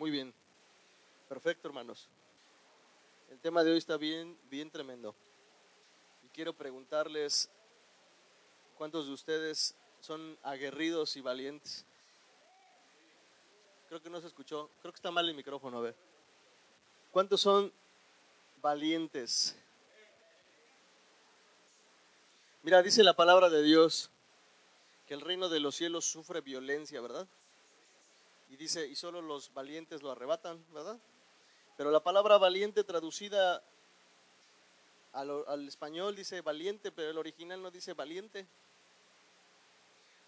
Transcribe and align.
Muy 0.00 0.10
bien. 0.10 0.32
Perfecto, 1.28 1.68
hermanos. 1.68 2.08
El 3.28 3.38
tema 3.38 3.62
de 3.62 3.72
hoy 3.72 3.76
está 3.76 3.98
bien, 3.98 4.34
bien 4.48 4.70
tremendo. 4.70 5.14
Y 6.24 6.28
quiero 6.28 6.54
preguntarles, 6.54 7.50
¿cuántos 8.78 9.08
de 9.08 9.12
ustedes 9.12 9.74
son 10.00 10.38
aguerridos 10.42 11.18
y 11.18 11.20
valientes? 11.20 11.84
Creo 13.88 14.00
que 14.00 14.08
no 14.08 14.22
se 14.22 14.28
escuchó. 14.28 14.70
Creo 14.80 14.90
que 14.90 14.96
está 14.96 15.10
mal 15.10 15.28
el 15.28 15.34
micrófono, 15.34 15.76
a 15.76 15.82
ver. 15.82 15.96
¿Cuántos 17.10 17.42
son 17.42 17.70
valientes? 18.62 19.54
Mira, 22.62 22.82
dice 22.82 23.04
la 23.04 23.12
palabra 23.12 23.50
de 23.50 23.62
Dios 23.62 24.08
que 25.06 25.12
el 25.12 25.20
reino 25.20 25.50
de 25.50 25.60
los 25.60 25.74
cielos 25.74 26.06
sufre 26.06 26.40
violencia, 26.40 27.02
¿verdad? 27.02 27.28
Y 28.50 28.56
dice, 28.56 28.86
y 28.86 28.96
solo 28.96 29.22
los 29.22 29.54
valientes 29.54 30.02
lo 30.02 30.10
arrebatan, 30.10 30.62
¿verdad? 30.72 30.98
Pero 31.76 31.90
la 31.90 32.02
palabra 32.02 32.36
valiente 32.36 32.84
traducida 32.84 33.62
al, 35.12 35.66
español 35.66 36.14
dice 36.14 36.40
valiente, 36.40 36.92
pero 36.92 37.10
el 37.10 37.18
original 37.18 37.62
no 37.62 37.70
dice 37.70 37.94
valiente. 37.94 38.46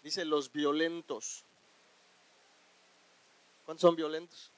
Dice 0.01 0.25
los 0.25 0.51
violentos. 0.51 1.43
¿Cuántos 3.65 3.81
son 3.81 3.95
violentos? 3.95 4.51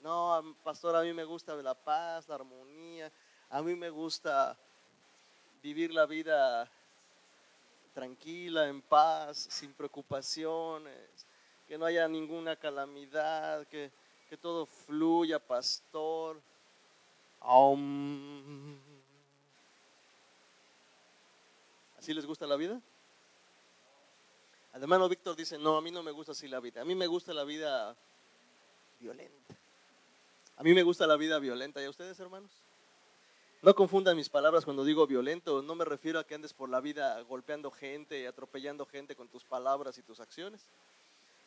No, 0.00 0.56
pastor, 0.64 0.96
a 0.96 1.02
mí 1.02 1.12
me 1.12 1.24
gusta 1.24 1.54
la 1.56 1.74
paz, 1.74 2.28
la 2.28 2.36
armonía. 2.36 3.12
A 3.50 3.60
mí 3.60 3.74
me 3.74 3.90
gusta 3.90 4.56
vivir 5.62 5.92
la 5.92 6.06
vida 6.06 6.70
tranquila, 7.92 8.68
en 8.68 8.82
paz, 8.82 9.48
sin 9.50 9.72
preocupaciones, 9.72 11.26
que 11.66 11.78
no 11.78 11.86
haya 11.86 12.08
ninguna 12.08 12.56
calamidad, 12.56 13.66
que, 13.66 13.90
que 14.28 14.36
todo 14.36 14.66
fluya, 14.66 15.38
pastor. 15.38 16.40
¿Así 21.98 22.14
les 22.14 22.26
gusta 22.26 22.46
la 22.46 22.56
vida? 22.56 22.80
El 24.74 24.82
hermano 24.82 25.08
Víctor 25.08 25.34
dice, 25.34 25.58
no, 25.58 25.76
a 25.76 25.80
mí 25.80 25.90
no 25.90 26.02
me 26.02 26.10
gusta 26.10 26.32
así 26.32 26.48
la 26.48 26.60
vida. 26.60 26.82
A 26.82 26.84
mí 26.84 26.94
me 26.94 27.06
gusta 27.06 27.32
la 27.32 27.44
vida 27.44 27.96
violenta. 29.00 29.54
A 30.56 30.62
mí 30.62 30.74
me 30.74 30.82
gusta 30.82 31.06
la 31.06 31.16
vida 31.16 31.38
violenta. 31.38 31.80
¿Y 31.80 31.86
a 31.86 31.90
ustedes, 31.90 32.20
hermanos? 32.20 32.50
No 33.62 33.74
confundan 33.74 34.16
mis 34.16 34.28
palabras 34.28 34.64
cuando 34.64 34.84
digo 34.84 35.06
violento. 35.06 35.62
No 35.62 35.74
me 35.74 35.84
refiero 35.84 36.18
a 36.18 36.24
que 36.24 36.34
andes 36.34 36.52
por 36.52 36.68
la 36.68 36.80
vida 36.80 37.20
golpeando 37.22 37.70
gente, 37.70 38.28
atropellando 38.28 38.86
gente 38.86 39.16
con 39.16 39.28
tus 39.28 39.44
palabras 39.44 39.96
y 39.98 40.02
tus 40.02 40.20
acciones. 40.20 40.68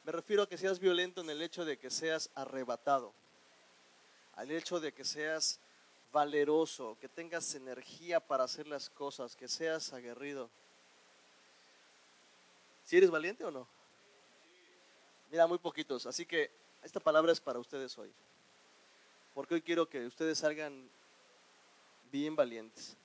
Me 0.10 0.14
refiero 0.14 0.42
a 0.42 0.50
que 0.50 0.58
seas 0.58 0.80
violento 0.80 1.22
en 1.22 1.30
el 1.30 1.40
hecho 1.40 1.64
de 1.64 1.78
que 1.78 1.92
seas 1.92 2.32
arrebatado, 2.34 3.14
al 4.38 4.50
hecho 4.50 4.80
de 4.80 4.92
que 4.92 5.06
seas 5.06 5.60
valeroso, 6.12 6.98
que 7.00 7.08
tengas 7.08 7.54
energía 7.54 8.20
para 8.20 8.44
hacer 8.44 8.66
las 8.66 8.90
cosas, 8.90 9.36
que 9.36 9.48
seas 9.48 9.94
aguerrido. 9.94 10.50
¿Si 12.86 12.98
eres 12.98 13.12
valiente 13.12 13.46
o 13.46 13.52
no? 13.52 13.68
Mira, 15.30 15.46
muy 15.46 15.60
poquitos. 15.60 16.08
Así 16.08 16.26
que 16.26 16.50
esta 16.82 17.00
palabra 17.00 17.32
es 17.32 17.40
para 17.40 17.60
ustedes 17.60 17.96
hoy. 18.00 18.12
Porque 19.36 19.54
hoy 19.54 19.62
quiero 19.62 19.88
que 19.88 20.08
ustedes 20.08 20.40
salgan 20.40 20.90
bien 22.12 22.36
valientes. 22.36 22.98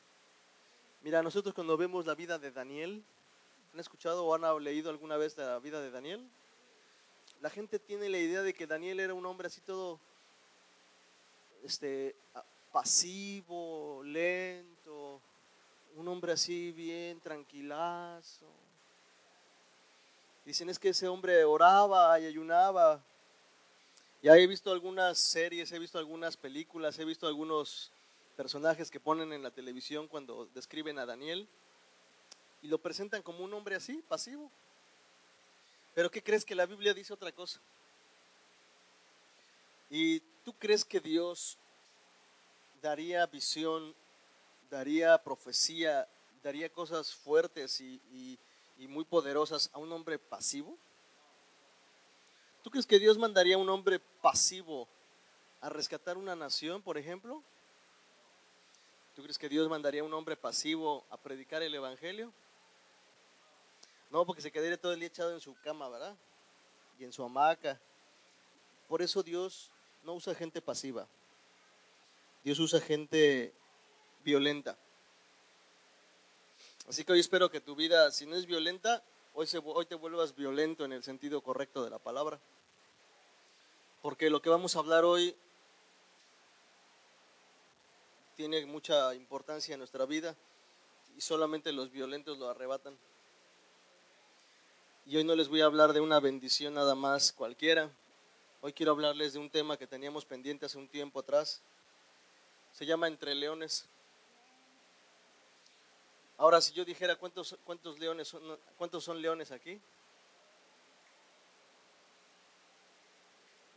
Mira, 1.02 1.22
nosotros 1.22 1.54
cuando 1.54 1.76
vemos 1.76 2.06
la 2.06 2.14
vida 2.14 2.38
de 2.38 2.50
Daniel, 2.50 3.04
¿han 3.74 3.80
escuchado 3.80 4.24
o 4.24 4.34
han 4.34 4.64
leído 4.64 4.88
alguna 4.88 5.18
vez 5.18 5.36
la 5.36 5.58
vida 5.58 5.82
de 5.82 5.90
Daniel? 5.90 6.26
La 7.44 7.50
gente 7.50 7.78
tiene 7.78 8.08
la 8.08 8.16
idea 8.16 8.40
de 8.40 8.54
que 8.54 8.66
Daniel 8.66 9.00
era 9.00 9.12
un 9.12 9.26
hombre 9.26 9.48
así 9.48 9.60
todo 9.60 10.00
este, 11.62 12.16
pasivo, 12.72 14.02
lento, 14.02 15.20
un 15.94 16.08
hombre 16.08 16.32
así 16.32 16.72
bien 16.72 17.20
tranquilazo. 17.20 18.46
Dicen 20.46 20.70
es 20.70 20.78
que 20.78 20.88
ese 20.88 21.06
hombre 21.06 21.44
oraba 21.44 22.18
y 22.18 22.24
ayunaba. 22.24 23.04
Ya 24.22 24.38
he 24.38 24.46
visto 24.46 24.72
algunas 24.72 25.18
series, 25.18 25.70
he 25.70 25.78
visto 25.78 25.98
algunas 25.98 26.38
películas, 26.38 26.98
he 26.98 27.04
visto 27.04 27.26
algunos 27.26 27.92
personajes 28.38 28.90
que 28.90 29.00
ponen 29.00 29.34
en 29.34 29.42
la 29.42 29.50
televisión 29.50 30.08
cuando 30.08 30.46
describen 30.54 30.98
a 30.98 31.04
Daniel 31.04 31.46
y 32.62 32.68
lo 32.68 32.78
presentan 32.78 33.20
como 33.20 33.44
un 33.44 33.52
hombre 33.52 33.76
así, 33.76 34.02
pasivo. 34.08 34.50
Pero 35.94 36.10
¿qué 36.10 36.22
crees 36.22 36.44
que 36.44 36.56
la 36.56 36.66
Biblia 36.66 36.92
dice 36.92 37.12
otra 37.12 37.30
cosa? 37.30 37.60
¿Y 39.88 40.20
tú 40.44 40.52
crees 40.58 40.84
que 40.84 40.98
Dios 40.98 41.56
daría 42.82 43.24
visión, 43.26 43.94
daría 44.68 45.22
profecía, 45.22 46.08
daría 46.42 46.68
cosas 46.68 47.14
fuertes 47.14 47.80
y, 47.80 48.38
muy 48.88 49.04
poderosas 49.04 49.70
a 49.72 49.78
un 49.78 49.92
hombre 49.92 50.18
pasivo? 50.18 50.76
¿Tú 52.62 52.70
crees 52.70 52.86
que 52.86 52.98
Dios 52.98 53.16
mandaría 53.16 53.54
a 53.54 53.58
un 53.58 53.68
hombre 53.68 54.00
pasivo 54.20 54.88
a 55.60 55.68
rescatar 55.68 56.18
una 56.18 56.34
nación, 56.34 56.82
por 56.82 56.98
ejemplo? 56.98 57.42
¿Tú 59.14 59.22
crees 59.22 59.38
que 59.38 59.48
Dios 59.48 59.68
mandaría 59.68 60.00
a 60.00 60.04
un 60.04 60.12
hombre 60.12 60.36
pasivo 60.36 61.06
a 61.08 61.16
predicar 61.16 61.62
el 61.62 61.74
Evangelio? 61.74 62.32
No, 64.14 64.24
porque 64.24 64.42
se 64.42 64.52
quedaría 64.52 64.80
todo 64.80 64.92
el 64.92 65.00
día 65.00 65.08
echado 65.08 65.32
en 65.32 65.40
su 65.40 65.56
cama, 65.56 65.88
¿verdad? 65.88 66.14
Y 67.00 67.04
en 67.04 67.12
su 67.12 67.24
hamaca. 67.24 67.80
Por 68.86 69.02
eso 69.02 69.24
Dios 69.24 69.72
no 70.04 70.14
usa 70.14 70.36
gente 70.36 70.62
pasiva. 70.62 71.08
Dios 72.44 72.60
usa 72.60 72.80
gente 72.80 73.52
violenta. 74.22 74.78
Así 76.88 77.04
que 77.04 77.10
hoy 77.10 77.18
espero 77.18 77.50
que 77.50 77.60
tu 77.60 77.74
vida, 77.74 78.12
si 78.12 78.24
no 78.24 78.36
es 78.36 78.46
violenta, 78.46 79.02
hoy, 79.32 79.48
hoy 79.64 79.86
te 79.86 79.96
vuelvas 79.96 80.36
violento 80.36 80.84
en 80.84 80.92
el 80.92 81.02
sentido 81.02 81.40
correcto 81.40 81.82
de 81.82 81.90
la 81.90 81.98
palabra. 81.98 82.38
Porque 84.00 84.30
lo 84.30 84.40
que 84.40 84.48
vamos 84.48 84.76
a 84.76 84.78
hablar 84.78 85.04
hoy 85.04 85.34
tiene 88.36 88.64
mucha 88.64 89.12
importancia 89.16 89.72
en 89.72 89.80
nuestra 89.80 90.06
vida 90.06 90.36
y 91.16 91.20
solamente 91.20 91.72
los 91.72 91.90
violentos 91.90 92.38
lo 92.38 92.48
arrebatan. 92.48 92.96
Y 95.06 95.18
hoy 95.18 95.24
no 95.24 95.34
les 95.36 95.48
voy 95.48 95.60
a 95.60 95.66
hablar 95.66 95.92
de 95.92 96.00
una 96.00 96.18
bendición 96.18 96.72
nada 96.72 96.94
más 96.94 97.30
cualquiera. 97.30 97.90
Hoy 98.62 98.72
quiero 98.72 98.92
hablarles 98.92 99.34
de 99.34 99.38
un 99.38 99.50
tema 99.50 99.76
que 99.76 99.86
teníamos 99.86 100.24
pendiente 100.24 100.64
hace 100.64 100.78
un 100.78 100.88
tiempo 100.88 101.20
atrás. 101.20 101.60
Se 102.72 102.86
llama 102.86 103.06
Entre 103.06 103.34
Leones. 103.34 103.84
Ahora, 106.38 106.58
si 106.62 106.72
yo 106.72 106.86
dijera 106.86 107.16
cuántos, 107.16 107.54
cuántos 107.64 107.98
leones 107.98 108.28
son, 108.28 108.58
cuántos 108.78 109.04
son 109.04 109.20
leones 109.20 109.52
aquí, 109.52 109.78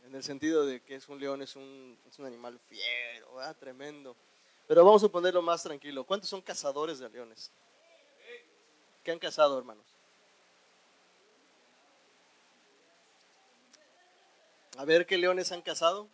en 0.06 0.14
el 0.14 0.22
sentido 0.22 0.64
de 0.64 0.80
que 0.80 0.94
es 0.94 1.08
un 1.10 1.20
león, 1.20 1.42
es 1.42 1.54
un, 1.56 1.98
es 2.08 2.18
un 2.18 2.24
animal 2.24 2.58
fiero, 2.70 3.28
tremendo. 3.60 4.16
Pero 4.66 4.82
vamos 4.82 5.04
a 5.04 5.08
ponerlo 5.08 5.42
más 5.42 5.62
tranquilo. 5.62 6.04
¿Cuántos 6.04 6.30
son 6.30 6.40
cazadores 6.40 6.98
de 6.98 7.10
leones? 7.10 7.52
¿Qué 9.04 9.12
han 9.12 9.18
cazado, 9.18 9.58
hermanos? 9.58 9.97
A 14.78 14.84
ver 14.84 15.06
qué 15.06 15.18
leones 15.18 15.50
han 15.50 15.60
cazado. 15.60 16.08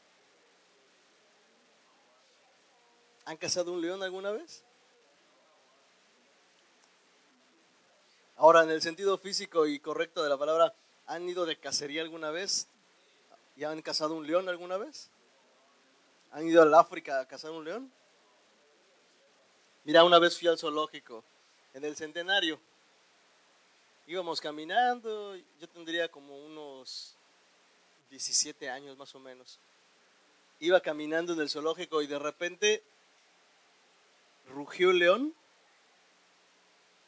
¿Han 3.26 3.36
cazado 3.36 3.75
un 3.75 3.82
león 3.82 4.02
alguna 4.02 4.30
vez? 4.30 4.64
Ahora, 8.36 8.62
en 8.62 8.70
el 8.70 8.80
sentido 8.80 9.19
físico 9.19 9.66
y 9.66 9.80
correcto 9.80 10.22
de 10.22 10.30
la 10.30 10.38
palabra, 10.38 10.74
¿han 11.04 11.28
ido 11.28 11.44
de 11.44 11.60
cacería 11.60 12.00
alguna 12.00 12.30
vez? 12.30 12.66
¿Y 13.54 13.64
han 13.64 13.82
cazado 13.82 14.15
un 14.15 14.27
león 14.27 14.48
alguna 14.48 14.78
vez? 14.78 15.10
¿Han 16.30 16.47
ido 16.48 16.62
al 16.62 16.72
África 16.72 17.21
a 17.21 17.28
cazar 17.28 17.50
un 17.50 17.66
león? 17.66 17.92
Mira, 19.84 20.04
una 20.04 20.18
vez 20.18 20.39
fui 20.39 20.48
al 20.48 20.56
zoológico, 20.56 21.22
en 21.74 21.84
el 21.84 21.97
centenario. 21.97 22.59
Íbamos 24.06 24.41
caminando, 24.41 25.36
yo 25.36 25.68
tendría 25.68 26.10
como 26.10 26.39
unos 26.47 27.18
17 28.15 28.71
años 28.71 28.97
más 28.97 29.13
o 29.16 29.19
menos. 29.19 29.59
Iba 30.61 30.81
caminando 30.81 31.33
en 31.33 31.41
el 31.41 31.51
zoológico 31.51 32.01
y 32.01 32.07
de 32.07 32.21
repente 32.21 32.84
rugió 34.47 34.93
el 34.93 35.01
león. 35.01 35.34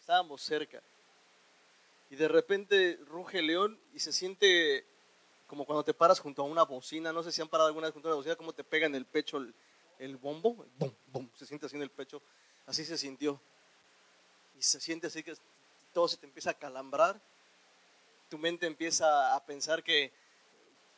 Estábamos 0.01 0.43
cerca. 0.43 0.83
Y 2.11 2.17
de 2.17 2.27
repente 2.27 2.99
ruge 3.07 3.39
el 3.39 3.47
león 3.47 3.79
y 3.95 4.01
se 4.01 4.13
siente 4.13 4.85
como 5.47 5.65
cuando 5.65 5.85
te 5.85 5.95
paras 5.95 6.19
junto 6.19 6.43
a 6.43 6.47
una 6.47 6.65
bocina. 6.65 7.13
No 7.13 7.23
sé 7.23 7.31
si 7.31 7.41
han 7.41 7.49
parado 7.49 7.69
alguna 7.69 7.87
vez 7.87 7.93
junto 7.93 8.09
a 8.09 8.11
una 8.11 8.17
bocina, 8.17 8.35
como 8.35 8.53
te 8.53 8.65
pega 8.65 8.87
en 8.87 8.97
el 8.97 9.07
pecho 9.07 9.39
el, 10.01 10.17
bombo. 10.17 10.67
se 11.37 11.47
siente 11.47 11.67
así 11.67 11.77
en 11.77 11.83
el 11.83 11.91
pecho. 11.91 12.21
Así 12.67 12.85
se 12.85 12.99
sintió. 12.99 13.41
Y 14.59 14.63
se 14.63 14.81
siente 14.81 15.07
así 15.07 15.23
que 15.23 15.37
todo 15.93 16.09
se 16.09 16.17
te 16.17 16.27
empieza 16.27 16.51
a 16.51 16.55
calambrar. 16.55 17.21
Tu 18.29 18.39
mente 18.39 18.67
empieza 18.67 19.37
a 19.37 19.47
pensar 19.47 19.85
que 19.85 20.13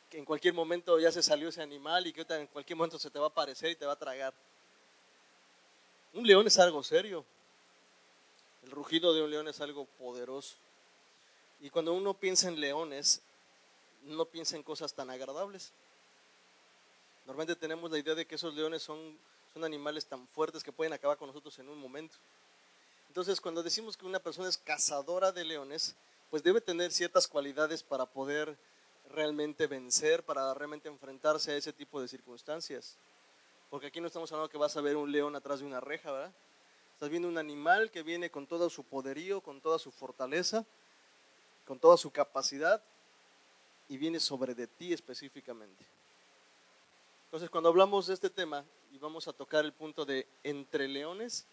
que 0.09 0.17
en 0.17 0.25
cualquier 0.25 0.53
momento 0.53 0.99
ya 0.99 1.11
se 1.11 1.21
salió 1.21 1.49
ese 1.49 1.61
animal 1.61 2.07
y 2.07 2.13
que 2.13 2.25
en 2.29 2.47
cualquier 2.47 2.77
momento 2.77 2.97
se 2.97 3.11
te 3.11 3.19
va 3.19 3.25
a 3.25 3.29
aparecer 3.29 3.71
y 3.71 3.75
te 3.75 3.85
va 3.85 3.93
a 3.93 3.99
tragar. 3.99 4.33
Un 6.13 6.25
león 6.25 6.47
es 6.47 6.57
algo 6.57 6.83
serio. 6.83 7.23
El 8.63 8.71
rugido 8.71 9.13
de 9.13 9.21
un 9.21 9.29
león 9.29 9.47
es 9.47 9.61
algo 9.61 9.85
poderoso. 9.85 10.55
Y 11.61 11.69
cuando 11.69 11.93
uno 11.93 12.13
piensa 12.13 12.47
en 12.47 12.59
leones, 12.59 13.21
no 14.03 14.25
piensa 14.25 14.55
en 14.55 14.63
cosas 14.63 14.93
tan 14.93 15.09
agradables. 15.09 15.71
Normalmente 17.25 17.59
tenemos 17.59 17.91
la 17.91 17.99
idea 17.99 18.15
de 18.15 18.25
que 18.25 18.35
esos 18.35 18.55
leones 18.55 18.81
son, 18.81 19.19
son 19.53 19.63
animales 19.63 20.05
tan 20.05 20.27
fuertes 20.29 20.63
que 20.63 20.71
pueden 20.71 20.93
acabar 20.93 21.17
con 21.17 21.27
nosotros 21.27 21.59
en 21.59 21.69
un 21.69 21.77
momento. 21.77 22.17
Entonces, 23.07 23.39
cuando 23.39 23.61
decimos 23.61 23.97
que 23.97 24.05
una 24.05 24.19
persona 24.19 24.49
es 24.49 24.57
cazadora 24.57 25.31
de 25.31 25.43
leones, 25.43 25.95
pues 26.31 26.41
debe 26.41 26.61
tener 26.61 26.91
ciertas 26.91 27.27
cualidades 27.27 27.83
para 27.83 28.05
poder 28.05 28.57
realmente 29.09 29.67
vencer, 29.67 30.23
para 30.23 30.53
realmente 30.53 30.87
enfrentarse 30.87 31.51
a 31.51 31.57
ese 31.57 31.73
tipo 31.73 32.01
de 32.01 32.07
circunstancias. 32.07 32.97
Porque 33.69 33.87
aquí 33.87 33.99
no 34.01 34.07
estamos 34.07 34.31
hablando 34.31 34.49
que 34.49 34.57
vas 34.57 34.75
a 34.77 34.81
ver 34.81 34.95
un 34.95 35.11
león 35.11 35.35
atrás 35.35 35.59
de 35.59 35.65
una 35.65 35.79
reja, 35.79 36.11
¿verdad? 36.11 36.33
Estás 36.93 37.09
viendo 37.09 37.27
un 37.27 37.37
animal 37.37 37.91
que 37.91 38.03
viene 38.03 38.29
con 38.29 38.47
todo 38.47 38.69
su 38.69 38.83
poderío, 38.83 39.41
con 39.41 39.61
toda 39.61 39.79
su 39.79 39.91
fortaleza, 39.91 40.65
con 41.65 41.79
toda 41.79 41.97
su 41.97 42.11
capacidad 42.11 42.83
y 43.87 43.97
viene 43.97 44.19
sobre 44.19 44.53
de 44.53 44.67
ti 44.67 44.91
específicamente. 44.91 45.85
Entonces, 47.25 47.49
cuando 47.49 47.69
hablamos 47.69 48.07
de 48.07 48.15
este 48.15 48.29
tema 48.29 48.65
y 48.91 48.97
vamos 48.97 49.27
a 49.27 49.33
tocar 49.33 49.63
el 49.63 49.71
punto 49.71 50.03
de 50.03 50.27
entre 50.43 50.87
leones, 50.87 51.45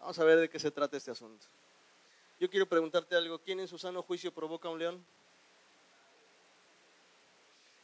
vamos 0.00 0.18
a 0.18 0.24
ver 0.24 0.38
de 0.38 0.48
qué 0.48 0.58
se 0.58 0.70
trata 0.70 0.96
este 0.96 1.10
asunto. 1.10 1.46
Yo 2.40 2.48
quiero 2.48 2.66
preguntarte 2.66 3.16
algo. 3.16 3.38
¿Quién 3.40 3.60
en 3.60 3.68
su 3.68 3.78
sano 3.78 4.02
juicio 4.02 4.32
provoca 4.32 4.68
un 4.68 4.78
león? 4.78 5.04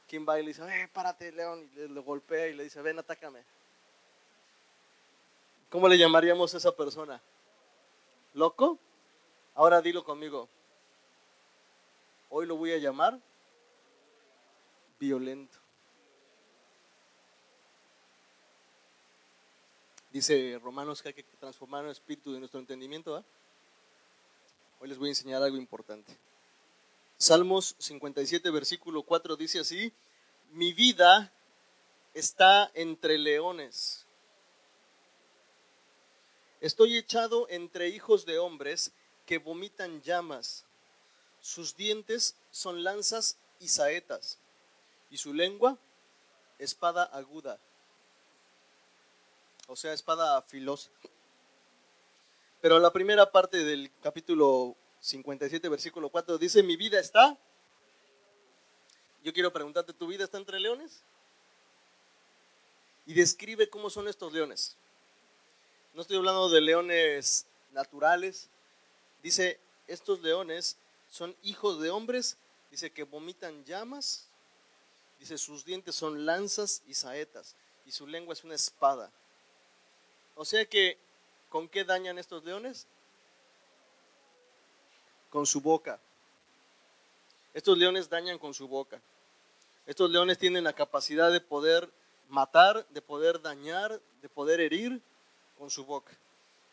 ¿Quién 0.09 0.25
va 0.29 0.39
y 0.39 0.43
le 0.43 0.49
dice, 0.49 0.63
eh, 0.63 0.89
párate, 0.93 1.33
león? 1.33 1.69
Y 1.75 1.89
le, 1.89 2.01
golpea 2.01 2.47
y 2.49 2.55
le 2.55 2.65
dice, 2.65 2.81
ven, 2.83 2.99
atácame. 2.99 3.43
¿Cómo 5.71 5.89
le 5.89 5.99
llamaríamos 5.99 6.55
a 6.55 6.59
esa 6.59 6.77
persona? 6.77 7.21
¿Loco? 8.35 8.79
Ahora 9.55 9.81
dilo 9.81 10.05
conmigo. 10.05 10.49
Hoy 12.31 12.47
lo 12.47 12.57
voy 12.57 12.73
a 12.73 12.79
llamar 12.79 13.19
violento. 15.01 15.59
Dice 20.11 20.61
Romanos 20.63 21.03
que 21.03 21.09
hay 21.09 21.15
que 21.15 21.25
transformar 21.41 21.85
el 21.85 21.91
espíritu 21.91 22.33
de 22.33 22.39
nuestro 22.39 22.61
entendimiento. 22.61 23.17
¿ah? 23.17 23.25
Hoy 24.85 24.91
les 24.91 24.99
voy 24.99 25.09
a 25.09 25.13
enseñar 25.13 25.43
algo 25.43 25.57
importante. 25.57 26.15
Salmos 27.17 27.75
57, 27.79 28.51
versículo 28.51 29.03
4 29.03 29.35
dice 29.35 29.61
así, 29.61 29.91
mi 30.51 30.75
vida 30.75 31.33
está 32.13 32.71
entre 32.75 33.17
leones. 33.17 34.05
Estoy 36.61 36.99
echado 36.99 37.47
entre 37.49 37.89
hijos 37.89 38.27
de 38.27 38.39
hombres 38.39 38.93
que 39.25 39.39
vomitan 39.39 40.03
llamas. 40.03 40.67
Sus 41.41 41.75
dientes 41.77 42.37
son 42.51 42.85
lanzas 42.85 43.39
y 43.61 43.69
saetas, 43.69 44.39
y 45.11 45.17
su 45.17 45.33
lengua 45.33 45.79
espada 46.59 47.05
aguda, 47.05 47.59
o 49.67 49.77
sea, 49.77 49.95
espada 49.95 50.43
filosa. 50.43 50.91
Pero 52.65 52.79
la 52.79 52.91
primera 52.91 53.31
parte 53.31 53.63
del 53.63 53.93
capítulo 54.01 54.75
57, 55.01 55.69
versículo 55.69 56.09
4 56.09 56.39
dice, 56.39 56.63
mi 56.63 56.77
vida 56.77 56.99
está. 56.99 57.37
Yo 59.23 59.35
quiero 59.35 59.53
preguntarte, 59.53 59.93
¿tu 59.93 60.07
vida 60.07 60.25
está 60.25 60.39
entre 60.39 60.59
leones? 60.59 61.03
Y 63.05 63.13
describe 63.13 63.69
cómo 63.69 63.91
son 63.91 64.09
estos 64.09 64.33
leones. 64.33 64.79
No 65.93 66.01
estoy 66.01 66.17
hablando 66.17 66.49
de 66.49 66.63
leones 66.63 67.45
naturales. 67.73 68.49
Dice, 69.23 69.61
estos 69.87 70.23
leones 70.23 70.79
son 71.11 71.37
hijos 71.43 71.83
de 71.83 71.91
hombres. 71.91 72.39
Dice 72.71 72.91
que 72.91 73.03
vomitan 73.03 73.63
llamas. 73.67 74.27
Dice, 75.21 75.37
sus 75.37 75.67
dientes 75.67 75.97
son 75.97 76.25
lanzas 76.25 76.83
y 76.87 76.95
saetas. 76.95 77.57
Y 77.85 77.93
su 77.93 78.07
lengua 78.07 78.33
es 78.33 78.43
una 78.43 78.55
espada. 78.55 79.13
O 80.35 80.47
sea 80.47 80.65
que 80.65 81.04
¿Con 81.55 81.69
qué 81.69 81.85
dañan 81.85 82.19
estos 82.19 82.43
leones? 82.43 82.89
Con 85.31 85.47
su 85.47 85.61
boca. 85.61 86.01
Estos 87.55 87.79
leones 87.79 88.11
dañan 88.11 88.41
con 88.41 88.53
su 88.53 88.67
boca. 88.67 89.01
Estos 89.87 90.11
leones 90.11 90.37
tienen 90.37 90.65
la 90.65 90.73
capacidad 90.73 91.31
de 91.31 91.41
poder 91.41 91.89
matar, 92.29 92.85
de 92.89 93.01
poder 93.01 93.41
dañar, 93.41 94.01
de 94.21 94.29
poder 94.29 94.59
herir 94.59 95.01
con 95.57 95.71
su 95.71 95.85
boca. 95.85 96.13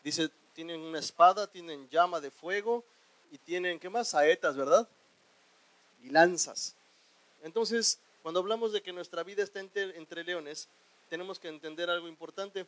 Dice, 0.02 0.30
tienen 0.52 0.80
una 0.80 0.98
espada, 0.98 1.46
tienen 1.46 1.88
llama 1.88 2.20
de 2.20 2.32
fuego 2.32 2.82
y 3.30 3.38
tienen, 3.38 3.78
¿qué 3.78 3.88
más? 3.88 4.08
Saetas, 4.08 4.56
¿verdad? 4.56 4.88
Y 6.02 6.10
lanzas. 6.10 6.74
Entonces, 7.44 8.00
cuando 8.22 8.40
hablamos 8.40 8.72
de 8.72 8.82
que 8.82 8.92
nuestra 8.92 9.22
vida 9.22 9.44
está 9.44 9.60
entre, 9.60 9.96
entre 9.96 10.24
leones, 10.24 10.66
tenemos 11.08 11.38
que 11.38 11.46
entender 11.46 11.88
algo 11.88 12.08
importante 12.08 12.66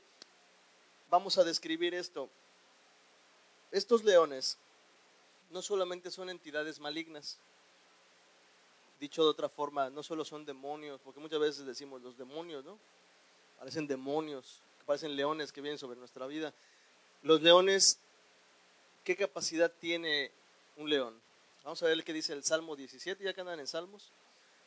vamos 1.14 1.38
a 1.38 1.44
describir 1.44 1.94
esto. 1.94 2.28
Estos 3.70 4.02
leones 4.02 4.58
no 5.50 5.62
solamente 5.62 6.10
son 6.10 6.28
entidades 6.28 6.80
malignas, 6.80 7.38
dicho 8.98 9.22
de 9.22 9.30
otra 9.30 9.48
forma, 9.48 9.90
no 9.90 10.02
solo 10.02 10.24
son 10.24 10.44
demonios, 10.44 11.00
porque 11.04 11.20
muchas 11.20 11.38
veces 11.38 11.66
decimos 11.66 12.02
los 12.02 12.18
demonios, 12.18 12.64
¿no? 12.64 12.76
Parecen 13.60 13.86
demonios, 13.86 14.60
parecen 14.86 15.14
leones 15.14 15.52
que 15.52 15.60
vienen 15.60 15.78
sobre 15.78 16.00
nuestra 16.00 16.26
vida. 16.26 16.52
Los 17.22 17.42
leones, 17.42 18.00
¿qué 19.04 19.14
capacidad 19.14 19.70
tiene 19.70 20.32
un 20.76 20.90
león? 20.90 21.14
Vamos 21.62 21.80
a 21.84 21.86
ver 21.86 22.02
que 22.02 22.12
dice 22.12 22.32
el 22.32 22.42
Salmo 22.42 22.74
17, 22.74 23.22
ya 23.22 23.32
que 23.32 23.40
andan 23.40 23.60
en 23.60 23.68
Salmos. 23.68 24.10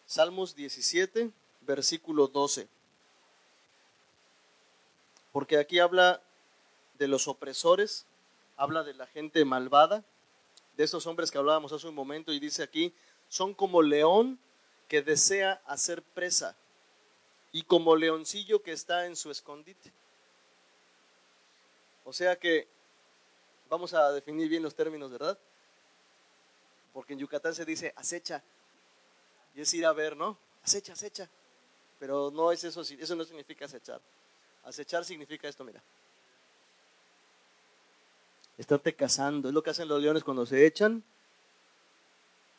Salmos 0.06 0.56
17, 0.56 1.30
versículo 1.62 2.28
12. 2.28 2.70
Porque 5.34 5.58
aquí 5.58 5.80
habla 5.80 6.22
de 6.98 7.08
los 7.08 7.28
opresores, 7.28 8.06
habla 8.56 8.84
de 8.84 8.94
la 8.94 9.08
gente 9.08 9.46
malvada, 9.46 10.04
de 10.76 10.84
esos 10.84 11.08
hombres 11.08 11.32
que 11.32 11.38
hablábamos 11.38 11.72
hace 11.72 11.88
un 11.88 11.96
momento 11.96 12.32
y 12.32 12.40
dice 12.40 12.64
aquí, 12.64 12.94
son 13.30 13.54
como 13.54 13.82
león 13.82 14.40
que 14.88 15.02
desea 15.02 15.62
hacer 15.66 16.02
presa 16.02 16.56
y 17.52 17.64
como 17.64 17.96
leoncillo 17.96 18.62
que 18.62 18.72
está 18.72 19.06
en 19.06 19.16
su 19.16 19.32
escondite. 19.32 19.92
O 22.04 22.14
sea 22.14 22.38
que 22.38 22.68
vamos 23.70 23.94
a 23.94 24.12
definir 24.12 24.48
bien 24.50 24.64
los 24.64 24.76
términos, 24.76 25.12
¿verdad? 25.12 25.38
Porque 26.94 27.14
en 27.14 27.20
Yucatán 27.20 27.54
se 27.54 27.66
dice 27.66 27.94
acecha 27.96 28.44
y 29.56 29.62
es 29.62 29.74
ir 29.74 29.86
a 29.86 29.94
ver, 29.94 30.16
¿no? 30.16 30.38
Acecha, 30.64 30.94
acecha. 30.94 31.30
Pero 32.00 32.32
no 32.32 32.52
es 32.52 32.64
eso, 32.64 32.82
eso 32.82 33.16
no 33.16 33.24
significa 33.24 33.66
acechar. 33.66 34.00
Acechar 34.64 35.04
significa 35.04 35.48
esto, 35.48 35.64
mira 35.64 35.82
estarte 38.58 38.96
cazando. 38.96 39.48
Es 39.48 39.54
lo 39.54 39.64
que 39.64 39.70
hacen 39.70 39.88
los 39.88 40.02
leones 40.02 40.24
cuando 40.24 40.46
se 40.46 40.66
echan 40.66 41.04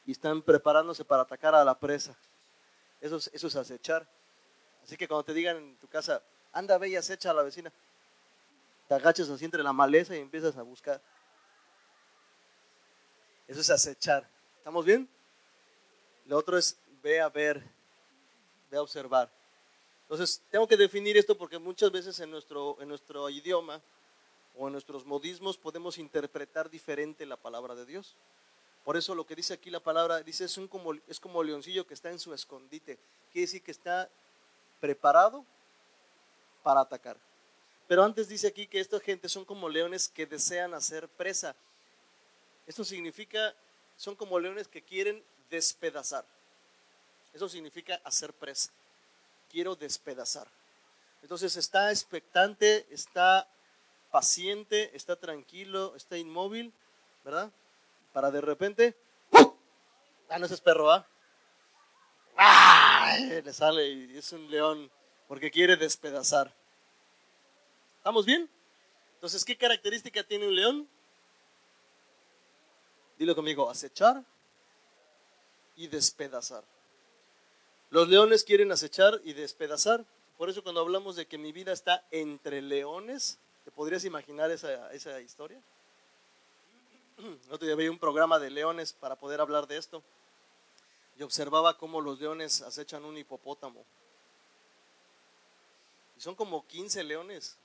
y 0.07 0.13
están 0.13 0.43
preparándose 0.43 1.05
para 1.05 1.23
atacar 1.23 1.55
a 1.55 1.65
la 1.65 1.79
presa. 1.79 2.17
Eso 3.01 3.17
es, 3.17 3.31
eso 3.33 3.47
es 3.47 3.57
acechar. 3.57 4.09
Así 4.83 4.97
que 4.97 5.07
cuando 5.07 5.25
te 5.25 5.35
digan 5.35 5.57
en 5.57 5.77
tu 5.77 5.89
casa, 5.89 6.23
anda, 6.53 6.79
ve 6.79 6.89
y 6.89 6.97
acecha 6.97 7.31
a 7.31 7.35
la 7.35 7.43
vecina, 7.43 7.73
te 8.89 8.95
agachas 8.95 9.29
así 9.29 9.45
entre 9.45 9.63
la 9.63 9.73
maleza 9.73 10.17
y 10.17 10.21
empiezas 10.21 10.57
a 10.57 10.63
buscar. 10.63 11.01
Eso 13.47 13.61
es 13.61 13.71
acechar. 13.71 14.29
¿Estamos 14.59 14.85
bien? 14.85 15.09
Lo 16.27 16.37
otro 16.39 16.57
es 16.59 16.79
ve 17.03 17.21
a 17.21 17.29
ver, 17.29 17.63
ve 18.71 18.77
a 18.79 18.83
observar. 18.83 19.31
Entonces, 20.03 20.43
tengo 20.51 20.67
que 20.67 20.77
definir 20.77 21.17
esto 21.17 21.37
porque 21.37 21.59
muchas 21.59 21.93
veces 21.93 22.19
en 22.21 22.31
nuestro, 22.31 22.81
en 22.81 22.89
nuestro 22.89 23.29
idioma 23.29 23.81
o 24.59 24.67
en 24.67 24.73
nuestros 24.73 25.07
modismos 25.07 25.57
podemos 25.57 25.99
interpretar 25.99 26.69
diferente 26.69 27.25
la 27.25 27.37
palabra 27.37 27.77
de 27.77 27.87
Dios. 27.87 28.17
Por 28.85 28.97
eso 28.97 29.15
lo 29.15 29.25
que 29.25 29.37
dice 29.37 29.55
aquí 29.55 29.71
la 29.71 29.81
palabra, 29.81 30.21
dice, 30.23 30.45
es, 30.45 30.59
un 30.59 30.67
como, 30.67 30.95
es 31.07 31.21
como 31.21 31.43
leoncillo 31.43 31.87
que 31.87 31.95
está 31.95 32.11
en 32.11 32.19
su 32.19 32.35
escondite. 32.35 32.99
Quiere 33.31 33.47
decir 33.47 33.63
que 33.63 33.71
está 33.71 34.11
preparado 34.81 35.45
para 36.63 36.81
atacar. 36.81 37.17
Pero 37.87 38.03
antes 38.03 38.29
dice 38.29 38.49
aquí 38.49 38.67
que 38.67 38.81
esta 38.81 38.99
gente 38.99 39.29
son 39.29 39.45
como 39.45 39.69
leones 39.69 40.09
que 40.09 40.27
desean 40.27 40.75
hacer 40.75 41.09
presa. 41.09 41.55
Esto 42.67 42.85
significa, 42.85 43.55
son 43.97 44.17
como 44.17 44.41
leones 44.41 44.67
que 44.67 44.83
quieren 44.83 45.23
despedazar. 45.51 46.25
Eso 47.33 47.49
significa 47.49 48.01
hacer 48.05 48.33
presa. 48.33 48.71
Quiero 49.51 49.77
despedazar. 49.77 50.49
Entonces 51.23 51.57
está 51.57 51.91
expectante, 51.91 52.87
está 52.91 53.49
paciente, 54.11 54.91
está 54.95 55.17
tranquilo, 55.17 55.95
está 55.97 56.17
inmóvil, 56.17 56.73
¿verdad? 57.25 57.51
Para 58.13 58.31
de 58.31 58.41
repente, 58.41 58.97
¡uh! 59.33 59.53
ah, 60.29 60.39
no 60.39 60.47
ese 60.47 60.55
es 60.55 60.61
perro, 60.61 60.91
¿ah? 60.91 61.07
¡ay! 62.37 63.43
le 63.43 63.53
sale 63.53 63.89
y 63.89 64.17
es 64.17 64.33
un 64.33 64.51
león 64.51 64.91
porque 65.27 65.51
quiere 65.51 65.77
despedazar. 65.77 66.53
¿Estamos 67.99 68.25
bien? 68.25 68.49
Entonces, 69.15 69.45
¿qué 69.45 69.57
característica 69.57 70.23
tiene 70.23 70.47
un 70.47 70.55
león? 70.55 70.89
Dilo 73.19 73.35
conmigo, 73.35 73.69
acechar 73.69 74.25
y 75.77 75.89
despedazar. 75.89 76.65
Los 77.91 78.09
leones 78.09 78.45
quieren 78.45 78.71
acechar 78.71 79.21
y 79.25 79.33
despedazar. 79.33 80.05
Por 80.37 80.49
eso 80.49 80.63
cuando 80.63 80.81
hablamos 80.81 81.17
de 81.17 81.27
que 81.27 81.37
mi 81.37 81.53
vida 81.53 81.73
está 81.73 82.07
entre 82.11 82.63
leones, 82.63 83.39
¿te 83.69 83.73
podrías 83.73 84.03
imaginar 84.07 84.51
esa, 84.51 84.91
esa 84.95 85.21
historia? 85.21 85.61
No 87.51 87.59
te 87.59 87.75
veía 87.75 87.91
un 87.91 87.99
programa 87.99 88.39
de 88.39 88.49
leones 88.49 88.95
para 88.95 89.15
poder 89.15 89.43
hablar 89.43 89.67
de 89.67 89.77
esto. 89.77 90.03
Y 91.19 91.23
observaba 91.23 91.77
cómo 91.77 92.01
los 92.01 92.19
leones 92.19 92.63
acechan 92.63 93.05
un 93.05 93.19
hipopótamo. 93.19 93.85
Y 96.17 96.21
son 96.23 96.35
como 96.35 96.67
15 96.67 97.05
leones. 97.05 97.59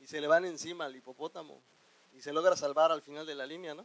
Y 0.00 0.06
se 0.06 0.22
le 0.22 0.26
van 0.26 0.46
encima 0.46 0.86
al 0.86 0.96
hipopótamo. 0.96 1.60
Y 2.16 2.22
se 2.22 2.32
logra 2.32 2.56
salvar 2.56 2.90
al 2.90 3.02
final 3.02 3.26
de 3.26 3.34
la 3.34 3.44
línea, 3.44 3.74
¿no? 3.74 3.84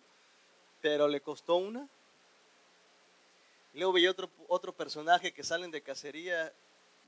Pero 0.81 1.09
le 1.09 1.19
costó 1.19 1.55
una. 1.55 1.85
luego 3.73 3.91
veía 3.91 4.09
otro, 4.09 4.29
otro 4.47 4.71
personaje 4.71 5.33
que 5.33 5.43
salen 5.43 5.69
de 5.69 5.81
cacería 5.81 6.53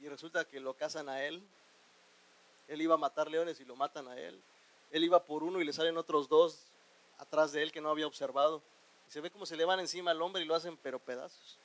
y 0.02 0.10
resulta 0.10 0.44
que 0.44 0.60
lo 0.60 0.74
cazan 0.74 1.08
a 1.08 1.24
él. 1.24 1.42
Él 2.68 2.82
iba 2.82 2.96
a 2.96 2.98
matar 2.98 3.30
leones 3.30 3.60
y 3.60 3.66
lo 3.66 3.76
matan 3.76 4.08
a 4.08 4.20
él. 4.20 4.42
Él 4.92 5.04
iba 5.04 5.24
por 5.24 5.44
uno 5.44 5.62
y 5.62 5.66
le 5.66 5.74
salen 5.74 5.98
otros 5.98 6.30
dos 6.30 6.68
atrás 7.18 7.52
de 7.52 7.64
él 7.64 7.72
que 7.72 7.82
no 7.82 7.90
había 7.90 8.08
observado. 8.08 8.62
Y 9.08 9.12
se 9.12 9.22
ve 9.22 9.30
como 9.30 9.46
se 9.46 9.56
le 9.56 9.66
van 9.66 9.80
encima 9.80 10.12
al 10.12 10.22
hombre 10.22 10.42
y 10.42 10.46
lo 10.46 10.56
hacen 10.56 10.78
pero 10.78 11.00
pedazos. 11.00 11.58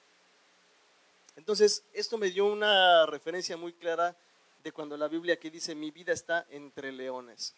Entonces, 1.37 1.85
esto 1.93 2.19
me 2.19 2.31
dio 2.31 2.47
una 2.47 3.07
referencia 3.07 3.57
muy 3.57 3.73
clara 3.73 4.17
de 4.63 4.73
cuando 4.73 4.97
la 4.97 5.09
Biblia 5.09 5.35
aquí 5.35 5.49
dice, 5.49 5.75
mi 5.75 5.91
vida 5.91 6.13
está 6.13 6.47
entre 6.51 6.93
leones. 6.93 7.55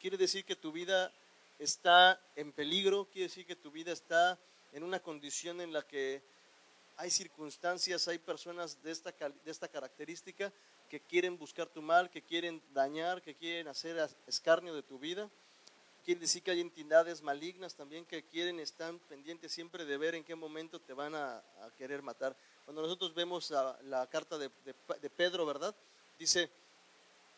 Quiere 0.00 0.16
decir 0.16 0.44
que 0.44 0.56
tu 0.56 0.72
vida 0.72 1.12
está 1.58 2.20
en 2.34 2.52
peligro, 2.52 3.06
quiere 3.12 3.28
decir 3.28 3.46
que 3.46 3.56
tu 3.56 3.70
vida 3.70 3.92
está 3.92 4.38
en 4.72 4.82
una 4.82 5.00
condición 5.00 5.60
en 5.60 5.72
la 5.72 5.82
que 5.82 6.22
hay 6.96 7.10
circunstancias, 7.10 8.08
hay 8.08 8.18
personas 8.18 8.82
de 8.82 8.90
esta, 8.90 9.12
de 9.12 9.50
esta 9.50 9.68
característica 9.68 10.52
que 10.96 11.02
quieren 11.02 11.36
buscar 11.36 11.68
tu 11.68 11.82
mal, 11.82 12.08
que 12.08 12.22
quieren 12.22 12.62
dañar, 12.72 13.20
que 13.20 13.34
quieren 13.34 13.68
hacer 13.68 13.98
escarnio 14.26 14.74
de 14.74 14.82
tu 14.82 14.98
vida. 14.98 15.28
Quiere 16.02 16.22
decir 16.22 16.42
que 16.42 16.52
hay 16.52 16.60
entidades 16.62 17.20
malignas 17.20 17.74
también 17.74 18.06
que 18.06 18.24
quieren, 18.24 18.60
están 18.60 18.98
pendientes 19.00 19.52
siempre 19.52 19.84
de 19.84 19.98
ver 19.98 20.14
en 20.14 20.24
qué 20.24 20.34
momento 20.34 20.80
te 20.80 20.94
van 20.94 21.14
a, 21.14 21.42
querer 21.76 22.00
matar. 22.00 22.34
Cuando 22.64 22.80
nosotros 22.80 23.14
vemos 23.14 23.50
la, 23.50 24.06
carta 24.10 24.38
de, 24.38 24.48
Pedro, 25.10 25.44
¿verdad? 25.44 25.74
Dice 26.18 26.48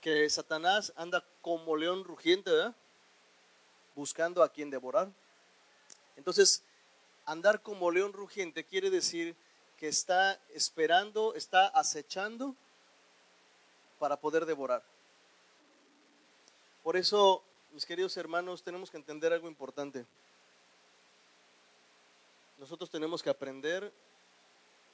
que 0.01 0.31
Satanás 0.31 0.93
anda 0.95 1.25
como 1.43 1.77
león 1.77 2.05
rugiente, 2.05 2.53
¿verdad? 2.53 2.77
Buscando 3.97 4.45
a 4.45 4.53
quien 4.53 4.71
devorar. 4.71 5.11
Entonces, 6.17 6.63
andar 7.27 7.61
como 7.63 7.91
león 7.91 8.13
rugiente 8.13 8.63
quiere 8.63 8.89
decir 8.89 9.35
que 9.77 9.89
está 9.89 10.41
esperando, 10.55 11.35
está 11.35 11.67
acechando 11.67 12.55
para 13.99 14.21
poder 14.21 14.47
devorar. 14.47 14.83
Por 16.83 16.97
eso 16.97 17.43
mis 17.73 17.85
queridos 17.85 18.17
hermanos, 18.17 18.63
tenemos 18.63 18.91
que 18.91 18.97
entender 18.97 19.33
algo 19.33 19.49
importante. 19.49 20.07
Nosotros 22.59 22.91
tenemos 22.91 23.23
que 23.23 23.31
aprender 23.31 23.93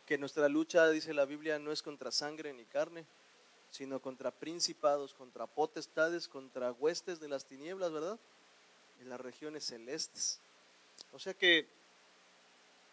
que 0.04 0.18
nuestra 0.18 0.48
lucha, 0.48 0.88
dice 0.90 1.14
la 1.14 1.24
Biblia, 1.24 1.58
no 1.58 1.72
es 1.72 1.82
contra 1.82 2.10
sangre 2.10 2.52
ni 2.52 2.64
carne, 2.64 3.06
sino 3.70 4.00
contra 4.00 4.30
principados, 4.30 5.14
contra 5.14 5.46
potestades, 5.46 6.28
contra 6.28 6.72
huestes 6.72 7.20
de 7.20 7.28
las 7.28 7.46
tinieblas, 7.46 7.92
¿verdad? 7.92 8.18
En 9.00 9.08
las 9.08 9.20
regiones 9.20 9.64
celestes. 9.64 10.40
O 11.12 11.18
sea 11.18 11.32
que 11.32 11.66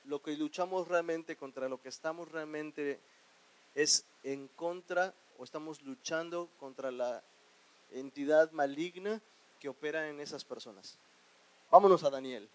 lo 0.05 0.21
que 0.21 0.37
luchamos 0.37 0.87
realmente 0.87 1.35
contra 1.35 1.67
lo 1.67 1.81
que 1.81 1.89
estamos 1.89 2.31
realmente 2.31 2.99
es 3.75 4.05
en 4.23 4.47
contra 4.47 5.13
estamos 5.43 5.81
luchando 5.81 6.49
contra 6.59 6.91
la 6.91 7.23
entidad 7.91 8.51
maligna 8.51 9.21
que 9.59 9.69
opera 9.69 10.09
en 10.09 10.19
esas 10.19 10.43
personas. 10.43 10.97
Vámonos 11.69 12.03
a 12.03 12.09
Daniel. 12.09 12.49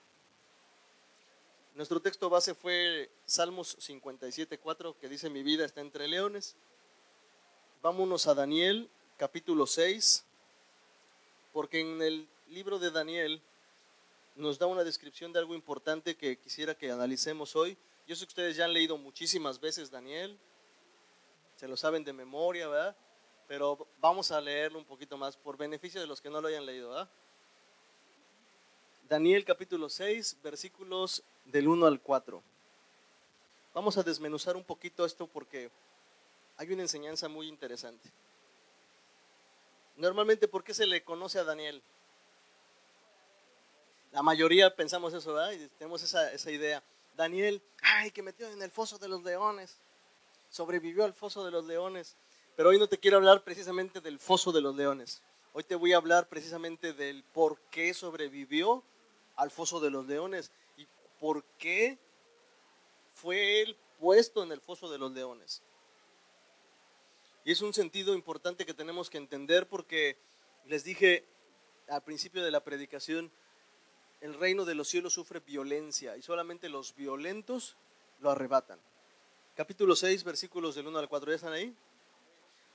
Nuestro 1.74 2.00
texto 2.00 2.30
base 2.30 2.54
fue 2.54 3.10
Salmos 3.26 3.76
57.4, 3.78 4.94
que 4.96 5.08
dice, 5.08 5.28
mi 5.28 5.42
vida 5.42 5.64
está 5.64 5.80
entre 5.82 6.08
leones. 6.08 6.56
Vámonos 7.82 8.26
a 8.26 8.34
Daniel, 8.34 8.88
capítulo 9.18 9.66
6, 9.66 10.24
porque 11.52 11.80
en 11.80 12.00
el 12.00 12.28
libro 12.48 12.78
de 12.78 12.90
Daniel 12.90 13.42
nos 14.36 14.58
da 14.58 14.66
una 14.66 14.84
descripción 14.84 15.32
de 15.32 15.38
algo 15.38 15.54
importante 15.54 16.16
que 16.16 16.38
quisiera 16.38 16.74
que 16.74 16.90
analicemos 16.90 17.56
hoy. 17.56 17.76
Yo 18.06 18.16
sé 18.16 18.24
que 18.24 18.30
ustedes 18.30 18.56
ya 18.56 18.64
han 18.64 18.72
leído 18.72 18.96
muchísimas 18.98 19.60
veces 19.60 19.90
Daniel, 19.90 20.38
se 21.56 21.68
lo 21.68 21.76
saben 21.76 22.04
de 22.04 22.12
memoria, 22.12 22.68
¿verdad? 22.68 22.96
pero 23.46 23.86
vamos 23.98 24.30
a 24.32 24.40
leerlo 24.40 24.78
un 24.78 24.84
poquito 24.84 25.16
más 25.16 25.36
por 25.36 25.56
beneficio 25.56 26.00
de 26.00 26.06
los 26.06 26.20
que 26.20 26.30
no 26.30 26.40
lo 26.40 26.48
hayan 26.48 26.66
leído. 26.66 27.08
Daniel 29.08 29.44
capítulo 29.44 29.88
6, 29.88 30.38
versículos 30.42 31.22
del 31.44 31.68
1 31.68 31.86
al 31.86 32.00
4. 32.00 32.42
Vamos 33.72 33.98
a 33.98 34.02
desmenuzar 34.02 34.56
un 34.56 34.64
poquito 34.64 35.04
esto 35.04 35.26
porque 35.26 35.70
hay 36.56 36.72
una 36.72 36.82
enseñanza 36.82 37.28
muy 37.28 37.46
interesante. 37.46 38.10
Normalmente, 39.96 40.48
¿por 40.48 40.64
qué 40.64 40.74
se 40.74 40.86
le 40.86 41.04
conoce 41.04 41.38
a 41.38 41.44
Daniel? 41.44 41.82
La 44.12 44.22
mayoría 44.22 44.74
pensamos 44.74 45.14
eso, 45.14 45.34
¿verdad? 45.34 45.52
Y 45.52 45.68
tenemos 45.78 46.02
esa, 46.02 46.32
esa 46.32 46.50
idea. 46.50 46.82
Daniel, 47.14 47.62
ay, 47.82 48.10
que 48.10 48.22
metió 48.22 48.48
en 48.48 48.60
el 48.60 48.70
foso 48.70 48.98
de 48.98 49.08
los 49.08 49.22
leones. 49.22 49.78
Sobrevivió 50.56 51.04
al 51.04 51.12
foso 51.12 51.44
de 51.44 51.50
los 51.50 51.66
leones. 51.66 52.16
Pero 52.56 52.70
hoy 52.70 52.78
no 52.78 52.88
te 52.88 52.96
quiero 52.96 53.18
hablar 53.18 53.44
precisamente 53.44 54.00
del 54.00 54.18
foso 54.18 54.52
de 54.52 54.62
los 54.62 54.74
leones. 54.74 55.22
Hoy 55.52 55.64
te 55.64 55.74
voy 55.74 55.92
a 55.92 55.98
hablar 55.98 56.30
precisamente 56.30 56.94
del 56.94 57.24
por 57.24 57.60
qué 57.70 57.92
sobrevivió 57.92 58.82
al 59.36 59.50
foso 59.50 59.80
de 59.80 59.90
los 59.90 60.06
leones 60.06 60.50
y 60.78 60.86
por 61.20 61.44
qué 61.58 61.98
fue 63.12 63.60
él 63.60 63.76
puesto 64.00 64.42
en 64.42 64.50
el 64.50 64.62
foso 64.62 64.90
de 64.90 64.96
los 64.96 65.12
leones. 65.12 65.62
Y 67.44 67.52
es 67.52 67.60
un 67.60 67.74
sentido 67.74 68.14
importante 68.14 68.64
que 68.64 68.72
tenemos 68.72 69.10
que 69.10 69.18
entender 69.18 69.68
porque 69.68 70.16
les 70.64 70.84
dije 70.84 71.26
al 71.86 72.02
principio 72.02 72.42
de 72.42 72.50
la 72.50 72.64
predicación, 72.64 73.30
el 74.22 74.32
reino 74.32 74.64
de 74.64 74.74
los 74.74 74.88
cielos 74.88 75.12
sufre 75.12 75.40
violencia 75.40 76.16
y 76.16 76.22
solamente 76.22 76.70
los 76.70 76.96
violentos 76.96 77.76
lo 78.20 78.30
arrebatan. 78.30 78.80
Capítulo 79.56 79.96
6, 79.96 80.22
versículos 80.22 80.74
del 80.74 80.86
1 80.86 80.98
al 80.98 81.08
4, 81.08 81.30
¿ya 81.30 81.36
están 81.36 81.54
ahí? 81.54 81.74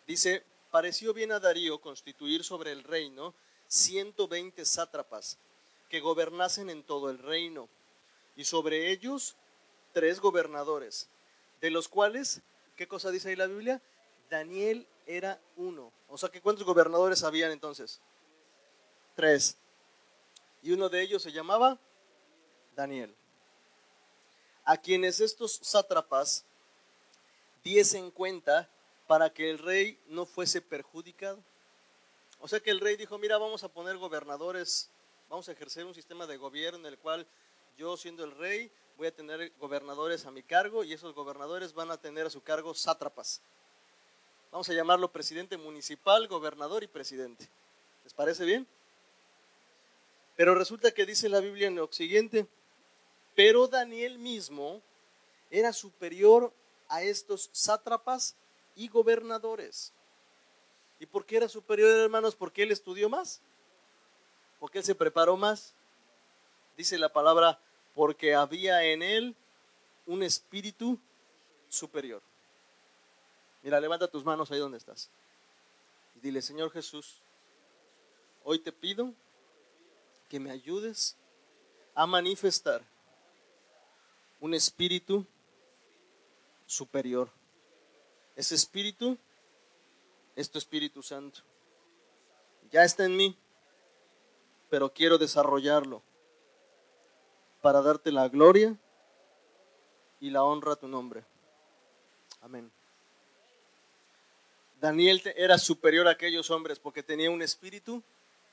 Dice, 0.08 0.44
pareció 0.72 1.14
bien 1.14 1.32
a 1.32 1.40
Darío 1.40 1.80
constituir 1.80 2.44
sobre 2.44 2.72
el 2.72 2.84
reino 2.84 3.36
120 3.68 4.66
sátrapas 4.66 5.38
que 5.90 6.00
gobernasen 6.00 6.72
en 6.72 6.82
todo 6.82 7.12
el 7.12 7.20
reino, 7.20 7.70
y 8.36 8.46
sobre 8.46 8.90
ellos 8.90 9.36
tres 9.94 10.20
gobernadores, 10.20 11.08
de 11.62 11.70
los 11.70 11.88
cuales, 11.88 12.42
¿qué 12.76 12.88
cosa 12.88 13.12
dice 13.12 13.30
ahí 13.30 13.36
la 13.36 13.46
Biblia? 13.46 13.80
Daniel 14.32 14.88
era 15.06 15.40
uno. 15.58 15.94
O 16.08 16.18
sea, 16.18 16.30
que 16.30 16.42
¿cuántos 16.42 16.66
gobernadores 16.66 17.22
habían 17.24 17.52
entonces? 17.52 18.02
Tres. 19.16 19.56
Y 20.64 20.72
uno 20.72 20.90
de 20.90 21.04
ellos 21.04 21.22
se 21.22 21.32
llamaba 21.32 21.78
Daniel. 22.76 23.14
A 24.64 24.78
quienes 24.78 25.20
estos 25.20 25.60
sátrapas 25.62 26.44
diesen 27.64 28.12
cuenta 28.12 28.70
para 29.08 29.32
que 29.32 29.50
el 29.50 29.60
rey 29.60 30.00
no 30.08 30.26
fuese 30.26 30.62
perjudicado. 30.62 31.44
O 32.40 32.48
sea 32.48 32.60
que 32.60 32.72
el 32.72 32.80
rey 32.80 32.96
dijo, 32.96 33.18
mira, 33.18 33.38
vamos 33.38 33.64
a 33.64 33.70
poner 33.70 33.98
gobernadores, 33.98 34.90
vamos 35.30 35.48
a 35.48 35.52
ejercer 35.52 35.86
un 35.86 35.94
sistema 35.94 36.26
de 36.26 36.38
gobierno 36.38 36.80
en 36.80 36.86
el 36.86 36.98
cual 36.98 37.28
yo 37.78 37.98
siendo 37.98 38.24
el 38.24 38.32
rey 38.38 38.72
voy 38.98 39.08
a 39.08 39.16
tener 39.16 39.52
gobernadores 39.60 40.26
a 40.26 40.32
mi 40.32 40.44
cargo 40.44 40.84
y 40.84 40.94
esos 40.94 41.14
gobernadores 41.14 41.74
van 41.74 41.92
a 41.92 41.98
tener 41.98 42.26
a 42.26 42.30
su 42.30 42.42
cargo 42.42 42.74
sátrapas. 42.74 43.42
Vamos 44.52 44.70
a 44.70 44.74
llamarlo 44.74 45.12
presidente 45.12 45.58
municipal, 45.58 46.28
gobernador 46.28 46.84
y 46.84 46.88
presidente. 46.88 47.48
¿Les 48.04 48.14
parece 48.14 48.44
bien? 48.44 48.68
Pero 50.36 50.56
resulta 50.56 50.92
que 50.92 51.06
dice 51.06 51.30
la 51.30 51.40
Biblia 51.40 51.68
en 51.68 51.76
lo 51.76 51.92
siguiente, 51.92 52.48
pero 53.36 53.68
Daniel 53.68 54.18
mismo 54.18 54.82
era 55.50 55.74
superior 55.74 56.52
a 56.92 57.02
estos 57.02 57.50
sátrapas 57.54 58.36
y 58.76 58.90
gobernadores. 58.90 59.94
¿Y 61.00 61.06
por 61.06 61.26
qué 61.26 61.38
era 61.38 61.48
superior, 61.48 61.90
hermanos? 61.90 62.36
Porque 62.36 62.64
él 62.64 62.72
estudió 62.72 63.10
más. 63.10 63.42
Porque 64.60 64.80
él 64.80 64.84
se 64.84 64.94
preparó 64.94 65.38
más. 65.38 65.74
Dice 66.76 67.00
la 67.00 67.12
palabra, 67.12 67.60
porque 67.96 68.36
había 68.36 68.84
en 68.84 69.02
él 69.02 69.36
un 70.06 70.22
espíritu 70.22 71.00
superior. 71.70 72.22
Mira, 73.64 73.80
levanta 73.80 74.10
tus 74.10 74.26
manos 74.26 74.52
ahí 74.52 74.60
donde 74.60 74.78
estás. 74.78 75.10
Y 76.18 76.20
dile, 76.20 76.42
Señor 76.42 76.72
Jesús, 76.72 77.22
hoy 78.44 78.60
te 78.60 78.74
pido 78.74 79.14
que 80.28 80.42
me 80.42 80.52
ayudes 80.52 81.16
a 81.96 82.06
manifestar 82.06 82.84
un 84.42 84.54
espíritu 84.54 85.26
superior. 85.26 85.41
Ese 88.36 88.56
espíritu 88.56 89.18
es 90.36 90.50
tu 90.50 90.58
Espíritu 90.58 91.04
Santo. 91.04 91.42
Ya 92.72 92.84
está 92.84 93.04
en 93.04 93.18
mí, 93.18 93.38
pero 94.70 94.94
quiero 94.94 95.18
desarrollarlo 95.18 96.02
para 97.62 97.82
darte 97.82 98.12
la 98.12 98.30
gloria 98.30 98.78
y 100.22 100.30
la 100.30 100.44
honra 100.44 100.74
a 100.74 100.76
tu 100.78 100.88
nombre. 100.88 101.26
Amén. 102.42 102.72
Daniel 104.80 105.22
era 105.36 105.58
superior 105.58 106.08
a 106.08 106.12
aquellos 106.12 106.50
hombres 106.50 106.80
porque 106.80 107.04
tenía 107.04 107.30
un 107.30 107.42
espíritu 107.42 108.02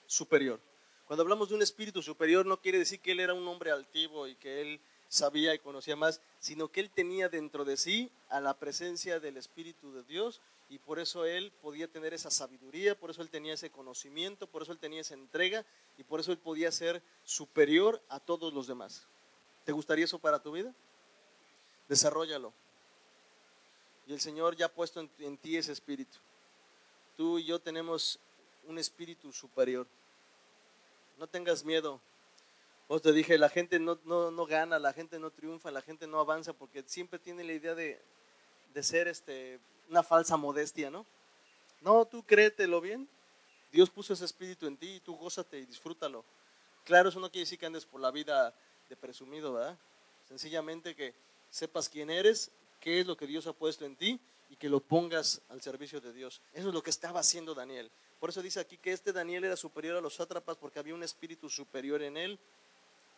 superior. 0.06 0.60
Cuando 1.06 1.22
hablamos 1.22 1.48
de 1.48 1.54
un 1.54 1.62
espíritu 1.62 2.02
superior 2.02 2.44
no 2.44 2.60
quiere 2.60 2.78
decir 2.78 3.00
que 3.00 3.12
él 3.12 3.20
era 3.20 3.32
un 3.32 3.46
hombre 3.46 3.70
altivo 3.70 4.26
y 4.26 4.34
que 4.34 4.60
él 4.60 4.80
sabía 5.08 5.54
y 5.54 5.58
conocía 5.58 5.96
más, 5.96 6.20
sino 6.38 6.68
que 6.68 6.80
él 6.80 6.90
tenía 6.90 7.28
dentro 7.28 7.64
de 7.64 7.76
sí 7.76 8.10
a 8.28 8.40
la 8.40 8.54
presencia 8.54 9.20
del 9.20 9.36
Espíritu 9.36 9.92
de 9.92 10.02
Dios 10.04 10.40
y 10.70 10.78
por 10.78 10.98
eso 10.98 11.24
él 11.24 11.50
podía 11.62 11.88
tener 11.88 12.12
esa 12.12 12.30
sabiduría, 12.30 12.98
por 12.98 13.10
eso 13.10 13.22
él 13.22 13.30
tenía 13.30 13.54
ese 13.54 13.70
conocimiento, 13.70 14.46
por 14.46 14.62
eso 14.62 14.72
él 14.72 14.78
tenía 14.78 15.00
esa 15.00 15.14
entrega 15.14 15.64
y 15.96 16.04
por 16.04 16.20
eso 16.20 16.30
él 16.30 16.38
podía 16.38 16.70
ser 16.70 17.02
superior 17.24 18.02
a 18.08 18.20
todos 18.20 18.52
los 18.52 18.66
demás. 18.66 19.06
¿Te 19.64 19.72
gustaría 19.72 20.04
eso 20.04 20.18
para 20.18 20.38
tu 20.38 20.52
vida? 20.52 20.72
Desarrollalo. 21.88 22.52
Y 24.06 24.12
el 24.12 24.20
Señor 24.20 24.56
ya 24.56 24.66
ha 24.66 24.72
puesto 24.72 25.06
en, 25.18 25.36
ti 25.36 25.56
ese 25.56 25.72
espíritu. 25.72 26.18
Tú 27.16 27.38
y 27.38 27.44
yo 27.44 27.58
tenemos 27.58 28.18
un 28.66 28.78
espíritu 28.78 29.32
superior. 29.32 29.86
No 31.18 31.26
tengas 31.26 31.64
miedo. 31.64 32.00
Vos 32.88 33.02
te 33.02 33.12
dije, 33.12 33.36
la 33.36 33.50
gente 33.50 33.78
no, 33.78 33.98
no, 34.04 34.46
gana, 34.46 34.78
la 34.78 34.94
gente 34.94 35.18
no 35.18 35.30
triunfa, 35.30 35.70
la 35.70 35.82
gente 35.82 36.06
no 36.06 36.20
avanza 36.20 36.54
porque 36.54 36.82
siempre 36.86 37.18
tiene 37.18 37.44
la 37.44 37.52
idea 37.52 37.74
de, 37.74 38.00
de 38.72 38.82
ser 38.82 39.08
este, 39.08 39.60
una 39.90 40.02
falsa 40.02 40.38
modestia, 40.38 40.90
¿no? 40.90 41.04
No, 41.82 42.06
tú 42.06 42.24
créetelo 42.24 42.80
bien. 42.80 43.08
Dios 43.70 43.90
puso 43.90 44.14
ese 44.14 44.24
espíritu 44.24 44.66
en 44.66 44.76
ti 44.76 44.94
y 44.94 45.00
tú 45.00 45.16
gózate 45.16 45.58
y 45.58 45.66
disfrútalo. 45.66 46.24
Claro, 46.84 47.10
eso 47.10 47.20
no 47.20 47.30
quiere 47.30 47.42
decir 47.42 47.58
que 47.58 47.66
andes 47.66 47.84
por 47.84 48.00
la 48.00 48.10
vida 48.10 48.54
de 48.88 48.96
presumido, 48.96 49.52
¿verdad? 49.52 49.76
Sencillamente 50.26 50.94
que 50.94 51.14
sepas 51.50 51.88
quién 51.90 52.10
eres, 52.10 52.50
qué 52.80 53.00
es 53.00 53.06
lo 53.06 53.16
que 53.16 53.26
Dios 53.26 53.46
ha 53.46 53.52
puesto 53.52 53.84
en 53.84 53.96
ti 53.96 54.18
y 54.48 54.56
que 54.56 54.70
lo 54.70 54.80
pongas 54.80 55.42
al 55.50 55.60
servicio 55.60 56.00
de 56.00 56.14
Dios. 56.14 56.40
Eso 56.54 56.68
es 56.68 56.74
lo 56.74 56.82
que 56.82 56.90
estaba 56.90 57.20
haciendo 57.20 57.54
Daniel. 57.54 57.90
Por 58.18 58.30
eso 58.30 58.42
dice 58.42 58.60
aquí 58.60 58.78
que 58.78 58.92
este 58.92 59.12
Daniel 59.12 59.44
era 59.44 59.56
superior 59.56 59.96
a 59.96 60.00
los 60.00 60.14
sátrapas 60.14 60.56
porque 60.56 60.78
había 60.78 60.94
un 60.94 61.02
espíritu 61.02 61.50
superior 61.50 62.02
en 62.02 62.16
él. 62.16 62.38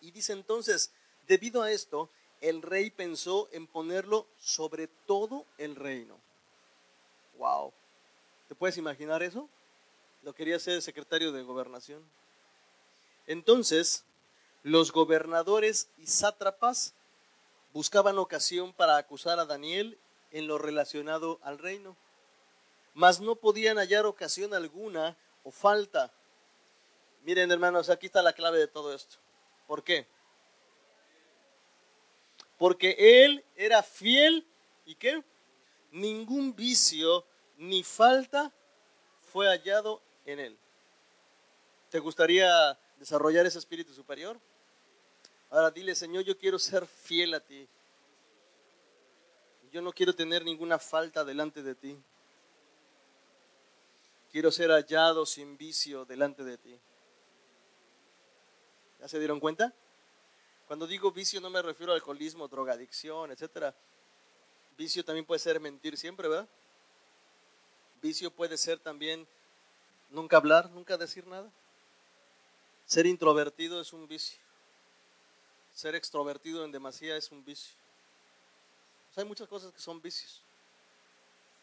Y 0.01 0.11
dice 0.11 0.33
entonces, 0.33 0.91
debido 1.27 1.63
a 1.63 1.71
esto, 1.71 2.11
el 2.41 2.63
rey 2.63 2.91
pensó 2.91 3.49
en 3.53 3.67
ponerlo 3.67 4.27
sobre 4.39 4.89
todo 5.07 5.45
el 5.59 5.77
reino. 5.77 6.19
Wow. 7.39 7.73
¿Te 8.49 8.55
puedes 8.55 8.77
imaginar 8.77 9.23
eso? 9.23 9.49
Lo 10.23 10.35
quería 10.35 10.59
ser 10.59 10.81
secretario 10.83 11.33
de 11.33 11.43
gobernación. 11.43 12.03
Entonces, 13.27 14.05
los 14.63 14.93
gobernadores 14.93 15.89
y 15.99 16.07
sátrapas 16.07 16.95
buscaban 17.73 18.19
ocasión 18.19 18.73
para 18.73 18.97
acusar 18.97 19.39
a 19.39 19.47
Daniel 19.47 19.99
en 20.33 20.47
lo 20.47 20.59
relacionado 20.59 21.39
al 21.43 21.59
reino, 21.59 21.97
mas 22.95 23.21
no 23.21 23.37
podían 23.37 23.79
hallar 23.79 24.07
ocasión 24.07 24.55
alguna 24.55 25.17
o 25.45 25.51
falta. 25.51 26.13
Miren 27.23 27.51
hermanos, 27.51 27.91
aquí 27.91 28.07
está 28.07 28.23
la 28.23 28.33
clave 28.33 28.59
de 28.59 28.67
todo 28.67 28.95
esto. 28.95 29.17
¿Por 29.71 29.85
qué? 29.85 30.05
Porque 32.59 32.97
él 32.99 33.45
era 33.55 33.85
fiel 33.85 34.45
y 34.85 34.97
qué? 34.97 35.23
Ningún 35.93 36.57
vicio 36.57 37.25
ni 37.57 37.85
falta 37.85 38.53
fue 39.21 39.47
hallado 39.47 40.03
en 40.25 40.41
él. 40.41 40.59
¿Te 41.89 42.01
gustaría 42.01 42.77
desarrollar 42.97 43.47
ese 43.47 43.61
espíritu 43.61 43.95
superior? 43.95 44.41
Ahora 45.51 45.71
dile, 45.71 45.95
Señor, 45.95 46.25
yo 46.25 46.37
quiero 46.37 46.59
ser 46.59 46.85
fiel 46.85 47.33
a 47.35 47.39
ti. 47.39 47.69
Yo 49.71 49.81
no 49.83 49.93
quiero 49.93 50.17
tener 50.17 50.45
ninguna 50.45 50.81
falta 50.81 51.25
delante 51.25 51.63
de 51.63 51.77
ti. 51.77 51.97
Quiero 54.33 54.51
ser 54.51 54.71
hallado 54.73 55.25
sin 55.25 55.57
vicio 55.57 56.05
delante 56.05 56.43
de 56.43 56.59
ti. 56.59 56.81
¿Ya 59.01 59.09
se 59.09 59.19
dieron 59.19 59.41
cuenta? 59.41 59.73
Cuando 60.67 60.87
digo 60.87 61.11
vicio 61.11 61.41
no 61.41 61.51
me 61.51 61.63
refiero 61.63 61.93
a 61.93 61.97
alcoholismo, 61.97 62.47
drogadicción, 62.47 63.33
etc. 63.33 63.75
Vicio 64.77 65.05
también 65.05 65.25
puede 65.25 65.39
ser 65.39 65.59
mentir 65.59 65.97
siempre, 65.97 66.29
¿verdad? 66.29 66.49
Vicio 68.03 68.31
puede 68.31 68.57
ser 68.59 68.79
también 68.79 69.27
nunca 70.11 70.37
hablar, 70.37 70.71
nunca 70.71 70.97
decir 70.97 71.27
nada. 71.27 71.51
Ser 72.85 73.07
introvertido 73.07 73.81
es 73.81 73.93
un 73.93 74.07
vicio. 74.07 74.39
Ser 75.75 75.95
extrovertido 75.95 76.65
en 76.65 76.73
demasía 76.73 77.17
es 77.17 77.31
un 77.31 77.45
vicio. 77.45 77.75
hay 79.17 79.25
muchas 79.25 79.49
cosas 79.49 79.73
que 79.73 79.81
son 79.81 80.01
vicios. 80.03 80.43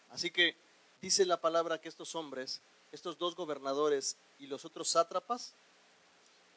Así 0.10 0.32
que 0.32 0.56
dice 1.02 1.26
la 1.26 1.40
palabra 1.40 1.80
que 1.80 1.90
estos 1.90 2.16
hombres, 2.16 2.62
estos 2.92 3.18
dos 3.18 3.36
gobernadores 3.36 4.18
y 4.40 4.48
los 4.48 4.66
otros 4.66 4.90
sátrapas, 4.90 5.54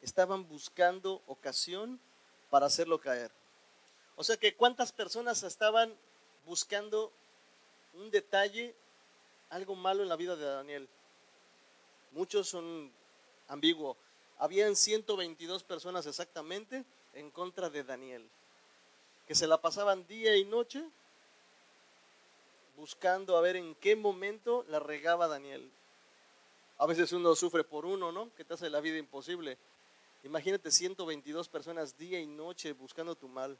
estaban 0.01 0.47
buscando 0.47 1.21
ocasión 1.27 1.99
para 2.49 2.65
hacerlo 2.65 2.99
caer. 2.99 3.31
O 4.15 4.23
sea 4.23 4.37
que 4.37 4.55
cuántas 4.55 4.91
personas 4.91 5.43
estaban 5.43 5.95
buscando 6.45 7.11
un 7.93 8.11
detalle, 8.11 8.75
algo 9.49 9.75
malo 9.75 10.03
en 10.03 10.09
la 10.09 10.15
vida 10.15 10.35
de 10.35 10.45
Daniel. 10.45 10.89
Muchos 12.11 12.49
son 12.49 12.91
ambiguos. 13.47 13.97
Habían 14.37 14.75
122 14.75 15.63
personas 15.63 16.05
exactamente 16.05 16.83
en 17.13 17.29
contra 17.31 17.69
de 17.69 17.83
Daniel, 17.83 18.27
que 19.27 19.35
se 19.35 19.47
la 19.47 19.61
pasaban 19.61 20.07
día 20.07 20.35
y 20.35 20.45
noche 20.45 20.83
buscando 22.75 23.37
a 23.37 23.41
ver 23.41 23.55
en 23.55 23.75
qué 23.75 23.95
momento 23.95 24.65
la 24.67 24.79
regaba 24.79 25.27
Daniel. 25.27 25.71
A 26.79 26.87
veces 26.87 27.13
uno 27.13 27.35
sufre 27.35 27.63
por 27.63 27.85
uno, 27.85 28.11
¿no? 28.11 28.33
Que 28.33 28.43
te 28.43 28.55
hace 28.55 28.69
la 28.69 28.81
vida 28.81 28.97
imposible. 28.97 29.57
Imagínate 30.23 30.69
122 30.69 31.49
personas 31.49 31.97
día 31.97 32.19
y 32.19 32.27
noche 32.27 32.73
buscando 32.73 33.15
tu 33.15 33.27
mal. 33.27 33.57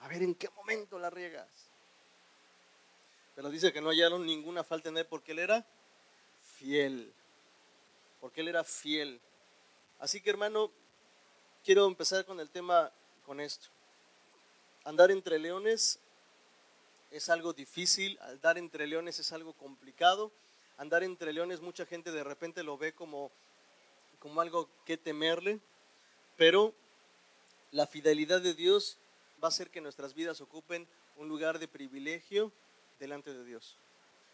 A 0.00 0.08
ver 0.08 0.22
en 0.22 0.34
qué 0.34 0.48
momento 0.50 0.98
la 0.98 1.10
riegas. 1.10 1.48
Pero 3.34 3.50
dice 3.50 3.72
que 3.72 3.80
no 3.80 3.90
hallaron 3.90 4.26
ninguna 4.26 4.64
falta 4.64 4.88
en 4.88 4.98
él 4.98 5.06
porque 5.06 5.32
él 5.32 5.38
era 5.40 5.66
fiel. 6.58 7.12
Porque 8.20 8.40
él 8.40 8.48
era 8.48 8.64
fiel. 8.64 9.20
Así 9.98 10.20
que 10.20 10.30
hermano, 10.30 10.70
quiero 11.64 11.86
empezar 11.86 12.24
con 12.24 12.40
el 12.40 12.50
tema 12.50 12.90
con 13.24 13.40
esto. 13.40 13.68
Andar 14.84 15.10
entre 15.10 15.38
leones 15.38 15.98
es 17.10 17.28
algo 17.28 17.52
difícil, 17.52 18.18
andar 18.20 18.58
entre 18.58 18.86
leones 18.86 19.18
es 19.18 19.32
algo 19.32 19.52
complicado. 19.54 20.30
Andar 20.76 21.04
entre 21.04 21.32
leones 21.32 21.60
mucha 21.60 21.86
gente 21.86 22.10
de 22.10 22.24
repente 22.24 22.62
lo 22.64 22.76
ve 22.76 22.92
como, 22.92 23.30
como 24.24 24.40
algo 24.40 24.70
que 24.86 24.96
temerle, 24.96 25.60
pero 26.38 26.72
la 27.72 27.86
fidelidad 27.86 28.40
de 28.40 28.54
Dios 28.54 28.96
va 29.34 29.48
a 29.48 29.50
hacer 29.50 29.68
que 29.68 29.82
nuestras 29.82 30.14
vidas 30.14 30.40
ocupen 30.40 30.88
un 31.18 31.28
lugar 31.28 31.58
de 31.58 31.68
privilegio 31.68 32.50
delante 32.98 33.34
de 33.34 33.44
Dios. 33.44 33.76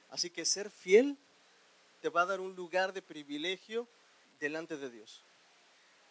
Así 0.08 0.30
que 0.30 0.44
ser 0.44 0.70
fiel 0.70 1.16
te 2.00 2.08
va 2.08 2.22
a 2.22 2.26
dar 2.26 2.38
un 2.38 2.54
lugar 2.54 2.92
de 2.92 3.02
privilegio 3.02 3.88
delante 4.38 4.76
de 4.76 4.90
Dios. 4.90 5.22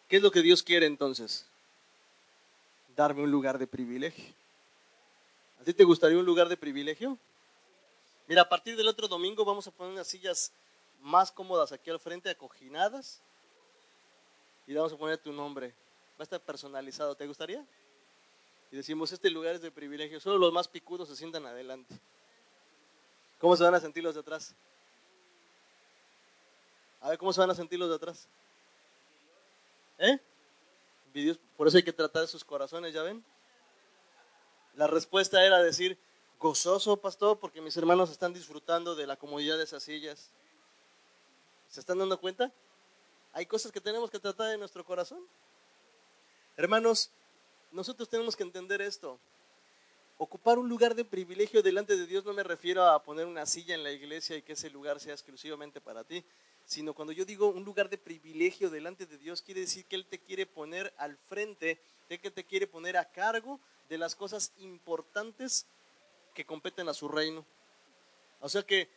¿Qué 0.09 0.17
es 0.17 0.21
lo 0.21 0.31
que 0.31 0.41
Dios 0.41 0.61
quiere 0.61 0.85
entonces? 0.85 1.45
Darme 2.97 3.23
un 3.23 3.31
lugar 3.31 3.57
de 3.59 3.65
privilegio. 3.65 4.25
¿A 5.61 5.63
ti 5.63 5.73
te 5.73 5.85
gustaría 5.85 6.17
un 6.17 6.25
lugar 6.25 6.49
de 6.49 6.57
privilegio? 6.57 7.17
Mira, 8.27 8.41
a 8.41 8.49
partir 8.49 8.75
del 8.75 8.89
otro 8.89 9.07
domingo 9.07 9.45
vamos 9.45 9.67
a 9.67 9.71
poner 9.71 9.93
unas 9.93 10.07
sillas 10.07 10.51
más 10.99 11.31
cómodas 11.31 11.71
aquí 11.71 11.89
al 11.89 12.01
frente, 12.01 12.29
acoginadas, 12.29 13.21
y 14.69 14.75
vamos 14.75 14.93
a 14.93 14.97
poner 14.97 15.17
tu 15.17 15.33
nombre. 15.33 15.69
Va 16.11 16.19
a 16.19 16.23
estar 16.23 16.39
personalizado. 16.39 17.15
¿Te 17.15 17.25
gustaría? 17.25 17.65
Y 18.71 18.75
decimos, 18.75 19.11
este 19.11 19.31
lugar 19.31 19.55
es 19.55 19.63
de 19.63 19.71
privilegio. 19.71 20.19
Solo 20.19 20.37
los 20.37 20.53
más 20.53 20.67
picudos 20.67 21.09
se 21.09 21.15
sientan 21.15 21.43
adelante. 21.47 21.99
¿Cómo 23.39 23.57
se 23.57 23.63
van 23.63 23.73
a 23.73 23.79
sentir 23.79 24.03
los 24.03 24.13
de 24.13 24.19
atrás? 24.19 24.53
A 27.01 27.09
ver, 27.09 27.17
¿cómo 27.17 27.33
se 27.33 27.39
van 27.39 27.49
a 27.49 27.55
sentir 27.55 27.79
los 27.79 27.89
de 27.89 27.95
atrás? 27.95 28.27
¿Eh? 29.97 30.19
Por 31.57 31.67
eso 31.67 31.77
hay 31.77 31.83
que 31.83 31.91
tratar 31.91 32.27
sus 32.27 32.45
corazones, 32.45 32.93
¿ya 32.93 33.01
ven? 33.01 33.25
La 34.75 34.85
respuesta 34.85 35.43
era 35.43 35.63
decir, 35.63 35.97
gozoso, 36.37 36.95
pastor, 36.97 37.39
porque 37.39 37.59
mis 37.59 37.75
hermanos 37.75 38.11
están 38.11 38.33
disfrutando 38.33 38.93
de 38.93 39.07
la 39.07 39.15
comodidad 39.15 39.57
de 39.57 39.63
esas 39.63 39.81
sillas. 39.81 40.29
¿Se 41.69 41.79
están 41.79 41.97
dando 41.97 42.19
cuenta? 42.19 42.53
Hay 43.33 43.45
cosas 43.45 43.71
que 43.71 43.81
tenemos 43.81 44.09
que 44.09 44.19
tratar 44.19 44.53
en 44.53 44.59
nuestro 44.59 44.83
corazón. 44.83 45.19
Hermanos, 46.57 47.11
nosotros 47.71 48.09
tenemos 48.09 48.35
que 48.35 48.43
entender 48.43 48.81
esto. 48.81 49.19
Ocupar 50.17 50.59
un 50.59 50.67
lugar 50.67 50.95
de 50.95 51.05
privilegio 51.05 51.61
delante 51.61 51.95
de 51.95 52.05
Dios 52.05 52.25
no 52.25 52.33
me 52.33 52.43
refiero 52.43 52.83
a 52.85 53.01
poner 53.01 53.25
una 53.25 53.45
silla 53.45 53.75
en 53.75 53.83
la 53.83 53.91
iglesia 53.91 54.35
y 54.35 54.41
que 54.41 54.53
ese 54.53 54.69
lugar 54.69 54.99
sea 54.99 55.13
exclusivamente 55.13 55.79
para 55.79 56.03
ti, 56.03 56.25
sino 56.65 56.93
cuando 56.93 57.13
yo 57.13 57.23
digo 57.23 57.47
un 57.47 57.63
lugar 57.63 57.89
de 57.89 57.97
privilegio 57.97 58.69
delante 58.69 59.05
de 59.05 59.17
Dios, 59.17 59.41
quiere 59.41 59.61
decir 59.61 59.85
que 59.85 59.95
Él 59.95 60.05
te 60.05 60.19
quiere 60.19 60.45
poner 60.45 60.93
al 60.97 61.17
frente, 61.29 61.79
de 62.09 62.19
que 62.19 62.31
te 62.31 62.43
quiere 62.43 62.67
poner 62.67 62.97
a 62.97 63.05
cargo 63.05 63.59
de 63.87 63.97
las 63.97 64.15
cosas 64.15 64.51
importantes 64.57 65.65
que 66.33 66.45
competen 66.45 66.89
a 66.89 66.93
su 66.93 67.07
reino. 67.07 67.45
O 68.41 68.49
sea 68.49 68.63
que 68.63 68.89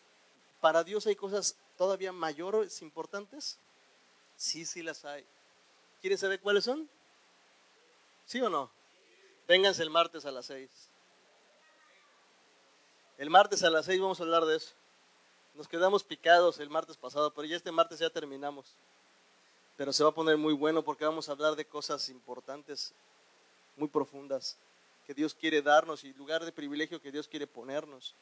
para 0.61 0.83
Dios 0.85 1.07
hay 1.07 1.17
cosas 1.17 1.57
todavía 1.77 2.13
mayores, 2.13 2.83
importantes. 2.83 3.59
Sí, 4.43 4.65
sí 4.65 4.83
las 4.83 5.05
hay. 5.05 5.25
¿Quieren 6.01 6.19
saber 6.19 6.41
cuáles 6.41 6.65
son? 6.65 6.91
¿Sí 8.27 8.41
o 8.41 8.51
no? 8.51 8.73
Vénganse 9.47 9.85
el 9.85 9.89
martes 9.89 10.27
a 10.27 10.33
las 10.33 10.47
seis. 10.47 10.69
El 13.19 13.31
martes 13.31 13.63
a 13.63 13.71
las 13.71 13.87
seis 13.87 14.01
vamos 14.01 14.19
a 14.19 14.25
hablar 14.25 14.45
de 14.45 14.57
eso. 14.57 14.75
Nos 15.55 15.69
quedamos 15.69 16.03
picados 16.03 16.59
el 16.59 16.71
martes 16.71 16.97
pasado, 16.97 17.33
pero 17.33 17.47
ya 17.47 17.55
este 17.55 17.71
martes 17.71 18.01
ya 18.01 18.11
terminamos. 18.11 18.75
Pero 19.77 19.93
se 19.93 20.03
va 20.03 20.11
a 20.11 20.15
poner 20.15 20.37
muy 20.37 20.55
bueno 20.55 20.83
porque 20.83 21.05
vamos 21.05 21.29
a 21.29 21.33
hablar 21.33 21.55
de 21.55 21.65
cosas 21.65 22.09
importantes, 22.09 22.93
muy 23.77 23.87
profundas, 23.87 24.59
que 25.07 25.15
Dios 25.15 25.35
quiere 25.35 25.63
darnos 25.63 26.03
y 26.03 26.13
lugar 26.15 26.45
de 26.45 26.51
privilegio 26.51 27.01
que 27.01 27.13
Dios 27.13 27.29
quiere 27.29 27.47
ponernos. 27.47 28.17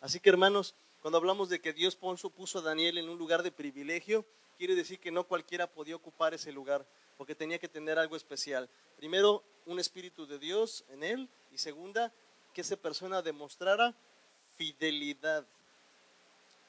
Así 0.00 0.18
que 0.18 0.30
hermanos, 0.30 0.74
cuando 1.02 1.18
hablamos 1.18 1.48
de 1.48 1.60
que 1.60 1.72
Dios 1.72 1.96
puso 1.96 2.58
a 2.60 2.62
Daniel 2.62 2.96
en 2.96 3.08
un 3.08 3.18
lugar 3.18 3.42
de 3.42 3.50
privilegio, 3.50 4.24
quiere 4.56 4.76
decir 4.76 5.00
que 5.00 5.10
no 5.10 5.24
cualquiera 5.24 5.66
podía 5.66 5.96
ocupar 5.96 6.32
ese 6.32 6.52
lugar, 6.52 6.86
porque 7.18 7.34
tenía 7.34 7.58
que 7.58 7.68
tener 7.68 7.98
algo 7.98 8.14
especial. 8.14 8.70
Primero, 8.96 9.42
un 9.66 9.80
espíritu 9.80 10.26
de 10.26 10.38
Dios 10.38 10.84
en 10.90 11.02
él, 11.02 11.28
y 11.50 11.58
segunda, 11.58 12.12
que 12.54 12.60
esa 12.60 12.76
persona 12.76 13.20
demostrara 13.20 13.96
fidelidad. 14.56 15.44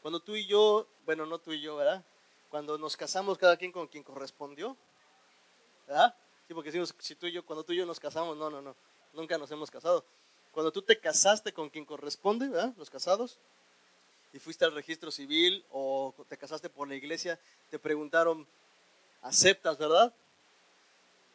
Cuando 0.02 0.20
tú 0.20 0.36
y 0.36 0.48
yo, 0.48 0.88
bueno, 1.06 1.28
no 1.28 1.38
tú 1.38 1.54
y 1.54 1.62
yo, 1.62 1.76
¿verdad? 1.76 2.04
Cuando 2.50 2.80
nos 2.80 2.98
casamos 2.98 3.38
cada 3.38 3.56
quien 3.56 3.72
con 3.72 3.88
quien 3.88 4.04
correspondió, 4.04 4.76
¿verdad? 5.86 6.16
Sí, 6.48 6.56
porque 6.56 6.70
decimos, 6.70 6.96
si 6.98 7.16
tú 7.16 7.28
y 7.28 7.34
yo, 7.34 7.46
cuando 7.46 7.64
tú 7.64 7.74
y 7.74 7.78
yo 7.78 7.86
nos 7.86 8.00
casamos, 8.00 8.36
no, 8.36 8.50
no, 8.50 8.64
no, 8.64 8.76
nunca 9.14 9.38
nos 9.38 9.52
hemos 9.52 9.70
casado. 9.70 10.04
Cuando 10.52 10.72
tú 10.72 10.82
te 10.82 11.00
casaste 11.00 11.54
con 11.54 11.70
quien 11.70 11.86
corresponde, 11.86 12.50
¿verdad? 12.50 12.74
Los 12.78 12.90
casados, 12.90 13.40
y 14.34 14.40
fuiste 14.40 14.66
al 14.66 14.74
registro 14.74 15.12
civil 15.12 15.64
o 15.70 16.14
te 16.28 16.38
casaste 16.38 16.68
por 16.68 16.88
la 16.88 16.96
iglesia, 16.96 17.40
te 17.70 17.78
preguntaron, 17.78 18.48
¿aceptas, 19.22 19.78
verdad? 19.78 20.14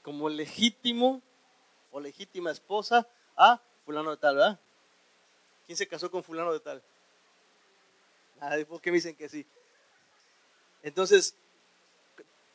Como 0.02 0.28
legítimo 0.28 1.22
o 1.92 2.00
legítima 2.00 2.50
esposa 2.50 3.08
a 3.36 3.62
fulano 3.84 4.10
de 4.10 4.16
tal, 4.16 4.36
¿verdad? 4.36 4.60
¿Quién 5.64 5.78
se 5.78 5.86
casó 5.86 6.10
con 6.10 6.24
fulano 6.24 6.52
de 6.52 6.60
tal? 6.60 6.82
¿por 8.68 8.80
qué 8.80 8.90
me 8.90 8.96
dicen 8.96 9.16
que 9.16 9.28
sí? 9.28 9.46
Entonces, 10.82 11.36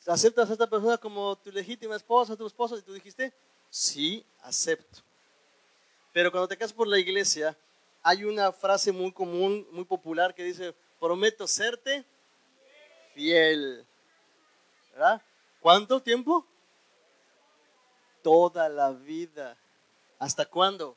¿aceptas 0.05 0.49
a 0.49 0.53
esta 0.53 0.69
persona 0.69 0.97
como 0.97 1.37
tu 1.37 1.51
legítima 1.51 1.95
esposa, 1.95 2.35
tu 2.35 2.47
esposa? 2.47 2.75
Y 2.77 2.81
tú 2.81 2.93
dijiste, 2.93 3.33
sí, 3.69 4.25
acepto. 4.41 5.01
Pero 6.11 6.31
cuando 6.31 6.47
te 6.47 6.57
casas 6.57 6.73
por 6.73 6.87
la 6.87 6.99
iglesia, 6.99 7.57
hay 8.03 8.25
una 8.25 8.51
frase 8.51 8.91
muy 8.91 9.11
común, 9.11 9.67
muy 9.71 9.85
popular 9.85 10.35
que 10.35 10.43
dice, 10.43 10.75
prometo 10.99 11.47
serte 11.47 12.05
fiel. 13.13 13.85
¿Verdad? 14.91 15.21
¿Cuánto 15.59 16.01
tiempo? 16.01 16.45
Toda 18.21 18.69
la 18.69 18.91
vida. 18.91 19.57
¿Hasta 20.19 20.45
cuándo? 20.45 20.95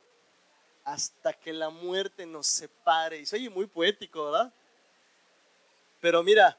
hasta 0.87 1.33
que 1.33 1.51
la 1.51 1.69
muerte 1.69 2.25
nos 2.25 2.47
separe. 2.47 3.19
Y 3.19 3.25
soy 3.25 3.49
muy 3.49 3.65
poético, 3.65 4.31
¿verdad? 4.31 4.53
Pero 5.99 6.23
mira, 6.23 6.57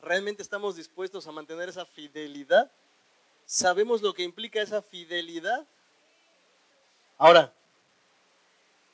¿realmente 0.00 0.42
estamos 0.42 0.76
dispuestos 0.76 1.26
a 1.26 1.32
mantener 1.32 1.68
esa 1.68 1.84
fidelidad? 1.84 2.72
¿Sabemos 3.44 4.00
lo 4.00 4.14
que 4.14 4.22
implica 4.22 4.62
esa 4.62 4.80
fidelidad? 4.80 5.66
Ahora, 7.18 7.52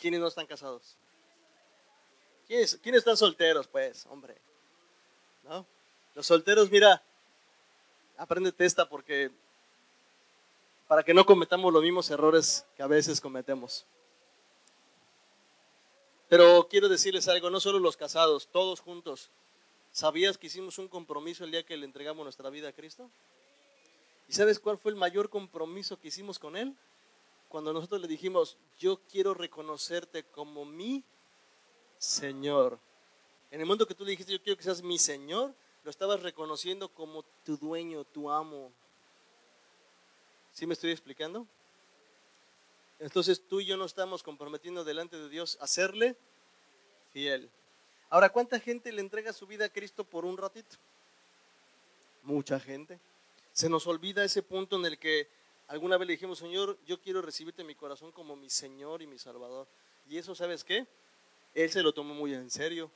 ¿quiénes 0.00 0.20
no 0.20 0.26
están 0.26 0.46
casados? 0.46 0.96
¿Quiénes, 2.46 2.78
¿quiénes 2.82 3.00
están 3.00 3.16
solteros? 3.16 3.68
Pues, 3.68 4.06
hombre. 4.06 4.36
¿No? 5.44 5.66
Los 6.14 6.26
solteros, 6.26 6.70
mira, 6.70 7.02
apréndete 8.16 8.64
esta 8.64 8.88
porque 8.88 9.30
para 10.88 11.04
que 11.04 11.14
no 11.14 11.24
cometamos 11.24 11.72
los 11.72 11.82
mismos 11.82 12.10
errores 12.10 12.66
que 12.76 12.82
a 12.82 12.88
veces 12.88 13.20
cometemos. 13.20 13.86
Pero 16.28 16.66
quiero 16.68 16.88
decirles 16.88 17.28
algo, 17.28 17.50
no 17.50 17.60
solo 17.60 17.78
los 17.78 17.96
casados, 17.96 18.48
todos 18.48 18.80
juntos. 18.80 19.30
¿Sabías 19.92 20.38
que 20.38 20.48
hicimos 20.48 20.78
un 20.78 20.88
compromiso 20.88 21.44
el 21.44 21.50
día 21.50 21.64
que 21.64 21.76
le 21.76 21.84
entregamos 21.84 22.24
nuestra 22.24 22.50
vida 22.50 22.68
a 22.68 22.72
Cristo? 22.72 23.10
¿Y 24.28 24.32
sabes 24.32 24.58
cuál 24.58 24.78
fue 24.78 24.92
el 24.92 24.96
mayor 24.96 25.28
compromiso 25.28 25.98
que 25.98 26.08
hicimos 26.08 26.38
con 26.38 26.56
Él? 26.56 26.76
Cuando 27.50 27.72
nosotros 27.72 28.00
le 28.00 28.06
dijimos, 28.06 28.56
yo 28.78 29.00
quiero 29.10 29.34
reconocerte 29.34 30.22
como 30.22 30.64
mi 30.64 31.02
Señor. 31.98 32.78
En 33.50 33.58
el 33.58 33.66
momento 33.66 33.88
que 33.88 33.94
tú 33.94 34.04
le 34.04 34.12
dijiste, 34.12 34.32
yo 34.32 34.40
quiero 34.40 34.56
que 34.56 34.62
seas 34.62 34.84
mi 34.84 35.00
Señor, 35.00 35.52
lo 35.82 35.90
estabas 35.90 36.22
reconociendo 36.22 36.88
como 36.88 37.24
tu 37.44 37.56
dueño, 37.56 38.04
tu 38.04 38.30
amo. 38.30 38.70
¿Sí 40.52 40.64
me 40.64 40.74
estoy 40.74 40.92
explicando? 40.92 41.44
Entonces 43.00 43.42
tú 43.48 43.60
y 43.60 43.66
yo 43.66 43.76
nos 43.76 43.90
estamos 43.90 44.22
comprometiendo 44.22 44.84
delante 44.84 45.16
de 45.16 45.28
Dios 45.28 45.58
a 45.60 45.66
serle 45.66 46.16
fiel. 47.12 47.50
Ahora, 48.10 48.28
¿cuánta 48.28 48.60
gente 48.60 48.92
le 48.92 49.00
entrega 49.00 49.32
su 49.32 49.48
vida 49.48 49.64
a 49.64 49.70
Cristo 49.70 50.04
por 50.04 50.24
un 50.24 50.36
ratito? 50.36 50.76
Mucha 52.22 52.60
gente. 52.60 53.00
Se 53.52 53.68
nos 53.68 53.88
olvida 53.88 54.24
ese 54.24 54.40
punto 54.40 54.76
en 54.76 54.86
el 54.86 55.00
que 55.00 55.39
alguna 55.70 55.96
vez 55.96 56.09
le 56.09 56.12
dijimos, 56.14 56.38
Señor, 56.38 56.76
yo 56.85 57.00
quiero 57.00 57.22
recibirte 57.22 57.62
en 57.62 57.68
mi 57.68 57.76
corazón 57.76 58.11
como 58.11 58.35
mi 58.35 58.50
Señor 58.50 59.02
y 59.02 59.06
mi 59.06 59.18
Salvador. 59.18 59.68
Y 60.09 60.18
eso, 60.18 60.35
¿sabes 60.35 60.64
qué? 60.64 60.85
Él 61.54 61.70
se 61.70 61.83
lo 61.83 61.92
tomó 61.92 62.12
muy 62.12 62.35
en 62.35 62.50
serio. 62.50 62.90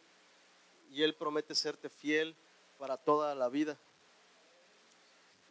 Y 0.90 1.02
Él 1.02 1.14
promete 1.14 1.54
serte 1.54 1.88
fiel 1.88 2.34
para 2.78 2.96
toda 2.96 3.34
la 3.36 3.48
vida. 3.48 3.78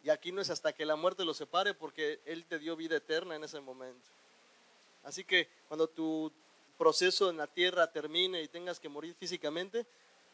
Y 0.04 0.10
aquí 0.10 0.32
no 0.32 0.42
es 0.42 0.50
hasta 0.50 0.74
que 0.74 0.84
la 0.84 0.96
muerte 0.96 1.24
lo 1.24 1.32
separe 1.32 1.72
porque 1.72 2.20
Él 2.26 2.44
te 2.44 2.58
dio 2.58 2.76
vida 2.76 2.96
eterna 2.96 3.36
en 3.36 3.44
ese 3.44 3.58
momento. 3.58 4.06
Así 5.02 5.24
que 5.24 5.48
cuando 5.68 5.86
tu 5.88 6.30
proceso 6.76 7.30
en 7.30 7.38
la 7.38 7.46
tierra 7.46 7.90
termine 7.90 8.42
y 8.42 8.48
tengas 8.48 8.78
que 8.78 8.90
morir 8.90 9.14
físicamente, 9.14 9.86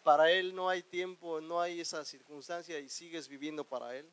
para 0.02 0.32
Él 0.32 0.56
no 0.56 0.68
hay 0.68 0.82
tiempo, 0.82 1.40
no 1.40 1.60
hay 1.60 1.80
esa 1.80 2.04
circunstancia 2.04 2.80
y 2.80 2.88
sigues 2.88 3.28
viviendo 3.28 3.62
para 3.62 3.96
Él. 3.96 4.06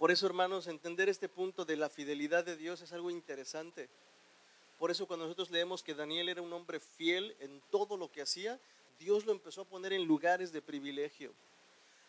Por 0.00 0.10
eso, 0.10 0.24
hermanos, 0.24 0.66
entender 0.66 1.10
este 1.10 1.28
punto 1.28 1.66
de 1.66 1.76
la 1.76 1.90
fidelidad 1.90 2.42
de 2.42 2.56
Dios 2.56 2.80
es 2.80 2.90
algo 2.94 3.10
interesante. 3.10 3.86
Por 4.78 4.90
eso 4.90 5.06
cuando 5.06 5.26
nosotros 5.26 5.50
leemos 5.50 5.82
que 5.82 5.94
Daniel 5.94 6.30
era 6.30 6.40
un 6.40 6.54
hombre 6.54 6.80
fiel 6.80 7.36
en 7.38 7.60
todo 7.70 7.98
lo 7.98 8.10
que 8.10 8.22
hacía, 8.22 8.58
Dios 8.98 9.26
lo 9.26 9.32
empezó 9.32 9.60
a 9.60 9.66
poner 9.66 9.92
en 9.92 10.06
lugares 10.06 10.52
de 10.52 10.62
privilegio. 10.62 11.34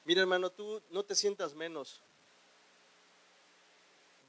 Mira, 0.06 0.21
hermano, 0.21 0.49
tú 0.49 0.82
no 0.89 1.04
te 1.04 1.15
sientas 1.15 1.54
menos. 1.54 1.99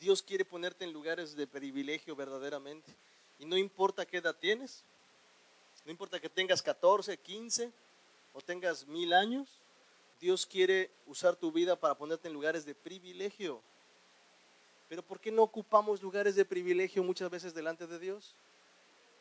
Dios 0.01 0.22
quiere 0.22 0.44
ponerte 0.44 0.85
en 0.85 0.92
lugares 0.92 1.37
de 1.37 1.46
privilegio 1.46 2.16
verdaderamente. 2.16 2.92
Y 3.38 3.44
no 3.44 3.57
importa 3.57 4.05
qué 4.05 4.16
edad 4.16 4.35
tienes, 4.35 4.83
no 5.85 5.92
importa 5.92 6.18
que 6.18 6.29
tengas 6.29 6.62
14, 6.62 7.16
15 7.16 7.70
o 8.33 8.40
tengas 8.40 8.88
mil 8.88 9.12
años, 9.12 9.62
Dios 10.22 10.46
quiere 10.46 10.88
usar 11.08 11.35
tu 11.35 11.50
vida 11.50 11.74
para 11.74 11.96
ponerte 11.96 12.28
en 12.28 12.35
lugares 12.35 12.64
de 12.64 12.76
privilegio. 12.76 13.61
Pero 14.88 15.02
¿por 15.02 15.18
qué 15.18 15.32
no 15.32 15.42
ocupamos 15.42 16.00
lugares 16.00 16.37
de 16.37 16.44
privilegio 16.44 17.02
muchas 17.02 17.28
veces 17.28 17.54
delante 17.54 17.88
de 17.88 17.98
Dios? 17.98 18.32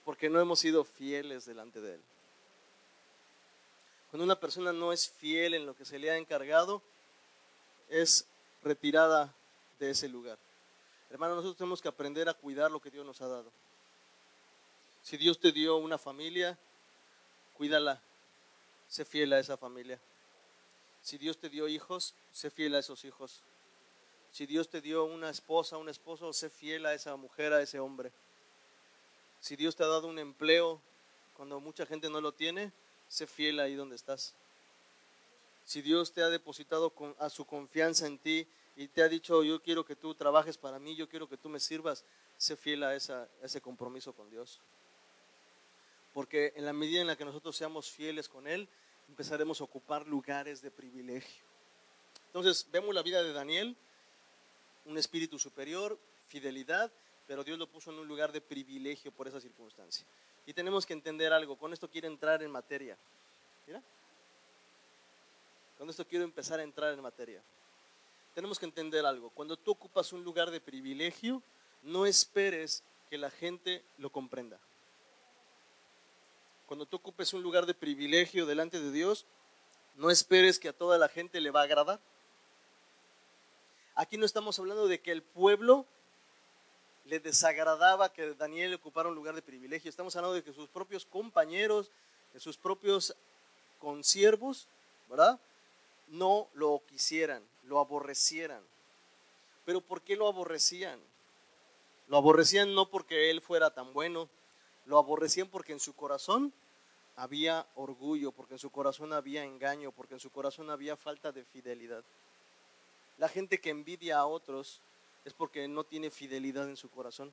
Porque 0.05 0.29
no 0.29 0.39
hemos 0.39 0.59
sido 0.59 0.83
fieles 0.83 1.47
delante 1.47 1.81
de 1.81 1.95
Él. 1.95 2.01
Cuando 4.11 4.25
una 4.25 4.39
persona 4.39 4.71
no 4.73 4.93
es 4.93 5.09
fiel 5.09 5.55
en 5.55 5.65
lo 5.65 5.75
que 5.75 5.85
se 5.85 5.97
le 5.97 6.11
ha 6.11 6.17
encargado, 6.17 6.83
es 7.89 8.27
retirada 8.61 9.33
de 9.79 9.89
ese 9.89 10.07
lugar. 10.07 10.37
Hermano, 11.09 11.33
nosotros 11.33 11.57
tenemos 11.57 11.81
que 11.81 11.87
aprender 11.87 12.29
a 12.29 12.35
cuidar 12.35 12.69
lo 12.69 12.79
que 12.79 12.91
Dios 12.91 13.07
nos 13.07 13.21
ha 13.21 13.27
dado. 13.27 13.51
Si 15.01 15.17
Dios 15.17 15.39
te 15.39 15.51
dio 15.51 15.77
una 15.77 15.97
familia, 15.97 16.59
cuídala, 17.57 17.99
sé 18.87 19.03
fiel 19.03 19.33
a 19.33 19.39
esa 19.39 19.57
familia. 19.57 19.99
Si 21.01 21.17
Dios 21.17 21.37
te 21.37 21.49
dio 21.49 21.67
hijos, 21.67 22.13
sé 22.31 22.49
fiel 22.49 22.75
a 22.75 22.79
esos 22.79 23.03
hijos. 23.05 23.41
Si 24.31 24.45
Dios 24.45 24.69
te 24.69 24.81
dio 24.81 25.03
una 25.03 25.29
esposa, 25.29 25.77
un 25.77 25.89
esposo, 25.89 26.31
sé 26.31 26.49
fiel 26.49 26.85
a 26.85 26.93
esa 26.93 27.15
mujer, 27.15 27.53
a 27.53 27.61
ese 27.61 27.79
hombre. 27.79 28.11
Si 29.41 29.55
Dios 29.55 29.75
te 29.75 29.83
ha 29.83 29.87
dado 29.87 30.07
un 30.07 30.19
empleo 30.19 30.79
cuando 31.35 31.59
mucha 31.59 31.85
gente 31.85 32.09
no 32.09 32.21
lo 32.21 32.31
tiene, 32.33 32.71
sé 33.07 33.27
fiel 33.27 33.59
ahí 33.59 33.75
donde 33.75 33.95
estás. 33.95 34.35
Si 35.65 35.81
Dios 35.81 36.13
te 36.13 36.21
ha 36.21 36.29
depositado 36.29 36.93
a 37.19 37.29
su 37.29 37.45
confianza 37.45 38.05
en 38.05 38.17
ti 38.19 38.47
y 38.75 38.87
te 38.87 39.03
ha 39.03 39.09
dicho, 39.09 39.43
yo 39.43 39.61
quiero 39.61 39.83
que 39.83 39.95
tú 39.95 40.13
trabajes 40.15 40.57
para 40.57 40.79
mí, 40.79 40.95
yo 40.95 41.09
quiero 41.09 41.27
que 41.27 41.37
tú 41.37 41.49
me 41.49 41.59
sirvas, 41.59 42.05
sé 42.37 42.55
fiel 42.55 42.83
a 42.83 42.95
ese 42.95 43.61
compromiso 43.61 44.13
con 44.13 44.29
Dios. 44.29 44.59
Porque 46.13 46.53
en 46.55 46.65
la 46.65 46.73
medida 46.73 47.01
en 47.01 47.07
la 47.07 47.15
que 47.15 47.25
nosotros 47.25 47.55
seamos 47.55 47.89
fieles 47.89 48.29
con 48.29 48.47
Él, 48.47 48.67
empezaremos 49.11 49.59
a 49.59 49.65
ocupar 49.65 50.07
lugares 50.07 50.61
de 50.61 50.71
privilegio. 50.71 51.43
Entonces, 52.27 52.65
vemos 52.71 52.95
la 52.95 53.03
vida 53.03 53.21
de 53.21 53.33
Daniel, 53.33 53.75
un 54.85 54.97
espíritu 54.97 55.37
superior, 55.37 55.99
fidelidad, 56.27 56.89
pero 57.27 57.43
Dios 57.43 57.59
lo 57.59 57.67
puso 57.67 57.91
en 57.91 57.99
un 57.99 58.07
lugar 58.07 58.31
de 58.31 58.39
privilegio 58.39 59.11
por 59.11 59.27
esa 59.27 59.41
circunstancia. 59.41 60.05
Y 60.45 60.53
tenemos 60.53 60.85
que 60.85 60.93
entender 60.93 61.33
algo, 61.33 61.57
con 61.57 61.73
esto 61.73 61.89
quiero 61.89 62.07
entrar 62.07 62.41
en 62.41 62.51
materia. 62.51 62.97
Mira, 63.67 63.83
con 65.77 65.89
esto 65.89 66.07
quiero 66.07 66.23
empezar 66.23 66.61
a 66.61 66.63
entrar 66.63 66.93
en 66.93 67.01
materia. 67.01 67.43
Tenemos 68.33 68.57
que 68.57 68.65
entender 68.65 69.05
algo, 69.05 69.29
cuando 69.31 69.57
tú 69.57 69.71
ocupas 69.71 70.13
un 70.13 70.23
lugar 70.23 70.51
de 70.51 70.61
privilegio, 70.61 71.43
no 71.83 72.05
esperes 72.05 72.81
que 73.09 73.17
la 73.17 73.29
gente 73.29 73.83
lo 73.97 74.09
comprenda. 74.09 74.57
Cuando 76.71 76.85
tú 76.85 76.95
ocupes 76.95 77.33
un 77.33 77.43
lugar 77.43 77.65
de 77.65 77.73
privilegio 77.73 78.45
delante 78.45 78.79
de 78.79 78.93
Dios, 78.93 79.25
no 79.97 80.09
esperes 80.09 80.57
que 80.57 80.69
a 80.69 80.73
toda 80.73 80.97
la 80.97 81.09
gente 81.09 81.41
le 81.41 81.51
va 81.51 81.59
a 81.59 81.63
agradar. 81.63 81.99
Aquí 83.93 84.15
no 84.15 84.25
estamos 84.25 84.57
hablando 84.57 84.87
de 84.87 85.01
que 85.01 85.11
el 85.11 85.21
pueblo 85.21 85.85
le 87.03 87.19
desagradaba 87.19 88.13
que 88.13 88.35
Daniel 88.35 88.73
ocupara 88.75 89.09
un 89.09 89.15
lugar 89.15 89.35
de 89.35 89.41
privilegio. 89.41 89.89
Estamos 89.89 90.15
hablando 90.15 90.33
de 90.33 90.45
que 90.45 90.53
sus 90.53 90.69
propios 90.69 91.03
compañeros, 91.03 91.91
de 92.31 92.39
sus 92.39 92.55
propios 92.55 93.17
consiervos, 93.79 94.69
¿verdad? 95.09 95.41
No 96.07 96.47
lo 96.53 96.81
quisieran, 96.87 97.43
lo 97.63 97.79
aborrecieran. 97.79 98.63
Pero 99.65 99.81
¿por 99.81 100.03
qué 100.03 100.15
lo 100.15 100.25
aborrecían? 100.25 101.01
Lo 102.07 102.15
aborrecían 102.15 102.73
no 102.73 102.89
porque 102.89 103.29
él 103.29 103.41
fuera 103.41 103.71
tan 103.71 103.91
bueno, 103.91 104.29
lo 104.85 104.97
aborrecían 104.97 105.49
porque 105.49 105.73
en 105.73 105.81
su 105.81 105.93
corazón 105.93 106.53
había 107.21 107.67
orgullo, 107.75 108.31
porque 108.31 108.55
en 108.55 108.59
su 108.59 108.71
corazón 108.71 109.13
había 109.13 109.43
engaño, 109.43 109.91
porque 109.91 110.15
en 110.15 110.19
su 110.19 110.31
corazón 110.31 110.71
había 110.71 110.97
falta 110.97 111.31
de 111.31 111.45
fidelidad. 111.45 112.03
La 113.19 113.29
gente 113.29 113.59
que 113.61 113.69
envidia 113.69 114.17
a 114.17 114.25
otros 114.25 114.81
es 115.23 115.31
porque 115.31 115.67
no 115.67 115.83
tiene 115.83 116.09
fidelidad 116.09 116.67
en 116.67 116.75
su 116.75 116.89
corazón. 116.89 117.31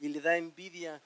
Y 0.00 0.08
le 0.08 0.20
da 0.20 0.36
envidia 0.36 1.00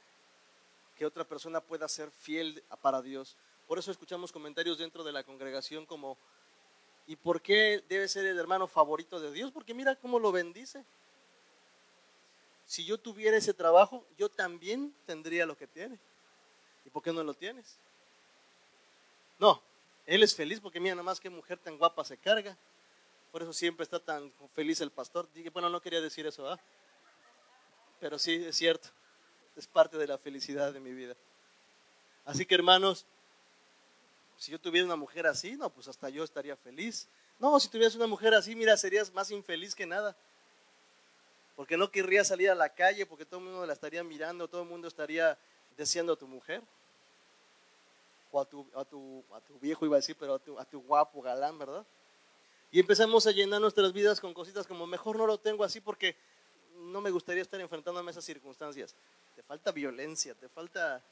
que 0.97 1.05
otra 1.05 1.25
persona 1.25 1.61
pueda 1.61 1.87
ser 1.89 2.11
fiel 2.11 2.65
para 2.81 3.03
Dios. 3.03 3.37
Por 3.67 3.79
eso 3.79 3.91
escuchamos 3.91 4.33
comentarios 4.33 4.79
dentro 4.79 5.05
de 5.05 5.13
la 5.13 5.23
congregación 5.23 5.85
como, 5.85 6.17
¿y 7.07 7.17
por 7.17 7.43
qué 7.43 7.85
debe 7.87 8.09
ser 8.09 8.25
el 8.25 8.39
hermano 8.39 8.67
favorito 8.67 9.21
de 9.21 9.31
Dios? 9.31 9.53
Porque 9.53 9.75
mira 9.75 9.95
cómo 9.95 10.19
lo 10.19 10.33
bendice. 10.33 10.87
Si 12.65 12.87
yo 12.87 12.97
tuviera 12.97 13.37
ese 13.37 13.53
trabajo, 13.53 14.07
yo 14.17 14.31
también 14.31 14.95
tendría 15.05 15.45
lo 15.45 15.55
que 15.55 15.67
tiene. 15.67 15.99
¿Y 16.89 16.91
por 16.91 17.03
qué 17.03 17.13
no 17.13 17.23
lo 17.23 17.35
tienes? 17.35 17.77
No, 19.39 19.63
él 20.07 20.23
es 20.23 20.35
feliz 20.35 20.59
porque 20.59 20.81
mira 20.81 20.95
nada 20.95 21.03
más 21.03 21.21
que 21.21 21.29
mujer 21.29 21.59
tan 21.59 21.77
guapa 21.77 22.03
se 22.03 22.17
carga. 22.17 22.57
Por 23.31 23.43
eso 23.43 23.53
siempre 23.53 23.85
está 23.85 24.01
tan 24.01 24.33
feliz 24.55 24.81
el 24.81 24.91
pastor. 24.91 25.31
Dije, 25.35 25.51
bueno, 25.51 25.69
no 25.69 25.83
quería 25.83 26.01
decir 26.01 26.27
eso, 26.27 26.51
¿ah? 26.51 26.59
Pero 28.01 28.19
sí, 28.19 28.43
es 28.43 28.57
cierto. 28.57 28.89
Es 29.55 29.67
parte 29.67 29.99
de 29.99 30.07
la 30.07 30.17
felicidad 30.17 30.73
de 30.73 30.81
mi 30.81 30.95
vida. 30.95 31.15
Así 32.25 32.47
que 32.47 32.55
hermanos, 32.55 33.05
si 34.39 34.51
yo 34.51 34.59
tuviera 34.59 34.87
una 34.87 34.97
mujer 34.97 35.27
así, 35.27 35.59
no, 35.59 35.69
pues 35.69 35.89
hasta 35.89 36.09
yo 36.09 36.25
estaría 36.25 36.57
feliz. 36.57 37.07
No, 37.39 37.61
si 37.61 37.69
tuvieras 37.69 37.97
una 37.97 38.07
mujer 38.07 38.33
así, 38.33 38.57
mira, 38.57 38.79
serías 38.79 39.13
más 39.13 39.31
infeliz 39.31 39.75
que 39.75 39.85
nada. 39.85 40.17
Porque 41.55 41.77
no 41.77 41.91
querría 41.91 42.25
salir 42.25 42.49
a 42.49 42.55
la 42.55 42.71
calle, 42.71 43.05
porque 43.05 43.27
todo 43.27 43.41
el 43.41 43.45
mundo 43.45 43.67
la 43.67 43.75
estaría 43.75 44.03
mirando, 44.03 44.49
todo 44.49 44.63
el 44.63 44.69
mundo 44.71 44.89
estaría 44.89 45.39
deseando 45.79 46.15
a 46.15 46.17
tu 46.17 46.27
mujer. 46.27 46.63
O 48.31 48.41
a 48.41 48.45
tu, 48.45 48.67
a 48.75 48.85
tu, 48.85 49.25
a 49.33 49.41
tu 49.41 49.59
viejo 49.59 49.87
iba 49.87 49.97
a 49.97 50.01
decir, 50.01 50.17
pero 50.19 50.35
a 50.35 50.39
tu, 50.39 50.59
a 50.59 50.65
tu 50.65 50.81
guapo 50.83 51.23
galán, 51.23 51.59
¿verdad? 51.59 51.87
Y 52.71 52.81
empezamos 52.81 53.27
a 53.27 53.31
llenar 53.31 53.61
nuestras 53.61 53.93
vidas 53.93 54.21
con 54.21 54.35
cositas 54.35 54.67
como 54.67 54.87
mejor 54.87 55.17
no 55.17 55.27
lo 55.27 55.39
tengo 55.39 55.65
así 55.65 55.81
porque 55.81 56.15
no 56.75 57.01
me 57.01 57.11
gustaría 57.11 57.43
estar 57.43 57.61
enfrentándome 57.61 58.11
a 58.11 58.13
esas 58.13 58.25
circunstancias. 58.25 58.95
Te 59.35 59.43
falta 59.43 59.73
violencia, 59.73 60.35
te 60.35 60.49
falta, 60.49 61.03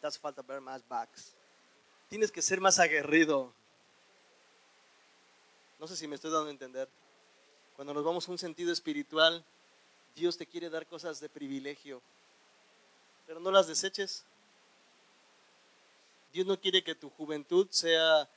te 0.00 0.06
hace 0.06 0.18
falta 0.18 0.42
ver 0.42 0.60
más 0.60 0.86
backs. 0.88 1.34
Tienes 2.08 2.32
que 2.32 2.40
ser 2.40 2.60
más 2.60 2.78
aguerrido. 2.78 3.52
No 5.78 5.86
sé 5.86 5.96
si 5.96 6.08
me 6.08 6.14
estoy 6.14 6.30
dando 6.30 6.48
a 6.48 6.52
entender. 6.52 6.88
Cuando 7.76 7.92
nos 7.92 8.02
vamos 8.02 8.26
a 8.26 8.32
un 8.32 8.38
sentido 8.38 8.72
espiritual, 8.72 9.44
Dios 10.16 10.36
te 10.36 10.46
quiere 10.46 10.70
dar 10.70 10.86
cosas 10.86 11.20
de 11.20 11.28
privilegio, 11.28 12.02
pero 13.26 13.38
no 13.38 13.50
las 13.50 13.68
deseches. 13.68 14.24
Dios 16.32 16.46
no 16.46 16.60
quiere 16.60 16.84
que 16.84 16.94
tu 16.94 17.10
juventud 17.10 17.66
sea 17.70 18.28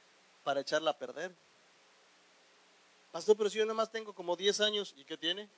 para 0.44 0.62
echarla 0.62 0.92
a 0.92 0.98
perder. 0.98 1.34
Pastor, 3.12 3.36
pero 3.36 3.50
si 3.50 3.58
yo 3.58 3.66
nada 3.66 3.76
más 3.76 3.92
tengo 3.92 4.14
como 4.14 4.36
10 4.36 4.62
años, 4.62 4.94
¿y 4.96 5.04
qué 5.04 5.18
tiene? 5.18 5.50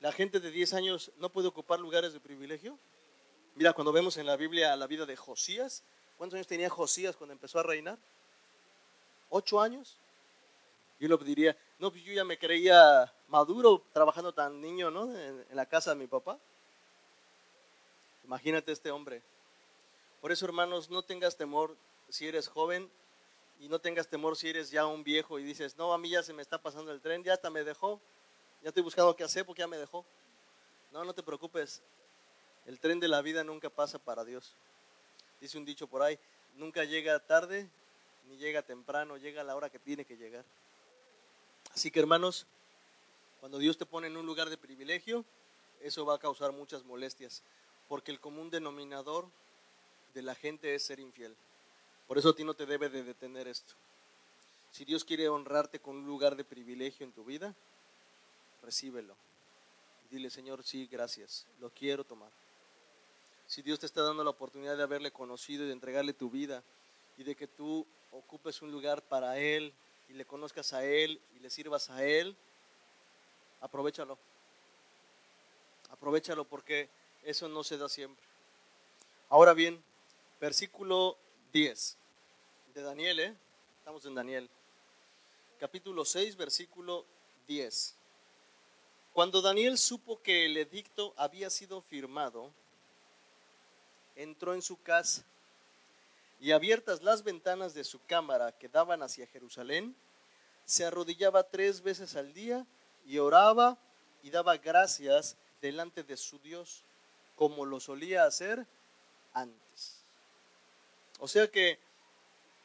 La 0.00 0.12
gente 0.12 0.38
de 0.38 0.50
10 0.52 0.74
años 0.74 1.10
no 1.18 1.30
puede 1.30 1.48
ocupar 1.48 1.80
lugares 1.80 2.12
de 2.12 2.20
privilegio. 2.20 2.78
Mira, 3.56 3.72
cuando 3.72 3.90
vemos 3.90 4.16
en 4.16 4.26
la 4.26 4.36
Biblia 4.36 4.76
la 4.76 4.86
vida 4.86 5.04
de 5.04 5.16
Josías, 5.16 5.82
¿cuántos 6.16 6.36
años 6.36 6.46
tenía 6.46 6.70
Josías 6.70 7.16
cuando 7.16 7.32
empezó 7.32 7.58
a 7.58 7.64
reinar? 7.64 7.98
¿Ocho 9.30 9.60
años? 9.60 9.96
Yo 11.00 11.08
lo 11.08 11.16
diría, 11.18 11.56
no, 11.80 11.90
pues 11.90 12.04
yo 12.04 12.12
ya 12.12 12.24
me 12.24 12.38
creía 12.38 13.12
maduro 13.26 13.82
trabajando 13.92 14.32
tan 14.32 14.60
niño, 14.60 14.90
¿no? 14.92 15.12
En, 15.12 15.44
en 15.50 15.56
la 15.56 15.66
casa 15.66 15.90
de 15.90 15.96
mi 15.96 16.06
papá. 16.06 16.38
Imagínate 18.24 18.70
este 18.70 18.92
hombre. 18.92 19.22
Por 20.20 20.32
eso, 20.32 20.44
hermanos, 20.44 20.90
no 20.90 21.02
tengas 21.02 21.36
temor 21.36 21.76
si 22.08 22.26
eres 22.26 22.48
joven, 22.48 22.90
y 23.60 23.68
no 23.68 23.80
tengas 23.80 24.08
temor 24.08 24.36
si 24.36 24.48
eres 24.48 24.70
ya 24.70 24.86
un 24.86 25.02
viejo 25.02 25.38
y 25.38 25.42
dices, 25.42 25.76
no, 25.76 25.92
a 25.92 25.98
mí 25.98 26.10
ya 26.10 26.22
se 26.22 26.32
me 26.32 26.42
está 26.42 26.58
pasando 26.58 26.92
el 26.92 27.00
tren, 27.00 27.24
ya 27.24 27.32
hasta 27.34 27.50
me 27.50 27.64
dejó, 27.64 28.00
ya 28.62 28.68
estoy 28.68 28.82
buscando 28.82 29.14
qué 29.16 29.24
hacer 29.24 29.44
porque 29.44 29.60
ya 29.60 29.66
me 29.66 29.78
dejó. 29.78 30.04
No, 30.92 31.04
no 31.04 31.12
te 31.12 31.22
preocupes, 31.22 31.82
el 32.66 32.78
tren 32.78 33.00
de 33.00 33.08
la 33.08 33.20
vida 33.20 33.42
nunca 33.44 33.68
pasa 33.68 33.98
para 33.98 34.24
Dios. 34.24 34.54
Dice 35.40 35.58
un 35.58 35.64
dicho 35.64 35.86
por 35.88 36.02
ahí, 36.02 36.18
nunca 36.54 36.84
llega 36.84 37.18
tarde 37.18 37.68
ni 38.28 38.36
llega 38.36 38.62
temprano, 38.62 39.16
llega 39.16 39.40
a 39.40 39.44
la 39.44 39.56
hora 39.56 39.70
que 39.70 39.78
tiene 39.78 40.04
que 40.04 40.16
llegar. 40.16 40.44
Así 41.74 41.90
que 41.90 42.00
hermanos, 42.00 42.46
cuando 43.40 43.58
Dios 43.58 43.76
te 43.76 43.86
pone 43.86 44.06
en 44.06 44.16
un 44.16 44.26
lugar 44.26 44.50
de 44.50 44.58
privilegio, 44.58 45.24
eso 45.80 46.04
va 46.04 46.16
a 46.16 46.18
causar 46.18 46.52
muchas 46.52 46.84
molestias, 46.84 47.42
porque 47.88 48.10
el 48.10 48.20
común 48.20 48.50
denominador 48.50 49.28
de 50.14 50.22
la 50.22 50.34
gente 50.34 50.74
es 50.74 50.82
ser 50.82 51.00
infiel. 51.00 51.36
Por 52.06 52.18
eso 52.18 52.30
a 52.30 52.36
ti 52.36 52.44
no 52.44 52.54
te 52.54 52.66
debe 52.66 52.88
de 52.88 53.02
detener 53.02 53.48
esto. 53.48 53.74
Si 54.72 54.84
Dios 54.84 55.04
quiere 55.04 55.28
honrarte 55.28 55.80
con 55.80 55.96
un 55.96 56.06
lugar 56.06 56.36
de 56.36 56.44
privilegio 56.44 57.04
en 57.04 57.12
tu 57.12 57.24
vida, 57.24 57.54
recíbelo. 58.62 59.16
Dile, 60.10 60.30
Señor, 60.30 60.62
sí, 60.62 60.86
gracias, 60.86 61.46
lo 61.60 61.70
quiero 61.70 62.04
tomar. 62.04 62.30
Si 63.46 63.62
Dios 63.62 63.78
te 63.78 63.86
está 63.86 64.02
dando 64.02 64.24
la 64.24 64.30
oportunidad 64.30 64.76
de 64.76 64.82
haberle 64.82 65.10
conocido 65.10 65.64
y 65.64 65.66
de 65.66 65.72
entregarle 65.72 66.12
tu 66.12 66.30
vida 66.30 66.62
y 67.16 67.24
de 67.24 67.34
que 67.34 67.46
tú 67.46 67.86
ocupes 68.12 68.62
un 68.62 68.70
lugar 68.70 69.02
para 69.02 69.38
Él 69.38 69.72
y 70.08 70.14
le 70.14 70.24
conozcas 70.24 70.72
a 70.72 70.84
Él 70.84 71.20
y 71.34 71.40
le 71.40 71.50
sirvas 71.50 71.90
a 71.90 72.04
Él, 72.04 72.36
aprovechalo. 73.60 74.18
Aprovechalo 75.90 76.44
porque 76.44 76.88
eso 77.22 77.48
no 77.48 77.64
se 77.64 77.78
da 77.78 77.88
siempre. 77.88 78.24
Ahora 79.30 79.52
bien, 79.54 79.82
versículo 80.40 81.18
10 81.52 81.96
de 82.74 82.82
Daniel, 82.82 83.20
¿eh? 83.20 83.36
Estamos 83.78 84.04
en 84.04 84.14
Daniel. 84.14 84.48
Capítulo 85.58 86.04
6, 86.04 86.36
versículo 86.36 87.04
10. 87.48 87.96
Cuando 89.12 89.42
Daniel 89.42 89.78
supo 89.78 90.22
que 90.22 90.46
el 90.46 90.56
edicto 90.56 91.12
había 91.16 91.50
sido 91.50 91.82
firmado, 91.82 92.52
entró 94.14 94.54
en 94.54 94.62
su 94.62 94.80
casa 94.80 95.24
y 96.40 96.52
abiertas 96.52 97.02
las 97.02 97.24
ventanas 97.24 97.74
de 97.74 97.82
su 97.82 98.00
cámara 98.06 98.52
que 98.52 98.68
daban 98.68 99.02
hacia 99.02 99.26
Jerusalén, 99.26 99.96
se 100.64 100.84
arrodillaba 100.84 101.42
tres 101.42 101.82
veces 101.82 102.14
al 102.14 102.32
día 102.32 102.64
y 103.04 103.18
oraba 103.18 103.76
y 104.22 104.30
daba 104.30 104.56
gracias 104.56 105.36
delante 105.60 106.04
de 106.04 106.16
su 106.16 106.38
Dios, 106.38 106.84
como 107.34 107.64
lo 107.64 107.80
solía 107.80 108.24
hacer 108.24 108.66
antes. 109.32 109.67
O 111.18 111.28
sea 111.28 111.48
que, 111.48 111.78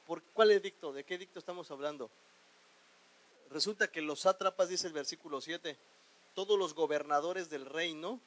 ¿por 0.06 0.22
cuál 0.34 0.52
edicto? 0.52 0.94
¿De 0.94 1.04
qué 1.04 1.16
edicto 1.16 1.40
estamos 1.40 1.70
hablando? 1.72 2.10
Resulta 3.50 3.88
que 3.88 4.02
los 4.02 4.22
sátrapas, 4.22 4.70
dice 4.70 4.88
el 4.88 4.94
versículo 4.94 5.42
7, 5.42 5.78
todos 6.34 6.58
los 6.58 6.74
gobernadores 6.74 7.50
del 7.50 7.66
reino, 7.66 8.20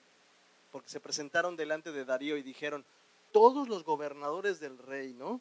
porque 0.71 0.89
se 0.89 1.01
presentaron 1.01 1.57
delante 1.57 1.93
de 1.93 2.05
Darío 2.05 2.37
y 2.37 2.43
dijeron, 2.43 2.85
todos 3.33 3.69
los 3.69 3.85
gobernadores 3.85 4.61
del 4.61 4.79
reino, 4.79 5.41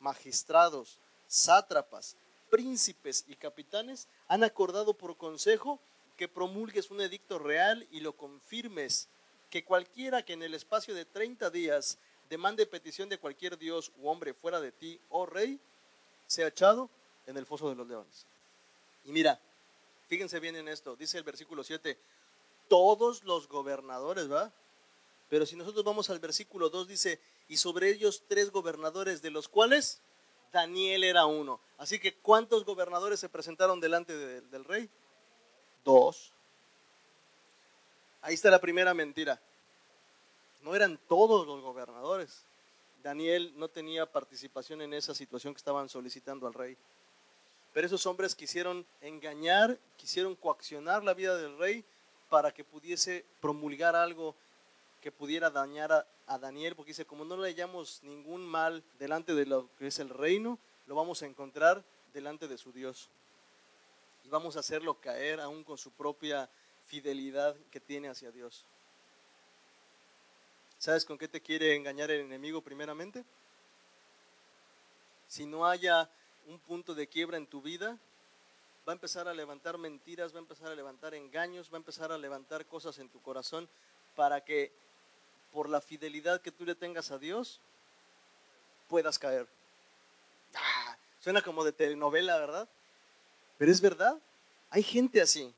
magistrados, 0.00 0.98
sátrapas, 1.26 2.16
príncipes 2.50 3.24
y 3.28 3.36
capitanes 3.36 4.08
han 4.28 4.44
acordado 4.44 4.94
por 4.94 5.16
consejo 5.16 5.80
que 6.16 6.28
promulgues 6.28 6.90
un 6.90 7.00
edicto 7.00 7.38
real 7.38 7.86
y 7.90 8.00
lo 8.00 8.12
confirmes, 8.12 9.08
que 9.50 9.64
cualquiera 9.64 10.22
que 10.22 10.34
en 10.34 10.42
el 10.42 10.54
espacio 10.54 10.94
de 10.94 11.04
30 11.04 11.50
días 11.50 11.98
demande 12.32 12.64
petición 12.64 13.10
de 13.10 13.18
cualquier 13.18 13.58
dios 13.58 13.92
u 13.98 14.08
hombre 14.08 14.32
fuera 14.32 14.58
de 14.58 14.72
ti, 14.72 14.98
oh 15.10 15.26
rey, 15.26 15.60
sea 16.26 16.46
echado 16.46 16.88
en 17.26 17.36
el 17.36 17.44
foso 17.44 17.68
de 17.68 17.74
los 17.74 17.86
leones. 17.86 18.24
Y 19.04 19.12
mira, 19.12 19.38
fíjense 20.08 20.40
bien 20.40 20.56
en 20.56 20.66
esto, 20.66 20.96
dice 20.96 21.18
el 21.18 21.24
versículo 21.24 21.62
7, 21.62 21.98
todos 22.68 23.22
los 23.24 23.48
gobernadores, 23.48 24.32
¿va? 24.32 24.50
Pero 25.28 25.44
si 25.44 25.56
nosotros 25.56 25.84
vamos 25.84 26.08
al 26.08 26.20
versículo 26.20 26.70
2, 26.70 26.88
dice, 26.88 27.20
y 27.48 27.58
sobre 27.58 27.90
ellos 27.90 28.22
tres 28.26 28.50
gobernadores, 28.50 29.20
de 29.20 29.30
los 29.30 29.46
cuales 29.46 30.00
Daniel 30.54 31.04
era 31.04 31.26
uno. 31.26 31.60
Así 31.76 31.98
que, 31.98 32.14
¿cuántos 32.14 32.64
gobernadores 32.64 33.20
se 33.20 33.28
presentaron 33.28 33.78
delante 33.78 34.16
del 34.16 34.64
rey? 34.64 34.88
Dos. 35.84 36.32
Ahí 38.22 38.32
está 38.32 38.50
la 38.50 38.60
primera 38.60 38.94
mentira. 38.94 39.38
No 40.62 40.74
eran 40.74 40.98
todos 41.08 41.46
los 41.46 41.60
gobernadores. 41.60 42.44
Daniel 43.02 43.52
no 43.56 43.68
tenía 43.68 44.10
participación 44.10 44.80
en 44.80 44.94
esa 44.94 45.14
situación 45.14 45.54
que 45.54 45.58
estaban 45.58 45.88
solicitando 45.88 46.46
al 46.46 46.54
rey. 46.54 46.76
Pero 47.72 47.86
esos 47.86 48.06
hombres 48.06 48.34
quisieron 48.34 48.86
engañar, 49.00 49.78
quisieron 49.96 50.36
coaccionar 50.36 51.02
la 51.02 51.14
vida 51.14 51.36
del 51.36 51.58
rey 51.58 51.84
para 52.28 52.52
que 52.52 52.64
pudiese 52.64 53.24
promulgar 53.40 53.96
algo 53.96 54.34
que 55.00 55.10
pudiera 55.10 55.50
dañar 55.50 56.06
a, 56.26 56.38
Daniel, 56.38 56.76
porque 56.76 56.92
dice, 56.92 57.04
como 57.04 57.24
no 57.24 57.36
le 57.36 57.48
hallamos 57.48 58.00
ningún 58.04 58.46
mal 58.46 58.82
delante 58.98 59.34
de 59.34 59.44
lo 59.44 59.68
que 59.76 59.88
es 59.88 59.98
el 59.98 60.08
reino, 60.08 60.58
lo 60.86 60.94
vamos 60.94 61.22
a 61.22 61.26
encontrar 61.26 61.84
delante 62.14 62.48
de 62.48 62.56
su 62.56 62.72
Dios. 62.72 63.10
Y 64.24 64.28
vamos 64.28 64.56
a 64.56 64.60
hacerlo 64.60 64.94
caer 64.94 65.40
aún 65.40 65.64
con 65.64 65.76
su 65.76 65.90
propia 65.90 66.48
fidelidad 66.86 67.56
que 67.70 67.80
tiene 67.80 68.08
hacia 68.08 68.30
Dios. 68.30 68.64
¿Sabes 70.82 71.04
con 71.04 71.16
qué 71.16 71.28
te 71.28 71.40
quiere 71.40 71.76
engañar 71.76 72.10
el 72.10 72.22
enemigo 72.22 72.60
primeramente? 72.60 73.24
Si 75.28 75.46
no 75.46 75.64
haya 75.64 76.10
un 76.48 76.58
punto 76.58 76.92
de 76.92 77.06
quiebra 77.06 77.36
en 77.36 77.46
tu 77.46 77.62
vida, 77.62 77.96
va 78.88 78.92
a 78.92 78.94
empezar 78.94 79.28
a 79.28 79.32
levantar 79.32 79.78
mentiras, 79.78 80.34
va 80.34 80.38
a 80.38 80.40
empezar 80.40 80.72
a 80.72 80.74
levantar 80.74 81.14
engaños, 81.14 81.70
va 81.72 81.76
a 81.76 81.76
empezar 81.76 82.10
a 82.10 82.18
levantar 82.18 82.66
cosas 82.66 82.98
en 82.98 83.08
tu 83.08 83.22
corazón 83.22 83.68
para 84.16 84.40
que 84.40 84.72
por 85.52 85.68
la 85.68 85.80
fidelidad 85.80 86.40
que 86.40 86.50
tú 86.50 86.64
le 86.64 86.74
tengas 86.74 87.12
a 87.12 87.18
Dios 87.18 87.60
puedas 88.88 89.20
caer. 89.20 89.46
Ah, 90.56 90.96
suena 91.20 91.42
como 91.42 91.62
de 91.62 91.70
telenovela, 91.70 92.36
¿verdad? 92.40 92.68
Pero 93.56 93.70
es 93.70 93.80
verdad. 93.80 94.20
Hay 94.68 94.82
gente 94.82 95.22
así. 95.22 95.54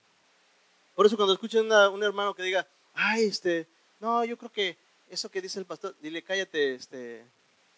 Por 0.94 1.06
eso 1.06 1.16
cuando 1.16 1.32
escuchen 1.32 1.72
a 1.72 1.88
un 1.88 2.02
hermano 2.02 2.34
que 2.34 2.42
diga, 2.42 2.68
ay, 2.92 3.24
este, 3.24 3.66
no, 4.00 4.22
yo 4.26 4.36
creo 4.36 4.52
que 4.52 4.83
eso 5.08 5.30
que 5.30 5.40
dice 5.40 5.58
el 5.58 5.66
pastor, 5.66 5.94
dile, 6.00 6.22
cállate, 6.22 6.74
este, 6.74 7.24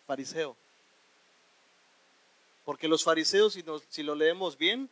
fariseo. 0.06 0.56
Porque 2.64 2.88
los 2.88 3.04
fariseos, 3.04 3.52
si, 3.52 3.64
si 3.88 4.02
lo 4.02 4.14
leemos 4.14 4.56
bien, 4.56 4.88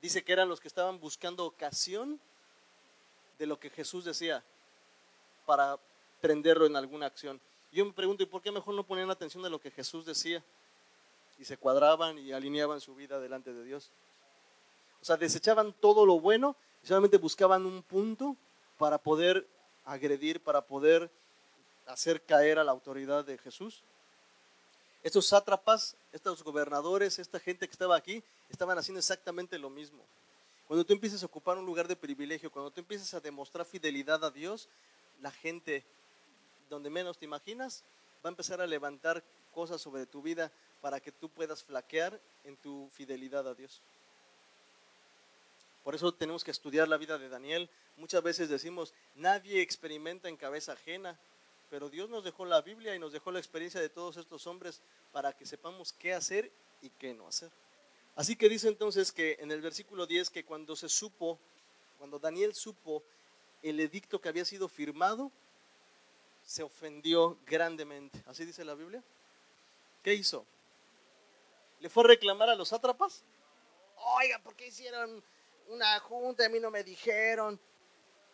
dice 0.00 0.22
que 0.22 0.32
eran 0.32 0.48
los 0.48 0.60
que 0.60 0.68
estaban 0.68 0.98
buscando 1.00 1.44
ocasión 1.44 2.20
de 3.38 3.46
lo 3.46 3.58
que 3.58 3.70
Jesús 3.70 4.04
decía 4.04 4.42
para 5.46 5.78
prenderlo 6.20 6.66
en 6.66 6.76
alguna 6.76 7.06
acción. 7.06 7.40
Yo 7.72 7.84
me 7.84 7.92
pregunto, 7.92 8.22
¿y 8.22 8.26
por 8.26 8.42
qué 8.42 8.50
mejor 8.50 8.74
no 8.74 8.84
ponían 8.84 9.10
atención 9.10 9.42
de 9.42 9.50
lo 9.50 9.60
que 9.60 9.70
Jesús 9.70 10.04
decía? 10.04 10.42
Y 11.38 11.44
se 11.44 11.56
cuadraban 11.56 12.18
y 12.18 12.32
alineaban 12.32 12.80
su 12.80 12.94
vida 12.94 13.18
delante 13.20 13.52
de 13.52 13.64
Dios. 13.64 13.90
O 15.00 15.04
sea, 15.04 15.16
desechaban 15.16 15.72
todo 15.72 16.04
lo 16.04 16.20
bueno 16.20 16.56
solamente 16.82 17.18
buscaban 17.18 17.66
un 17.66 17.82
punto 17.82 18.36
para 18.78 18.98
poder 18.98 19.46
agredir, 19.84 20.40
para 20.40 20.62
poder 20.62 21.10
hacer 21.92 22.22
caer 22.22 22.58
a 22.58 22.64
la 22.64 22.72
autoridad 22.72 23.24
de 23.24 23.38
Jesús. 23.38 23.82
Estos 25.02 25.26
sátrapas, 25.26 25.96
estos 26.12 26.42
gobernadores, 26.44 27.18
esta 27.18 27.40
gente 27.40 27.66
que 27.66 27.72
estaba 27.72 27.96
aquí, 27.96 28.22
estaban 28.50 28.76
haciendo 28.78 28.98
exactamente 28.98 29.58
lo 29.58 29.70
mismo. 29.70 30.02
Cuando 30.66 30.84
tú 30.84 30.92
empiezas 30.92 31.22
a 31.22 31.26
ocupar 31.26 31.58
un 31.58 31.66
lugar 31.66 31.88
de 31.88 31.96
privilegio, 31.96 32.50
cuando 32.50 32.70
tú 32.70 32.80
empiezas 32.80 33.12
a 33.14 33.20
demostrar 33.20 33.66
fidelidad 33.66 34.24
a 34.24 34.30
Dios, 34.30 34.68
la 35.20 35.30
gente, 35.30 35.84
donde 36.68 36.90
menos 36.90 37.18
te 37.18 37.24
imaginas, 37.24 37.82
va 38.24 38.28
a 38.28 38.32
empezar 38.32 38.60
a 38.60 38.66
levantar 38.66 39.22
cosas 39.52 39.80
sobre 39.80 40.06
tu 40.06 40.22
vida 40.22 40.52
para 40.80 41.00
que 41.00 41.12
tú 41.12 41.28
puedas 41.28 41.64
flaquear 41.64 42.20
en 42.44 42.56
tu 42.56 42.88
fidelidad 42.92 43.48
a 43.48 43.54
Dios. 43.54 43.80
Por 45.82 45.94
eso 45.94 46.12
tenemos 46.12 46.44
que 46.44 46.50
estudiar 46.50 46.88
la 46.88 46.98
vida 46.98 47.18
de 47.18 47.28
Daniel. 47.28 47.68
Muchas 47.96 48.22
veces 48.22 48.48
decimos, 48.48 48.92
nadie 49.14 49.62
experimenta 49.62 50.28
en 50.28 50.36
cabeza 50.36 50.72
ajena, 50.72 51.18
pero 51.70 51.88
Dios 51.88 52.10
nos 52.10 52.24
dejó 52.24 52.44
la 52.44 52.60
Biblia 52.60 52.94
y 52.94 52.98
nos 52.98 53.12
dejó 53.12 53.30
la 53.30 53.38
experiencia 53.38 53.80
de 53.80 53.88
todos 53.88 54.16
estos 54.16 54.46
hombres 54.46 54.82
para 55.12 55.32
que 55.32 55.46
sepamos 55.46 55.92
qué 55.92 56.12
hacer 56.12 56.52
y 56.82 56.90
qué 56.90 57.14
no 57.14 57.28
hacer. 57.28 57.50
Así 58.16 58.36
que 58.36 58.48
dice 58.48 58.68
entonces 58.68 59.12
que 59.12 59.38
en 59.40 59.52
el 59.52 59.62
versículo 59.62 60.06
10 60.06 60.30
que 60.30 60.44
cuando 60.44 60.76
se 60.76 60.88
supo, 60.88 61.38
cuando 61.96 62.18
Daniel 62.18 62.54
supo 62.54 63.02
el 63.62 63.78
edicto 63.80 64.20
que 64.20 64.28
había 64.28 64.44
sido 64.44 64.68
firmado, 64.68 65.30
se 66.44 66.62
ofendió 66.62 67.38
grandemente. 67.46 68.22
¿Así 68.26 68.44
dice 68.44 68.64
la 68.64 68.74
Biblia? 68.74 69.02
¿Qué 70.02 70.14
hizo? 70.14 70.44
¿Le 71.78 71.88
fue 71.88 72.04
a 72.04 72.08
reclamar 72.08 72.50
a 72.50 72.56
los 72.56 72.68
sátrapas? 72.68 73.22
Oiga, 74.18 74.38
¿por 74.42 74.54
qué 74.56 74.66
hicieron 74.66 75.22
una 75.70 76.00
junta, 76.00 76.46
a 76.46 76.48
mí 76.48 76.60
no 76.60 76.70
me 76.70 76.82
dijeron. 76.82 77.58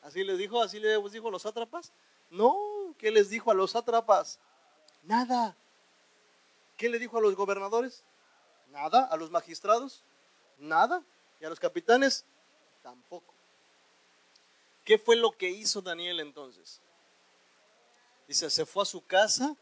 ¿Así 0.03 0.25
les 0.25 0.39
dijo? 0.39 0.63
¿Así 0.63 0.81
les 0.81 1.13
dijo 1.13 1.31
los 1.31 1.43
sátrapas? 1.43 1.93
No, 2.31 2.57
¿qué 2.97 3.11
les 3.11 3.31
dijo 3.31 3.51
a 3.51 3.55
los 3.55 3.73
sátrapas? 3.73 4.39
Nada. 5.05 5.57
¿Qué 6.77 6.89
le 6.89 6.99
dijo 6.99 7.19
a 7.19 7.21
los 7.21 7.35
gobernadores? 7.35 8.05
Nada. 8.71 9.05
¿A 9.05 9.17
los 9.17 9.31
magistrados? 9.31 10.03
Nada. 10.59 11.03
¿Y 11.41 11.45
a 11.45 11.49
los 11.49 11.61
capitanes? 11.61 12.25
Tampoco. 12.83 13.35
¿Qué 14.85 14.99
fue 14.99 15.17
lo 15.17 15.33
que 15.33 15.51
hizo 15.51 15.83
Daniel 15.83 16.21
entonces? 16.21 16.81
Dice, 18.29 18.51
se 18.51 18.67
fue 18.67 18.83
a 18.83 18.87
su 18.87 19.05
casa 19.05 19.57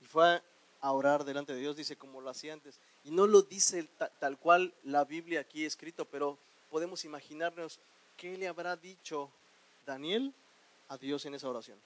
y 0.00 0.04
fue 0.04 0.42
a 0.80 0.92
orar 0.92 1.24
delante 1.24 1.52
de 1.52 1.60
Dios, 1.60 1.76
dice, 1.76 1.96
como 1.96 2.20
lo 2.20 2.30
hacía 2.30 2.52
antes. 2.52 2.78
Y 3.04 3.10
no 3.10 3.26
lo 3.26 3.42
dice 3.42 3.88
tal 4.18 4.38
cual 4.38 4.74
la 4.84 5.04
Biblia 5.04 5.40
aquí 5.40 5.64
escrito, 5.64 6.04
pero 6.04 6.38
podemos 6.70 7.04
imaginarnos 7.04 7.80
qué 8.16 8.36
le 8.36 8.48
habrá 8.48 8.76
dicho 8.76 9.30
Daniel 9.84 10.32
a 10.88 10.96
Dios 10.96 11.24
en 11.26 11.34
esa 11.34 11.48
oración. 11.48 11.78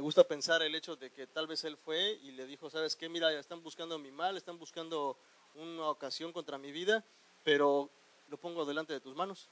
Me 0.00 0.04
gusta 0.04 0.24
pensar 0.24 0.62
el 0.62 0.74
hecho 0.74 0.96
de 0.96 1.10
que 1.10 1.26
tal 1.26 1.46
vez 1.46 1.62
él 1.64 1.76
fue 1.76 2.12
y 2.22 2.30
le 2.30 2.46
dijo, 2.46 2.70
¿sabes 2.70 2.96
qué? 2.96 3.10
Mira, 3.10 3.38
están 3.38 3.62
buscando 3.62 3.98
mi 3.98 4.10
mal, 4.10 4.34
están 4.34 4.58
buscando 4.58 5.18
una 5.56 5.90
ocasión 5.90 6.32
contra 6.32 6.56
mi 6.56 6.72
vida, 6.72 7.04
pero 7.44 7.90
lo 8.30 8.38
pongo 8.38 8.64
delante 8.64 8.94
de 8.94 9.00
tus 9.00 9.14
manos. 9.14 9.50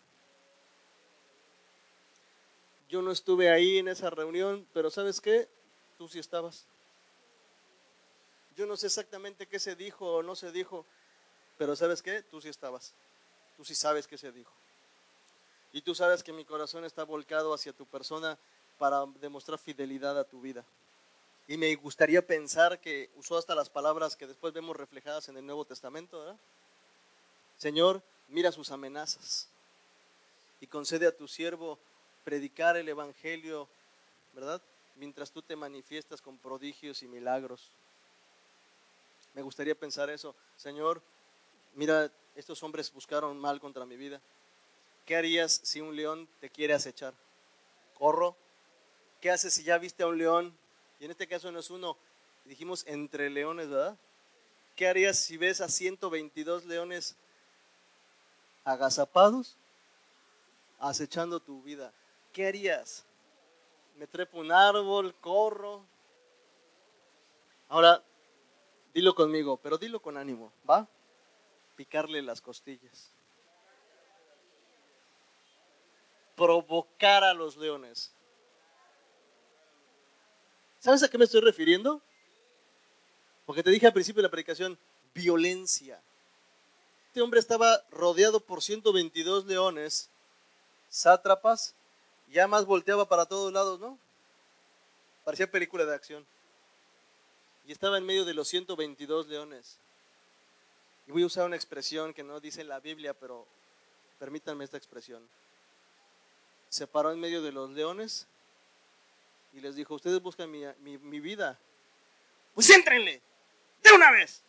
Yo 2.89 3.03
no 3.03 3.13
estuve 3.13 3.51
ahí 3.51 3.77
en 3.77 3.89
esa 3.89 4.09
reunión, 4.09 4.67
pero 4.73 4.89
¿sabes 4.89 5.21
qué? 5.21 5.51
Tú 5.99 6.09
sí 6.09 6.19
estabas. 6.19 6.67
Yo 8.57 8.65
no 8.65 8.79
sé 8.79 8.87
exactamente 8.87 9.49
qué 9.49 9.59
se 9.59 9.77
dijo 9.77 10.15
o 10.15 10.23
no 10.23 10.35
se 10.35 10.51
dijo, 10.51 10.87
pero 11.59 11.77
¿sabes 11.77 12.01
qué? 12.01 12.23
Tú 12.23 12.41
sí 12.41 12.49
estabas. 12.49 12.95
Tú 13.59 13.67
sí 13.67 13.75
sabes 13.75 14.07
qué 14.07 14.17
se 14.17 14.33
dijo. 14.33 14.55
Y 15.73 15.83
tú 15.83 15.95
sabes 15.95 16.23
que 16.23 16.33
mi 16.33 16.47
corazón 16.47 16.87
está 16.87 17.05
volcado 17.05 17.53
hacia 17.53 17.75
tu 17.75 17.85
persona 17.85 18.39
para 18.79 19.05
demostrar 19.21 19.59
fidelidad 19.59 20.19
a 20.19 20.25
tu 20.25 20.41
vida. 20.41 20.65
Y 21.47 21.57
me 21.57 21.75
gustaría 21.77 22.27
pensar 22.27 22.81
que 22.81 23.11
usó 23.17 23.37
hasta 23.37 23.55
las 23.55 23.71
palabras 23.71 24.17
que 24.17 24.27
después 24.27 24.53
vemos 24.53 24.77
reflejadas 24.77 25.29
en 25.29 25.37
el 25.37 25.47
Nuevo 25.47 25.65
Testamento. 25.65 26.19
¿verdad? 26.19 26.37
Señor, 27.57 28.03
mira 28.29 28.53
sus 28.53 28.71
amenazas 28.71 29.49
y 30.61 30.67
concede 30.67 31.07
a 31.07 31.17
tu 31.17 31.27
siervo 31.27 31.79
predicar 32.25 32.77
el 32.77 32.89
Evangelio, 32.89 33.69
¿verdad? 34.35 34.61
Mientras 34.97 35.31
tú 35.31 35.43
te 35.43 35.57
manifiestas 35.57 36.21
con 36.21 36.37
prodigios 36.39 37.03
y 37.03 37.09
milagros. 37.09 37.71
Me 39.35 39.43
gustaría 39.43 39.75
pensar 39.75 40.11
eso. 40.11 40.35
Señor, 40.57 41.01
mira, 41.75 42.11
estos 42.35 42.63
hombres 42.63 42.93
buscaron 42.93 43.39
mal 43.39 43.61
contra 43.61 43.87
mi 43.87 43.97
vida. 43.97 44.21
¿Qué 45.07 45.17
harías 45.17 45.61
si 45.63 45.81
un 45.81 45.97
león 45.97 46.29
te 46.41 46.51
quiere 46.51 46.75
acechar? 46.75 47.15
¿Corro? 47.95 48.37
¿Qué 49.21 49.31
haces 49.31 49.55
si 49.55 49.65
ya 49.65 49.79
viste 49.79 50.03
a 50.03 50.07
un 50.07 50.19
león? 50.19 50.57
Y 51.01 51.05
en 51.05 51.11
este 51.11 51.27
caso 51.27 51.51
no 51.53 51.59
es 51.59 51.71
uno, 51.71 51.97
dijimos 52.45 52.85
entre 52.87 53.31
leones, 53.31 53.69
¿verdad? 53.69 53.97
¿Qué 54.77 54.89
harías 54.89 55.19
si 55.19 55.37
ves 55.37 55.61
a 55.61 55.69
122 55.69 56.65
leones 56.67 57.17
agazapados? 58.65 59.57
acechando 60.79 61.41
tu 61.41 61.63
vida, 61.63 61.93
¿qué 62.33 62.47
harías? 62.47 63.05
Me 63.97 64.07
trepo 64.07 64.39
un 64.39 64.53
árbol, 64.53 65.15
corro. 65.17 65.85
Ahora, 67.69 68.03
dilo 68.95 69.15
conmigo, 69.15 69.57
pero 69.57 69.77
dilo 69.77 70.01
con 70.01 70.17
ánimo, 70.17 70.53
¿va? 70.69 70.87
Picarle 71.77 72.23
las 72.23 72.41
costillas. 72.41 73.11
Provocar 76.37 77.25
a 77.25 77.35
los 77.35 77.57
leones. 77.57 78.13
¿Sabes 80.81 81.03
a 81.03 81.09
qué 81.09 81.19
me 81.19 81.25
estoy 81.25 81.41
refiriendo? 81.41 82.01
Porque 83.47 83.63
te 83.63 83.71
dije 83.71 83.87
al 83.87 83.93
principio 83.93 84.21
de 84.21 84.29
la 84.29 84.31
predicación, 84.31 84.79
violencia. 85.13 86.01
Este 87.09 87.21
hombre 87.21 87.41
estaba 87.41 87.83
rodeado 87.91 88.39
por 88.39 88.63
122 88.63 89.47
leones, 89.47 90.09
sátrapas, 90.89 91.75
ya 92.31 92.47
más 92.47 92.65
volteaba 92.65 93.09
para 93.09 93.27
todos 93.27 93.53
lados, 93.53 93.81
¿no? 93.81 93.99
Parecía 95.25 95.51
película 95.51 95.85
de 95.85 95.95
acción. 95.95 96.27
Y 97.67 97.73
estaba 97.73 97.99
en 97.99 98.07
medio 98.07 98.25
de 98.25 98.35
los 98.35 98.47
122 98.49 99.27
leones. 99.27 99.79
Y 101.09 101.11
voy 101.13 101.23
a 101.23 101.27
usar 101.27 101.47
una 101.47 101.57
expresión 101.57 102.15
que 102.15 102.23
no 102.23 102.39
dice 102.39 102.63
la 102.63 102.79
Biblia, 102.79 103.15
pero 103.15 103.47
permítanme 104.19 104.65
esta 104.65 104.77
expresión. 104.77 105.27
Se 106.69 106.87
paró 106.87 107.11
en 107.11 107.19
medio 107.19 107.43
de 107.43 107.51
los 107.51 107.71
leones 107.71 108.27
y 109.53 109.61
les 109.61 109.75
dijo, 109.75 109.95
ustedes 109.95 110.21
buscan 110.21 110.51
mi, 110.51 111.21
vida. 111.21 111.59
Pues 112.55 112.71
éntrenle, 112.71 113.23
de 113.83 113.93
una 113.93 114.11
vez. 114.11 114.43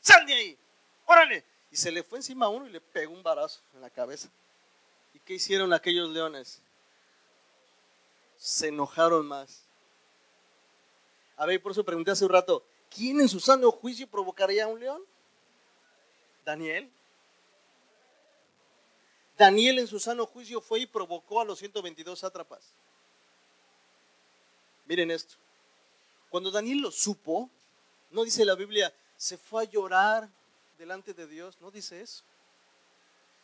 Sal 0.00 0.26
de 0.26 0.34
ahí, 0.34 0.58
órale. 1.06 1.44
Y 1.70 1.76
se 1.76 1.90
le 1.90 2.02
fue 2.02 2.18
encima 2.18 2.46
a 2.46 2.48
uno 2.48 2.66
y 2.66 2.70
le 2.70 2.80
pegó 2.80 3.12
un 3.12 3.22
barazo 3.22 3.60
en 3.74 3.80
la 3.80 3.90
cabeza. 3.90 4.28
¿Y 5.12 5.18
qué 5.20 5.34
hicieron 5.34 5.72
aquellos 5.72 6.10
leones? 6.10 6.62
Se 8.36 8.68
enojaron 8.68 9.26
más. 9.26 9.66
A 11.36 11.44
ver, 11.44 11.60
por 11.60 11.72
eso 11.72 11.84
pregunté 11.84 12.12
hace 12.12 12.24
un 12.24 12.30
rato, 12.30 12.64
¿quién 12.88 13.20
en 13.20 13.28
su 13.28 13.40
sano 13.40 13.70
juicio 13.70 14.06
provocaría 14.06 14.64
a 14.64 14.68
un 14.68 14.80
león? 14.80 15.02
Daniel. 16.44 16.90
Daniel 19.36 19.80
en 19.80 19.86
su 19.86 20.00
sano 20.00 20.24
juicio 20.24 20.60
fue 20.60 20.80
y 20.80 20.86
provocó 20.86 21.40
a 21.40 21.44
los 21.44 21.58
122 21.58 22.18
sátrapas. 22.18 22.74
Miren 24.86 25.10
esto. 25.10 25.34
Cuando 26.30 26.50
Daniel 26.50 26.78
lo 26.78 26.90
supo, 26.90 27.50
no 28.10 28.24
dice 28.24 28.44
la 28.44 28.54
Biblia, 28.54 28.92
se 29.16 29.36
fue 29.36 29.62
a 29.62 29.66
llorar 29.66 30.28
delante 30.78 31.12
de 31.12 31.26
Dios, 31.26 31.56
no 31.60 31.70
dice 31.70 32.00
eso. 32.00 32.22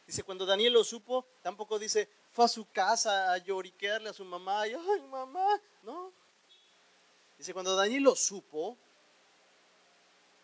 Dice, 0.06 0.22
cuando 0.22 0.46
Daniel 0.46 0.72
lo 0.72 0.84
supo, 0.84 1.26
tampoco 1.42 1.78
dice, 1.78 2.08
fue 2.32 2.44
a 2.44 2.48
su 2.48 2.70
casa 2.70 3.32
a 3.32 3.38
lloriquearle 3.38 4.08
a 4.08 4.12
su 4.12 4.24
mamá, 4.24 4.66
y, 4.66 4.74
ay 4.74 5.02
mamá, 5.10 5.60
no. 5.82 6.12
Dice, 7.38 7.52
cuando 7.52 7.74
Daniel 7.74 8.04
lo 8.04 8.14
supo, 8.14 8.76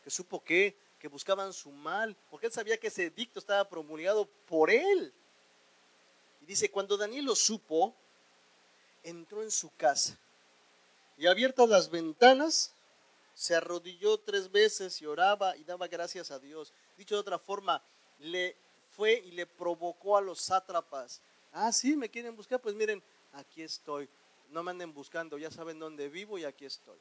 que 0.02 0.10
supo 0.10 0.42
que, 0.42 0.76
que 0.98 1.08
buscaban 1.08 1.52
su 1.52 1.70
mal, 1.70 2.16
porque 2.30 2.46
él 2.46 2.52
sabía 2.52 2.78
que 2.78 2.88
ese 2.88 3.06
edicto 3.06 3.38
estaba 3.38 3.68
promulgado 3.68 4.26
por 4.46 4.70
él. 4.70 5.12
Y 6.40 6.46
dice, 6.46 6.70
cuando 6.70 6.96
Daniel 6.96 7.26
lo 7.26 7.36
supo, 7.36 7.94
entró 9.02 9.42
en 9.42 9.50
su 9.50 9.74
casa 9.76 10.18
y 11.18 11.26
abiertas 11.26 11.68
las 11.68 11.90
ventanas, 11.90 12.72
se 13.34 13.54
arrodilló 13.54 14.18
tres 14.18 14.50
veces 14.50 15.02
y 15.02 15.06
oraba 15.06 15.56
y 15.56 15.64
daba 15.64 15.88
gracias 15.88 16.30
a 16.30 16.38
Dios. 16.38 16.72
Dicho 16.96 17.16
de 17.16 17.20
otra 17.20 17.38
forma, 17.38 17.82
le 18.20 18.56
fue 18.92 19.14
y 19.26 19.32
le 19.32 19.44
provocó 19.46 20.16
a 20.16 20.20
los 20.20 20.40
sátrapas. 20.40 21.20
Ah, 21.52 21.72
sí, 21.72 21.96
me 21.96 22.08
quieren 22.08 22.36
buscar, 22.36 22.60
pues 22.60 22.74
miren, 22.74 23.02
aquí 23.32 23.62
estoy. 23.62 24.08
No 24.50 24.62
me 24.62 24.70
anden 24.70 24.94
buscando, 24.94 25.36
ya 25.38 25.50
saben 25.50 25.78
dónde 25.78 26.08
vivo 26.08 26.38
y 26.38 26.44
aquí 26.44 26.64
estoy. 26.64 26.98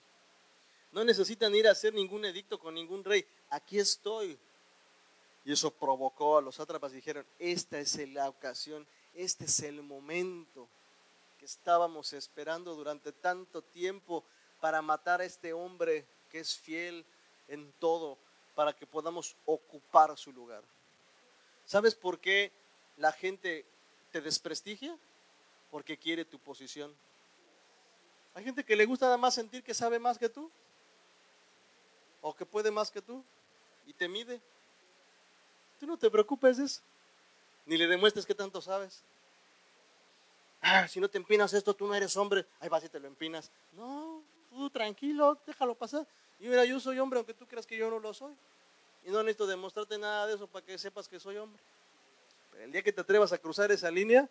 No 0.92 1.04
necesitan 1.04 1.54
ir 1.54 1.68
a 1.68 1.72
hacer 1.72 1.94
ningún 1.94 2.26
edicto 2.26 2.60
con 2.60 2.74
ningún 2.74 3.04
rey, 3.04 3.26
aquí 3.50 3.78
estoy. 3.78 4.38
Y 5.46 5.52
eso 5.52 5.72
provocó 5.72 6.38
a 6.38 6.42
los 6.42 6.56
sátrapas 6.56 6.92
dijeron, 6.92 7.26
esta 7.40 7.80
es 7.80 7.96
la 8.10 8.28
ocasión, 8.30 8.86
este 9.14 9.46
es 9.46 9.60
el 9.62 9.82
momento 9.84 10.68
que 11.38 11.46
estábamos 11.46 12.14
esperando 12.14 12.76
durante 12.76 13.12
tanto 13.12 13.62
tiempo 13.62 14.24
para 14.60 14.82
matar 14.82 15.22
a 15.22 15.26
este 15.26 15.54
hombre 15.54 16.06
que 16.30 16.40
es 16.40 16.58
fiel 16.58 17.06
en 17.48 17.72
todo, 17.74 18.18
para 18.56 18.74
que 18.74 18.88
podamos 18.88 19.36
ocupar 19.46 20.18
su 20.18 20.32
lugar. 20.32 20.64
¿Sabes 21.66 21.96
por 21.96 22.20
qué 22.20 22.52
la 22.98 23.12
gente 23.12 23.66
te 24.12 24.22
desprestigia? 24.22 24.98
Porque 25.70 25.98
quiere 25.98 26.26
tu 26.26 26.40
posición. 26.40 26.96
Hay 28.34 28.44
gente 28.44 28.64
que 28.64 28.76
le 28.76 28.86
gusta 28.86 29.06
nada 29.06 29.18
más 29.18 29.34
sentir 29.34 29.64
que 29.64 29.74
sabe 29.74 30.00
más 30.00 30.18
que 30.18 30.30
tú, 30.30 30.52
o 32.22 32.36
que 32.36 32.46
puede 32.46 32.72
más 32.72 32.92
que 32.92 33.02
tú, 33.02 33.24
y 33.86 33.94
te 33.94 34.08
mide. 34.08 34.42
Tú 35.80 35.86
no 35.88 35.98
te 35.98 36.10
preocupes 36.10 36.58
de 36.58 36.66
eso, 36.66 36.82
ni 37.66 37.78
le 37.78 37.88
demuestres 37.88 38.26
que 38.26 38.36
tanto 38.36 38.62
sabes. 38.62 39.04
Ah, 40.70 40.86
si 40.86 41.00
no 41.00 41.10
te 41.10 41.18
empinas 41.18 41.54
esto, 41.54 41.74
tú 41.74 41.88
no 41.88 41.96
eres 41.96 42.18
hombre, 42.18 42.46
ahí 42.60 42.68
vas 42.68 42.84
y 42.84 42.90
te 42.90 43.00
lo 43.00 43.08
empinas. 43.08 43.50
No, 43.72 44.22
tú 44.50 44.70
tranquilo, 44.70 45.40
déjalo 45.48 45.76
pasar. 45.76 46.06
Y 46.42 46.48
mira, 46.50 46.66
yo 46.66 46.78
soy 46.82 47.00
hombre, 47.00 47.20
aunque 47.20 47.34
tú 47.34 47.48
creas 47.48 47.66
que 47.66 47.78
yo 47.78 47.90
no 47.90 48.00
lo 48.00 48.14
soy. 48.14 48.36
Y 49.06 49.10
no 49.10 49.24
necesito 49.24 49.48
demostrarte 49.48 49.98
nada 49.98 50.28
de 50.28 50.36
eso 50.36 50.46
para 50.46 50.66
que 50.66 50.78
sepas 50.78 51.08
que 51.08 51.22
soy 51.22 51.38
hombre. 51.38 51.64
Pero 52.52 52.66
el 52.66 52.72
día 52.74 52.84
que 52.84 52.92
te 52.92 53.00
atrevas 53.00 53.32
a 53.32 53.38
cruzar 53.38 53.72
esa 53.72 53.90
línea, 53.90 54.30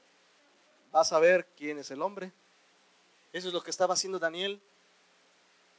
vas 0.92 1.10
a 1.10 1.18
ver 1.20 1.46
quién 1.56 1.78
es 1.78 1.90
el 1.90 2.02
hombre. 2.02 2.30
Eso 3.32 3.48
es 3.48 3.54
lo 3.54 3.62
que 3.62 3.70
estaba 3.70 3.94
haciendo 3.94 4.18
Daniel. 4.18 4.60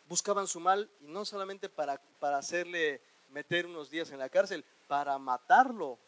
Buscaban 0.09 0.47
su 0.47 0.59
mal 0.59 0.89
y 1.01 1.05
no 1.05 1.23
solamente 1.23 1.69
para, 1.69 2.01
para 2.19 2.39
hacerle 2.39 2.99
meter 3.29 3.67
unos 3.67 3.91
días 3.91 4.09
en 4.09 4.17
la 4.17 4.29
cárcel, 4.29 4.65
para 4.87 5.19
matarlo. 5.19 5.99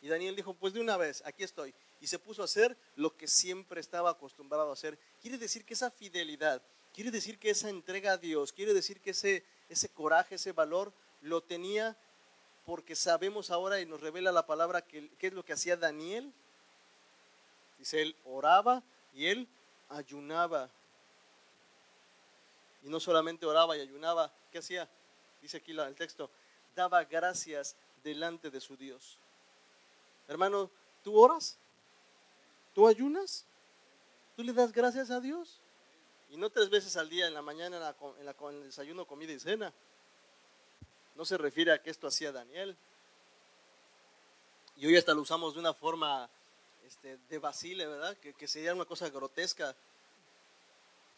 Y 0.00 0.08
Daniel 0.08 0.34
dijo, 0.34 0.54
pues 0.54 0.72
de 0.72 0.80
una 0.80 0.96
vez, 0.96 1.22
aquí 1.26 1.44
estoy 1.44 1.74
y 2.00 2.06
se 2.06 2.18
puso 2.18 2.42
a 2.42 2.46
hacer 2.46 2.76
lo 2.96 3.16
que 3.16 3.26
siempre 3.26 3.80
estaba 3.80 4.10
acostumbrado 4.10 4.70
a 4.70 4.72
hacer. 4.72 4.98
Quiere 5.20 5.38
decir 5.38 5.64
que 5.64 5.74
esa 5.74 5.90
fidelidad, 5.90 6.62
quiere 6.92 7.10
decir 7.10 7.38
que 7.38 7.50
esa 7.50 7.68
entrega 7.68 8.12
a 8.12 8.16
Dios, 8.18 8.52
quiere 8.52 8.74
decir 8.74 9.00
que 9.00 9.10
ese, 9.10 9.44
ese 9.68 9.88
coraje, 9.88 10.36
ese 10.36 10.52
valor, 10.52 10.92
lo 11.22 11.42
tenía 11.42 11.96
porque 12.64 12.94
sabemos 12.94 13.50
ahora 13.50 13.80
y 13.80 13.86
nos 13.86 14.00
revela 14.00 14.30
la 14.30 14.46
palabra 14.46 14.82
que, 14.82 15.08
qué 15.18 15.28
es 15.28 15.32
lo 15.32 15.44
que 15.44 15.54
hacía 15.54 15.76
Daniel. 15.76 16.32
Dice, 17.78 18.02
él 18.02 18.16
oraba 18.24 18.82
y 19.14 19.26
él 19.26 19.48
ayunaba. 19.88 20.70
Y 22.82 22.88
no 22.88 23.00
solamente 23.00 23.46
oraba 23.46 23.76
y 23.76 23.80
ayunaba, 23.80 24.30
¿qué 24.52 24.58
hacía? 24.58 24.88
Dice 25.40 25.56
aquí 25.56 25.72
el 25.72 25.94
texto, 25.94 26.30
daba 26.74 27.04
gracias 27.04 27.74
delante 28.02 28.50
de 28.50 28.60
su 28.60 28.76
Dios. 28.76 29.18
Hermano, 30.28 30.70
¿tú 31.02 31.18
oras? 31.18 31.58
¿Tú 32.78 32.86
ayunas? 32.86 33.44
¿Tú 34.36 34.44
le 34.44 34.52
das 34.52 34.70
gracias 34.70 35.10
a 35.10 35.18
Dios? 35.18 35.58
Y 36.30 36.36
no 36.36 36.48
tres 36.48 36.70
veces 36.70 36.96
al 36.96 37.08
día, 37.08 37.26
en 37.26 37.34
la 37.34 37.42
mañana, 37.42 37.76
en, 38.20 38.24
la, 38.24 38.36
el 38.50 38.62
desayuno, 38.62 39.04
comida 39.04 39.32
y 39.32 39.40
cena. 39.40 39.72
No 41.16 41.24
se 41.24 41.36
refiere 41.36 41.72
a 41.72 41.82
que 41.82 41.90
esto 41.90 42.06
hacía 42.06 42.30
Daniel. 42.30 42.76
Y 44.76 44.86
hoy 44.86 44.96
hasta 44.96 45.12
lo 45.12 45.22
usamos 45.22 45.54
de 45.54 45.58
una 45.58 45.74
forma 45.74 46.30
este, 46.86 47.18
de 47.28 47.38
vacile, 47.38 47.84
¿verdad? 47.84 48.16
Que, 48.16 48.46
sería 48.46 48.72
una 48.74 48.84
cosa 48.84 49.10
grotesca. 49.10 49.74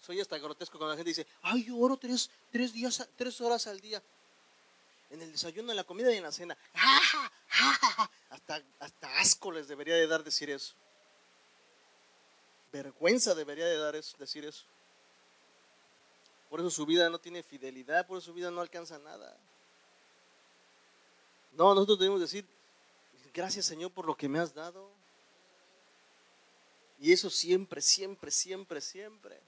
Soy 0.00 0.18
hasta 0.18 0.38
grotesco 0.38 0.78
cuando 0.78 0.94
la 0.94 0.96
gente 0.96 1.10
dice, 1.10 1.26
ay, 1.42 1.64
yo 1.64 1.76
oro 1.76 1.98
tres, 1.98 2.30
tres, 2.50 2.72
días, 2.72 3.06
tres 3.16 3.38
horas 3.42 3.66
al 3.66 3.80
día. 3.80 4.02
En 5.10 5.20
el 5.20 5.30
desayuno, 5.30 5.72
en 5.72 5.76
la 5.76 5.84
comida 5.84 6.10
y 6.10 6.16
en 6.16 6.22
la 6.22 6.32
cena. 6.32 6.56
Hasta, 8.30 8.62
hasta 8.78 9.18
asco 9.18 9.52
les 9.52 9.68
debería 9.68 9.96
de 9.96 10.06
dar 10.06 10.24
decir 10.24 10.48
eso 10.48 10.74
vergüenza 12.72 13.34
debería 13.34 13.66
de 13.66 13.76
dar 13.76 13.96
eso, 13.96 14.16
decir 14.18 14.44
eso. 14.44 14.64
Por 16.48 16.60
eso 16.60 16.70
su 16.70 16.84
vida 16.84 17.08
no 17.08 17.18
tiene 17.18 17.42
fidelidad, 17.42 18.06
por 18.06 18.18
eso 18.18 18.26
su 18.26 18.34
vida 18.34 18.50
no 18.50 18.60
alcanza 18.60 18.98
nada. 18.98 19.36
No, 21.52 21.74
nosotros 21.74 21.98
debemos 21.98 22.20
decir, 22.20 22.44
gracias 23.32 23.66
Señor 23.66 23.90
por 23.90 24.06
lo 24.06 24.16
que 24.16 24.28
me 24.28 24.38
has 24.38 24.54
dado. 24.54 24.90
Y 27.00 27.12
eso 27.12 27.30
siempre, 27.30 27.80
siempre, 27.80 28.30
siempre, 28.30 28.80
siempre. 28.80 29.38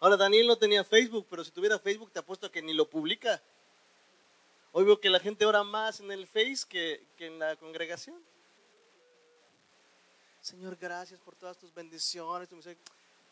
Ahora, 0.00 0.16
Daniel 0.16 0.46
no 0.46 0.56
tenía 0.56 0.82
Facebook, 0.82 1.26
pero 1.30 1.44
si 1.44 1.50
tuviera 1.50 1.78
Facebook 1.78 2.10
te 2.10 2.18
apuesto 2.18 2.46
a 2.46 2.50
que 2.50 2.62
ni 2.62 2.72
lo 2.72 2.88
publica. 2.88 3.40
Hoy 4.72 4.84
veo 4.84 4.98
que 4.98 5.10
la 5.10 5.20
gente 5.20 5.44
ora 5.44 5.62
más 5.62 6.00
en 6.00 6.10
el 6.10 6.26
Face 6.26 6.64
que, 6.68 7.04
que 7.16 7.26
en 7.26 7.38
la 7.38 7.54
congregación. 7.56 8.20
Señor, 10.42 10.76
gracias 10.76 11.20
por 11.20 11.36
todas 11.36 11.56
tus 11.56 11.72
bendiciones, 11.72 12.48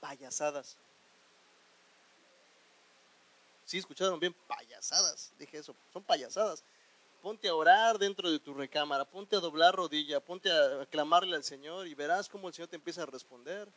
payasadas. 0.00 0.76
Sí, 3.64 3.78
escucharon 3.78 4.18
bien, 4.18 4.34
payasadas, 4.46 5.32
dije 5.38 5.58
eso, 5.58 5.74
son 5.92 6.02
payasadas. 6.04 6.64
ponte 7.20 7.48
a 7.48 7.54
orar 7.54 7.98
dentro 7.98 8.30
de 8.30 8.38
tu 8.38 8.54
recámara, 8.54 9.04
ponte 9.04 9.36
a 9.36 9.40
doblar 9.40 9.74
rodilla, 9.74 10.20
ponte 10.20 10.50
a 10.50 10.86
clamarle 10.86 11.36
al 11.36 11.44
Señor 11.44 11.86
y 11.86 11.94
verás 11.94 12.28
cómo 12.28 12.48
el 12.48 12.54
Señor 12.54 12.68
te 12.68 12.76
empieza 12.76 13.02
a 13.02 13.06
responder. 13.06 13.68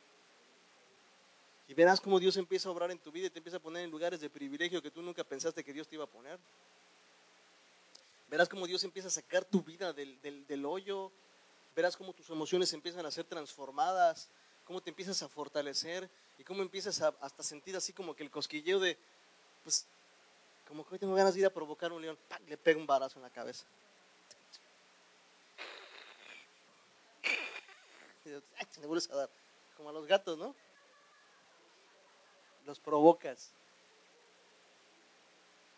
Y 1.67 1.73
verás 1.73 1.99
cómo 1.99 2.19
Dios 2.19 2.37
empieza 2.37 2.69
a 2.69 2.71
obrar 2.71 2.91
en 2.91 2.99
tu 2.99 3.11
vida 3.11 3.27
y 3.27 3.29
te 3.29 3.39
empieza 3.39 3.57
a 3.57 3.61
poner 3.61 3.83
en 3.83 3.91
lugares 3.91 4.19
de 4.19 4.29
privilegio 4.29 4.81
que 4.81 4.91
tú 4.91 5.01
nunca 5.01 5.23
pensaste 5.23 5.63
que 5.63 5.73
Dios 5.73 5.87
te 5.87 5.95
iba 5.95 6.03
a 6.03 6.07
poner. 6.07 6.39
Verás 8.29 8.47
cómo 8.47 8.67
Dios 8.67 8.83
empieza 8.83 9.07
a 9.07 9.11
sacar 9.11 9.43
tu 9.43 9.61
vida 9.61 9.91
del, 9.91 10.19
del 10.21 10.65
hoyo. 10.65 11.11
Verás 11.75 11.97
cómo 11.97 12.13
tus 12.13 12.29
emociones 12.29 12.71
empiezan 12.73 13.05
a 13.05 13.11
ser 13.11 13.25
transformadas, 13.25 14.29
cómo 14.63 14.81
te 14.81 14.89
empiezas 14.89 15.21
a 15.23 15.27
fortalecer 15.27 16.09
y 16.37 16.43
cómo 16.43 16.61
empiezas 16.61 17.01
a 17.01 17.13
sentir 17.39 17.75
así 17.75 17.93
como 17.93 18.15
que 18.15 18.23
el 18.23 18.31
cosquilleo 18.31 18.79
de, 18.79 18.97
pues, 19.63 19.87
como 20.67 20.85
que 20.85 20.95
hoy 20.95 20.99
tengo 20.99 21.15
ganas 21.15 21.33
de 21.33 21.41
ir 21.41 21.45
a 21.45 21.49
provocar 21.49 21.91
un 21.91 22.01
león, 22.01 22.17
le 22.47 22.57
pega 22.57 22.79
un 22.79 22.87
barazo 22.87 23.19
en 23.19 23.23
la 23.23 23.29
cabeza. 23.29 23.65
Y 28.25 28.79
te 28.79 28.87
vuelves 28.87 29.09
a 29.11 29.15
dar, 29.15 29.29
como 29.75 29.89
a 29.89 29.93
los 29.93 30.07
gatos, 30.07 30.37
¿no? 30.37 30.55
Los 32.65 32.79
provocas. 32.79 33.51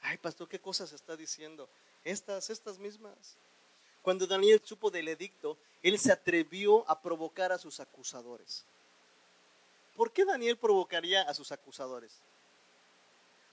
Ay, 0.02 0.18
pastor, 0.18 0.48
¿qué 0.48 0.60
cosas 0.60 0.94
está 0.94 1.18
diciendo? 1.18 1.68
Estas, 2.04 2.52
estas 2.52 2.78
mismas. 2.78 3.38
Cuando 4.04 4.28
Daniel 4.28 4.62
supo 4.64 4.92
del 4.92 5.08
edicto, 5.08 5.58
él 5.86 6.00
se 6.00 6.12
atrevió 6.12 6.90
a 6.90 7.00
provocar 7.00 7.52
a 7.52 7.60
sus 7.60 7.80
acusadores. 7.80 8.66
¿Por 9.96 10.12
qué 10.12 10.26
Daniel 10.26 10.58
provocaría 10.58 11.22
a 11.22 11.34
sus 11.36 11.52
acusadores? 11.52 12.12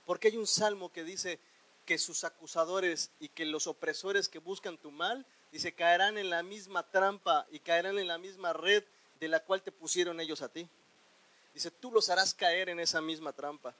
Porque 0.06 0.28
hay 0.28 0.38
un 0.38 0.46
salmo 0.46 0.90
que 0.90 1.04
dice 1.04 1.38
que 1.84 1.98
sus 1.98 2.24
acusadores 2.24 3.10
y 3.20 3.28
que 3.28 3.44
los 3.44 3.66
opresores 3.66 4.30
que 4.30 4.38
buscan 4.38 4.78
tu 4.78 4.90
mal, 4.90 5.26
dice, 5.52 5.74
caerán 5.74 6.16
en 6.16 6.30
la 6.30 6.42
misma 6.42 6.82
trampa 6.84 7.46
y 7.50 7.58
caerán 7.58 7.98
en 7.98 8.08
la 8.08 8.16
misma 8.16 8.54
red 8.54 8.82
de 9.20 9.28
la 9.28 9.40
cual 9.40 9.60
te 9.60 9.70
pusieron 9.70 10.18
ellos 10.18 10.40
a 10.40 10.48
ti. 10.48 10.66
Dice, 11.52 11.70
tú 11.70 11.92
los 11.92 12.08
harás 12.08 12.32
caer 12.32 12.70
en 12.70 12.80
esa 12.80 13.02
misma 13.02 13.34
trampa. 13.34 13.74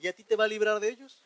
¿Y 0.00 0.08
a 0.08 0.12
ti 0.12 0.24
te 0.24 0.34
va 0.34 0.44
a 0.44 0.48
librar 0.48 0.80
de 0.80 0.88
ellos? 0.88 1.22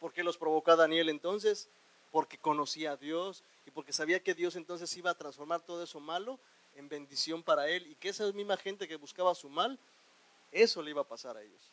¿Por 0.00 0.12
qué 0.12 0.24
los 0.24 0.36
provocó 0.36 0.72
a 0.72 0.76
Daniel 0.76 1.10
entonces? 1.10 1.68
Porque 2.10 2.38
conocía 2.38 2.92
a 2.92 2.96
Dios 2.96 3.44
y 3.66 3.70
porque 3.70 3.92
sabía 3.92 4.22
que 4.22 4.34
Dios 4.34 4.56
entonces 4.56 4.96
iba 4.96 5.10
a 5.10 5.14
transformar 5.14 5.60
todo 5.60 5.82
eso 5.82 6.00
malo 6.00 6.38
en 6.74 6.88
bendición 6.88 7.42
para 7.42 7.68
él 7.68 7.86
y 7.86 7.94
que 7.94 8.08
esa 8.08 8.30
misma 8.32 8.56
gente 8.56 8.88
que 8.88 8.96
buscaba 8.96 9.34
su 9.34 9.48
mal, 9.48 9.78
eso 10.52 10.82
le 10.82 10.90
iba 10.90 11.02
a 11.02 11.08
pasar 11.08 11.36
a 11.36 11.42
ellos. 11.42 11.72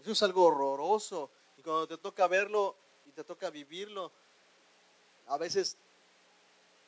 Eso 0.00 0.12
es 0.12 0.22
algo 0.22 0.44
horroroso. 0.44 1.30
Y 1.58 1.62
cuando 1.62 1.86
te 1.86 1.98
toca 1.98 2.26
verlo 2.26 2.76
y 3.06 3.12
te 3.12 3.24
toca 3.24 3.50
vivirlo, 3.50 4.10
a 5.26 5.36
veces 5.36 5.76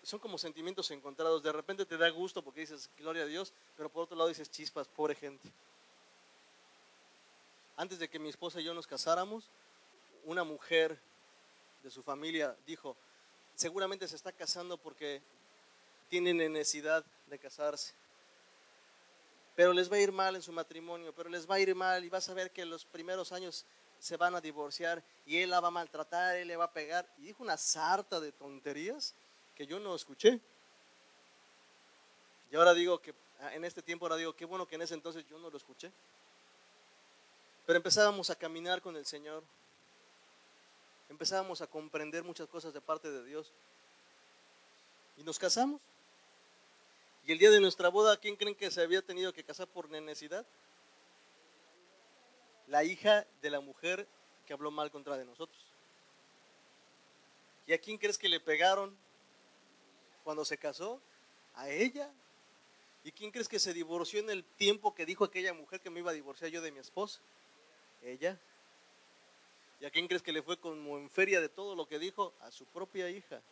son 0.03 0.19
como 0.19 0.39
sentimientos 0.39 0.91
encontrados. 0.91 1.43
De 1.43 1.53
repente 1.53 1.85
te 1.87 1.97
da 1.97 2.09
gusto 2.11 2.43
porque 2.43 2.61
dices, 2.61 2.91
gloria 2.97 3.23
a 3.23 3.27
Dios, 3.27 3.53
pero 3.77 3.91
por 3.91 4.05
otro 4.05 4.17
lado 4.17 4.29
dices, 4.29 4.51
chispas, 4.51 4.89
pobre 4.89 5.15
gente. 5.15 5.49
Antes 7.77 7.99
de 7.99 8.09
que 8.09 8.19
mi 8.19 8.29
esposa 8.29 8.61
y 8.61 8.65
yo 8.65 8.75
nos 8.75 8.87
casáramos, 8.87 9.51
una 10.25 10.45
mujer 10.45 10.99
de 11.83 11.91
su 11.91 12.03
familia 12.03 12.57
dijo, 12.67 12.97
seguramente 13.55 14.09
se 14.09 14.17
está 14.17 14.33
casando 14.33 14.77
porque 14.77 15.23
tiene 16.09 16.33
necesidad 16.35 17.05
de 17.27 17.39
casarse 17.39 17.95
pero 19.55 19.73
les 19.73 19.91
va 19.91 19.97
a 19.97 20.01
ir 20.01 20.13
mal 20.13 20.35
en 20.35 20.43
su 20.43 20.53
matrimonio, 20.53 21.15
pero 21.15 21.29
les 21.29 21.49
va 21.49 21.57
a 21.57 21.61
ir 21.61 21.75
mal 21.75 22.05
y 22.05 22.09
vas 22.09 22.29
a 22.29 22.35
ver 22.35 22.51
que 22.51 22.65
los 22.65 22.85
primeros 22.85 23.33
años 23.33 23.67
se 23.99 24.17
van 24.17 24.35
a 24.35 24.41
divorciar 24.41 25.03
y 25.27 25.39
él 25.39 25.51
la 25.51 25.61
va 25.61 25.69
a 25.69 25.73
maltratar, 25.73 26.37
él 26.37 26.49
le 26.49 26.57
va 26.57 26.65
a 26.65 26.73
pegar. 26.73 27.07
Y 27.19 27.27
dijo 27.27 27.43
una 27.43 27.57
sarta 27.57 28.19
de 28.19 28.33
tonterías 28.33 29.15
que 29.55 29.67
yo 29.67 29.79
no 29.79 29.95
escuché. 29.95 30.41
Y 32.51 32.57
ahora 32.57 32.75
digo 32.75 33.01
que, 33.01 33.15
ah, 33.41 33.55
en 33.55 33.65
este 33.65 33.83
tiempo 33.83 34.07
ahora 34.07 34.17
digo, 34.17 34.35
qué 34.35 34.45
bueno 34.45 34.67
que 34.67 34.75
en 34.75 34.83
ese 34.83 34.95
entonces 34.95 35.25
yo 35.27 35.39
no 35.39 35.51
lo 35.51 35.57
escuché. 35.57 35.93
Pero 37.67 37.77
empezábamos 37.77 38.31
a 38.31 38.35
caminar 38.35 38.81
con 38.81 38.97
el 38.97 39.07
Señor. 39.07 39.45
Empezábamos 41.13 41.61
a 41.61 41.67
comprender 41.67 42.25
muchas 42.25 42.49
cosas 42.49 42.73
de 42.73 42.81
parte 42.81 43.11
de 43.11 43.23
Dios. 43.23 43.53
Y 45.19 45.23
nos 45.23 45.39
casamos. 45.39 45.79
Y 47.27 47.33
el 47.33 47.39
día 47.39 47.51
de 47.51 47.61
nuestra 47.61 47.91
boda, 47.91 48.17
¿quién 48.17 48.35
creen 48.35 48.55
que 48.55 48.71
se 48.71 48.81
había 48.81 49.03
tenido 49.03 49.31
que 49.35 49.45
casar 49.45 49.69
por 49.69 49.91
necesidad? 49.91 50.47
La 52.67 52.83
hija 52.83 53.27
de 53.43 53.51
la 53.51 53.61
mujer 53.61 54.09
que 54.47 54.55
habló 54.55 54.71
mal 54.71 54.91
contra 54.91 55.19
de 55.19 55.27
nosotros. 55.27 55.63
¿Y 57.67 57.75
a 57.75 57.79
quién 57.79 57.99
crees 57.99 58.17
que 58.17 58.31
le 58.31 58.41
pegaron 58.41 58.97
cuando 60.25 60.47
se 60.47 60.57
casó? 60.57 60.99
A 61.57 61.69
ella. 61.69 62.11
¿Y 63.05 63.13
quién 63.13 63.31
crees 63.31 63.49
que 63.49 63.59
se 63.59 63.75
divorció 63.75 64.21
en 64.21 64.31
el 64.31 64.45
tiempo 64.45 64.95
que 64.95 65.05
dijo 65.05 65.25
aquella 65.25 65.53
mujer 65.53 65.79
que 65.83 65.91
me 65.91 66.01
iba 66.01 66.11
a 66.11 66.15
divorciar 66.15 66.51
yo 66.51 66.63
de 66.63 66.73
mi 66.73 66.79
esposa? 66.79 67.21
Ella. 68.01 68.41
¿Y 69.83 69.85
a 69.85 69.91
quién 69.91 70.07
crees 70.07 70.23
que 70.23 70.31
le 70.31 70.43
fue 70.43 70.57
como 70.57 70.97
en 70.97 71.11
feria 71.11 71.41
de 71.41 71.49
todo 71.49 71.75
lo 71.75 71.89
que 71.89 71.99
dijo? 71.99 72.33
A 72.43 72.53
su 72.53 72.65
propia 72.67 73.11
hija. 73.11 73.43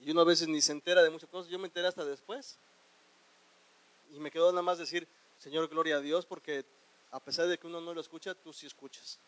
Y 0.00 0.10
uno 0.10 0.22
a 0.22 0.24
veces 0.24 0.48
ni 0.48 0.60
se 0.60 0.72
entera 0.72 1.04
de 1.04 1.10
muchas 1.10 1.30
cosas. 1.30 1.48
Yo 1.48 1.60
me 1.60 1.66
enteré 1.68 1.86
hasta 1.86 2.04
después. 2.04 2.58
Y 4.10 4.18
me 4.18 4.32
quedó 4.32 4.50
nada 4.50 4.62
más 4.62 4.78
decir, 4.78 5.06
Señor, 5.38 5.68
gloria 5.68 5.98
a 5.98 6.00
Dios, 6.00 6.26
porque 6.26 6.64
a 7.12 7.20
pesar 7.20 7.46
de 7.46 7.56
que 7.56 7.68
uno 7.68 7.80
no 7.80 7.94
lo 7.94 8.00
escucha, 8.00 8.34
tú 8.34 8.52
sí 8.52 8.66
escuchas. 8.66 9.20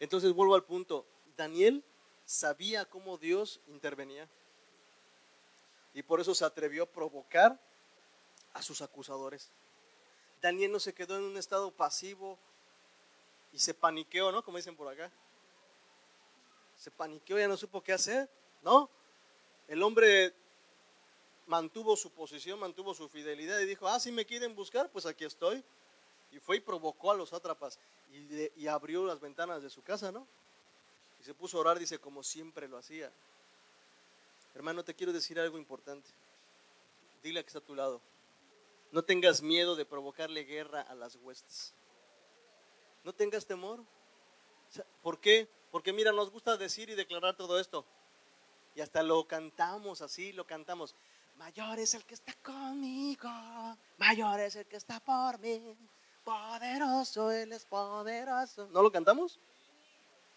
Entonces 0.00 0.32
vuelvo 0.32 0.56
al 0.56 0.64
punto. 0.64 1.06
Daniel 1.36 1.84
sabía 2.24 2.84
cómo 2.84 3.16
Dios 3.16 3.60
intervenía. 3.68 4.28
Y 5.94 6.02
por 6.02 6.20
eso 6.20 6.34
se 6.34 6.44
atrevió 6.44 6.82
a 6.82 6.86
provocar 6.86 7.60
a 8.54 8.60
sus 8.60 8.82
acusadores. 8.82 9.52
Daniel 10.40 10.72
no 10.72 10.80
se 10.80 10.94
quedó 10.94 11.16
en 11.16 11.24
un 11.24 11.36
estado 11.36 11.70
pasivo 11.70 12.38
y 13.52 13.58
se 13.58 13.74
paniqueó, 13.74 14.32
¿no? 14.32 14.42
Como 14.42 14.56
dicen 14.56 14.76
por 14.76 14.88
acá. 14.88 15.10
Se 16.76 16.90
paniqueó, 16.90 17.38
ya 17.38 17.48
no 17.48 17.56
supo 17.56 17.82
qué 17.82 17.92
hacer, 17.92 18.28
¿no? 18.62 18.88
El 19.68 19.82
hombre 19.82 20.34
mantuvo 21.46 21.96
su 21.96 22.10
posición, 22.10 22.58
mantuvo 22.58 22.94
su 22.94 23.08
fidelidad 23.08 23.58
y 23.60 23.66
dijo, 23.66 23.86
ah, 23.88 24.00
si 24.00 24.12
me 24.12 24.24
quieren 24.24 24.54
buscar, 24.54 24.90
pues 24.90 25.04
aquí 25.04 25.24
estoy. 25.24 25.62
Y 26.32 26.38
fue 26.38 26.56
y 26.56 26.60
provocó 26.60 27.10
a 27.10 27.16
los 27.16 27.30
sátrapas 27.30 27.78
y, 28.56 28.66
abrió 28.66 29.04
las 29.04 29.20
ventanas 29.20 29.62
de 29.62 29.68
su 29.68 29.82
casa, 29.82 30.12
¿no? 30.12 30.26
Y 31.20 31.24
se 31.24 31.34
puso 31.34 31.58
a 31.58 31.60
orar, 31.60 31.78
dice, 31.78 31.98
como 31.98 32.22
siempre 32.22 32.68
lo 32.68 32.78
hacía. 32.78 33.12
Hermano, 34.54 34.84
te 34.84 34.94
quiero 34.94 35.12
decir 35.12 35.38
algo 35.38 35.58
importante. 35.58 36.08
Dile 37.22 37.40
a 37.40 37.42
que 37.42 37.48
está 37.48 37.58
a 37.58 37.62
tu 37.62 37.74
lado. 37.74 38.00
No 38.92 39.02
tengas 39.02 39.42
miedo 39.42 39.76
de 39.76 39.84
provocarle 39.84 40.44
guerra 40.44 40.80
a 40.82 40.94
las 40.94 41.16
huestes. 41.16 41.74
No 43.04 43.12
tengas 43.12 43.46
temor. 43.46 43.84
¿Por 45.02 45.20
qué? 45.20 45.48
Porque 45.70 45.92
mira, 45.92 46.12
nos 46.12 46.30
gusta 46.30 46.56
decir 46.56 46.90
y 46.90 46.94
declarar 46.94 47.36
todo 47.36 47.60
esto. 47.60 47.86
Y 48.74 48.80
hasta 48.80 49.02
lo 49.02 49.26
cantamos 49.26 50.02
así, 50.02 50.32
lo 50.32 50.46
cantamos. 50.46 50.94
Mayor 51.36 51.78
es 51.78 51.94
el 51.94 52.04
que 52.04 52.14
está 52.14 52.34
conmigo, 52.42 53.30
mayor 53.96 54.40
es 54.40 54.56
el 54.56 54.66
que 54.66 54.76
está 54.76 55.00
por 55.00 55.38
mí, 55.38 55.74
poderoso, 56.22 57.30
Él 57.30 57.52
es 57.52 57.64
poderoso. 57.64 58.68
¿No 58.70 58.82
lo 58.82 58.92
cantamos? 58.92 59.40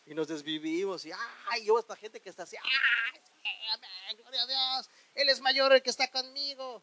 Y 0.05 0.13
nos 0.13 0.29
desvivimos 0.29 1.05
y, 1.05 1.11
ay, 1.49 1.65
yo 1.65 1.77
esta 1.77 1.95
gente 1.97 2.21
que 2.21 2.29
está 2.29 2.43
así, 2.43 2.55
ay, 2.55 4.15
gloria 4.15 4.43
a 4.43 4.47
Dios, 4.47 4.89
Él 5.15 5.27
es 5.27 5.41
mayor 5.41 5.73
el 5.73 5.81
que 5.83 5.89
está 5.89 6.09
conmigo. 6.09 6.81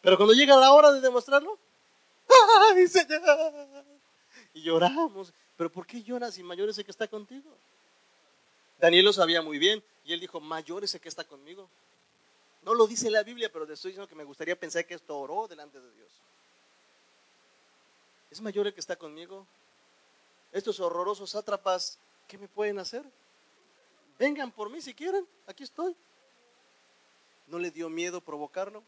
Pero 0.00 0.16
cuando 0.16 0.34
llega 0.34 0.56
la 0.56 0.72
hora 0.72 0.92
de 0.92 1.00
demostrarlo, 1.00 1.58
ay, 2.74 2.86
Señor, 2.86 3.84
y 4.54 4.62
lloramos. 4.62 5.32
Pero 5.56 5.70
¿por 5.70 5.86
qué 5.86 6.02
lloras 6.02 6.34
si 6.34 6.42
mayor 6.42 6.68
es 6.68 6.78
el 6.78 6.84
que 6.84 6.90
está 6.90 7.08
contigo? 7.08 7.50
Daniel 8.78 9.06
lo 9.06 9.12
sabía 9.12 9.42
muy 9.42 9.58
bien 9.58 9.82
y 10.04 10.12
él 10.12 10.20
dijo, 10.20 10.40
mayor 10.40 10.84
es 10.84 10.94
el 10.94 11.00
que 11.00 11.08
está 11.08 11.24
conmigo. 11.24 11.68
No 12.62 12.74
lo 12.74 12.86
dice 12.86 13.10
la 13.10 13.22
Biblia, 13.22 13.50
pero 13.52 13.66
te 13.66 13.72
estoy 13.72 13.90
diciendo 13.90 14.08
que 14.08 14.14
me 14.14 14.24
gustaría 14.24 14.58
pensar 14.58 14.86
que 14.86 14.94
esto 14.94 15.18
oró 15.18 15.48
delante 15.48 15.80
de 15.80 15.90
Dios. 15.92 16.10
¿Es 18.30 18.40
mayor 18.40 18.66
el 18.66 18.74
que 18.74 18.80
está 18.80 18.96
conmigo? 18.96 19.46
Estos 20.52 20.78
horrorosos 20.80 21.30
sátrapas, 21.30 21.98
¿qué 22.26 22.38
me 22.38 22.48
pueden 22.48 22.78
hacer? 22.78 23.04
Vengan 24.18 24.52
por 24.52 24.70
mí 24.70 24.80
si 24.80 24.94
quieren, 24.94 25.26
aquí 25.46 25.64
estoy. 25.64 25.96
¿No 27.46 27.58
le 27.58 27.70
dio 27.70 27.88
miedo 27.88 28.20
provocarlo? 28.20 28.82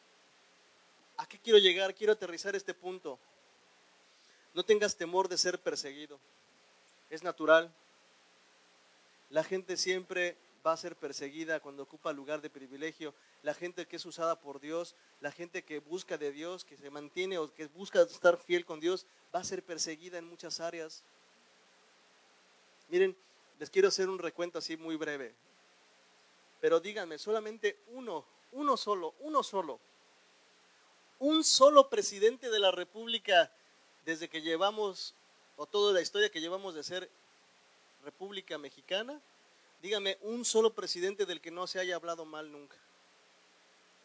¿A 1.20 1.26
qué 1.26 1.38
quiero 1.38 1.58
llegar? 1.58 1.94
Quiero 1.94 2.14
aterrizar 2.14 2.56
este 2.56 2.72
punto. 2.72 3.18
No 4.54 4.64
tengas 4.64 4.96
temor 4.96 5.28
de 5.28 5.36
ser 5.36 5.60
perseguido. 5.60 6.18
Es 7.10 7.22
natural, 7.22 7.70
la 9.28 9.44
gente 9.44 9.76
siempre 9.76 10.38
va 10.66 10.72
a 10.72 10.78
ser 10.78 10.96
perseguida 10.96 11.60
cuando 11.60 11.82
ocupa 11.82 12.10
lugar 12.14 12.40
de 12.40 12.48
privilegio. 12.48 13.12
La 13.42 13.52
gente 13.52 13.86
que 13.86 13.96
es 13.96 14.06
usada 14.06 14.40
por 14.40 14.60
Dios, 14.60 14.94
la 15.20 15.30
gente 15.30 15.62
que 15.62 15.80
busca 15.80 16.16
de 16.16 16.32
Dios, 16.32 16.64
que 16.64 16.78
se 16.78 16.88
mantiene 16.88 17.36
o 17.36 17.52
que 17.52 17.66
busca 17.66 18.00
estar 18.00 18.38
fiel 18.38 18.64
con 18.64 18.80
Dios, 18.80 19.04
va 19.34 19.40
a 19.40 19.44
ser 19.44 19.62
perseguida 19.62 20.16
en 20.16 20.24
muchas 20.24 20.58
áreas. 20.58 21.04
Miren, 22.88 23.14
les 23.58 23.68
quiero 23.68 23.88
hacer 23.88 24.08
un 24.08 24.18
recuento 24.18 24.58
así 24.58 24.78
muy 24.78 24.96
breve. 24.96 25.34
Pero 26.62 26.80
díganme, 26.80 27.18
solamente 27.18 27.76
uno, 27.88 28.24
uno 28.52 28.74
solo, 28.78 29.14
uno 29.20 29.42
solo. 29.42 29.80
Un 31.20 31.44
solo 31.44 31.90
presidente 31.90 32.48
de 32.48 32.58
la 32.58 32.70
República 32.70 33.52
desde 34.06 34.30
que 34.30 34.40
llevamos, 34.40 35.14
o 35.58 35.66
toda 35.66 35.92
la 35.92 36.00
historia 36.00 36.30
que 36.30 36.40
llevamos 36.40 36.74
de 36.74 36.82
ser 36.82 37.10
República 38.02 38.56
Mexicana, 38.56 39.20
díganme 39.82 40.16
un 40.22 40.46
solo 40.46 40.72
presidente 40.72 41.26
del 41.26 41.42
que 41.42 41.50
no 41.50 41.66
se 41.66 41.78
haya 41.78 41.96
hablado 41.96 42.24
mal 42.24 42.50
nunca. 42.50 42.76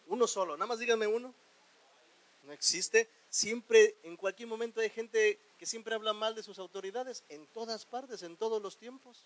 Uno 0.07 0.27
solo, 0.27 0.57
nada 0.57 0.67
más 0.67 0.79
díganme 0.79 1.07
uno. 1.07 1.33
No 2.43 2.51
existe. 2.51 3.09
Siempre, 3.29 3.95
en 4.03 4.17
cualquier 4.17 4.49
momento 4.49 4.81
hay 4.81 4.89
gente 4.89 5.39
que 5.57 5.65
siempre 5.65 5.95
habla 5.95 6.11
mal 6.11 6.35
de 6.35 6.43
sus 6.43 6.59
autoridades, 6.59 7.23
en 7.29 7.47
todas 7.47 7.85
partes, 7.85 8.23
en 8.23 8.35
todos 8.35 8.61
los 8.61 8.75
tiempos. 8.75 9.23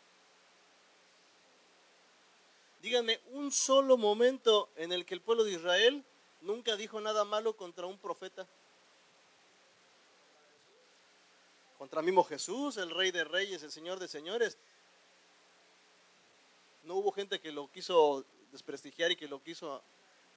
Díganme 2.84 3.20
un 3.32 3.52
solo 3.52 3.98
momento 3.98 4.70
en 4.76 4.92
el 4.92 5.08
que 5.08 5.16
el 5.16 5.22
pueblo 5.22 5.44
de 5.44 5.54
Israel 5.54 6.06
nunca 6.42 6.76
dijo 6.76 7.00
nada 7.02 7.24
malo 7.26 7.56
contra 7.56 7.86
un 7.86 7.98
profeta. 7.98 8.48
Contra 11.78 12.02
mismo 12.02 12.24
Jesús, 12.24 12.78
el 12.78 12.90
rey 12.90 13.12
de 13.12 13.24
reyes, 13.24 13.64
el 13.64 13.72
señor 13.72 14.00
de 14.00 14.08
señores. 14.08 14.58
¿No 16.84 16.96
hubo 16.96 17.12
gente 17.12 17.40
que 17.40 17.52
lo 17.52 17.72
quiso 17.72 18.26
desprestigiar 18.52 19.12
y 19.12 19.16
que 19.16 19.28
lo 19.28 19.42
quiso 19.42 19.82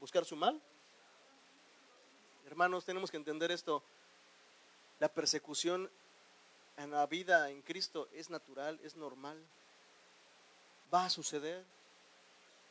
buscar 0.00 0.24
su 0.24 0.36
mal? 0.36 0.60
Hermanos, 2.46 2.84
tenemos 2.84 3.10
que 3.10 3.16
entender 3.16 3.50
esto. 3.50 3.82
La 5.00 5.08
persecución 5.08 5.90
en 6.76 6.90
la 6.90 7.06
vida 7.06 7.50
en 7.50 7.62
Cristo 7.62 8.08
es 8.12 8.30
natural, 8.30 8.78
es 8.82 8.96
normal. 8.96 9.36
Va 10.92 11.06
a 11.06 11.10
suceder. 11.10 11.64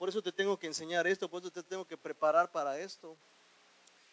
Por 0.02 0.10
eso 0.10 0.24
te 0.24 0.32
tengo 0.32 0.58
que 0.58 0.66
enseñar 0.66 1.06
esto, 1.06 1.30
por 1.30 1.44
eso 1.44 1.52
te 1.52 1.62
tengo 1.62 1.86
que 1.86 1.96
preparar 1.96 2.52
para 2.52 2.80
esto. 2.80 3.16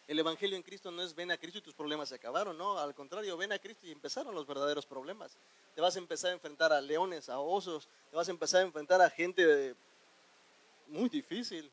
El 0.06 0.18
Evangelio 0.18 0.54
en 0.54 0.62
Cristo 0.62 0.90
no 0.90 1.00
es 1.00 1.14
ven 1.14 1.30
a 1.30 1.38
Cristo 1.38 1.60
y 1.60 1.62
tus 1.62 1.72
problemas 1.72 2.10
se 2.10 2.16
acabaron, 2.16 2.58
no, 2.58 2.78
al 2.78 2.94
contrario, 2.94 3.38
ven 3.38 3.52
a 3.52 3.58
Cristo 3.58 3.86
y 3.86 3.92
empezaron 3.92 4.34
los 4.34 4.46
verdaderos 4.46 4.84
problemas. 4.84 5.38
Te 5.74 5.80
vas 5.80 5.96
a 5.96 5.98
empezar 5.98 6.30
a 6.30 6.34
enfrentar 6.34 6.74
a 6.74 6.82
leones, 6.82 7.30
a 7.30 7.38
osos, 7.40 7.88
te 8.10 8.16
vas 8.16 8.28
a 8.28 8.32
empezar 8.32 8.60
a 8.60 8.64
enfrentar 8.64 9.00
a 9.00 9.08
gente 9.08 9.74
muy 10.88 11.08
difícil, 11.08 11.70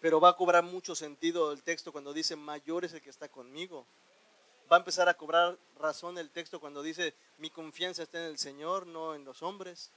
pero 0.00 0.18
va 0.18 0.30
a 0.30 0.36
cobrar 0.36 0.64
mucho 0.64 0.94
sentido 0.94 1.52
el 1.52 1.62
texto 1.62 1.92
cuando 1.92 2.14
dice 2.14 2.36
mayor 2.36 2.86
es 2.86 2.94
el 2.94 3.02
que 3.02 3.10
está 3.10 3.28
conmigo. 3.28 3.84
Va 4.72 4.76
a 4.76 4.78
empezar 4.78 5.10
a 5.10 5.14
cobrar 5.14 5.58
razón 5.78 6.16
el 6.16 6.30
texto 6.30 6.58
cuando 6.58 6.82
dice 6.82 7.12
mi 7.36 7.50
confianza 7.50 8.02
está 8.02 8.16
en 8.16 8.30
el 8.30 8.38
Señor, 8.38 8.86
no 8.86 9.14
en 9.14 9.26
los 9.26 9.42
hombres. 9.42 9.90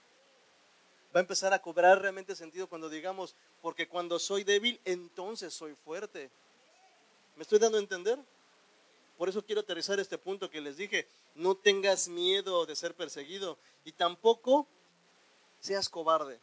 Va 1.16 1.20
a 1.20 1.22
empezar 1.22 1.54
a 1.54 1.62
cobrar 1.62 2.02
realmente 2.02 2.36
sentido 2.36 2.68
cuando 2.68 2.90
digamos, 2.90 3.36
porque 3.62 3.88
cuando 3.88 4.20
soy 4.20 4.44
débil, 4.44 4.80
entonces 4.86 5.54
soy 5.54 5.74
fuerte. 5.74 6.30
¿Me 7.36 7.42
estoy 7.42 7.58
dando 7.58 7.78
a 7.78 7.82
entender? 7.82 8.20
Por 9.18 9.28
eso 9.28 9.44
quiero 9.44 9.62
aterrizar 9.62 10.00
este 10.00 10.18
punto 10.18 10.50
que 10.50 10.62
les 10.62 10.78
dije. 10.78 11.08
No 11.36 11.56
tengas 11.56 12.08
miedo 12.08 12.66
de 12.66 12.76
ser 12.76 12.94
perseguido 12.94 13.58
y 13.84 13.92
tampoco 13.92 14.68
seas 15.60 15.90
cobarde. 15.90 16.40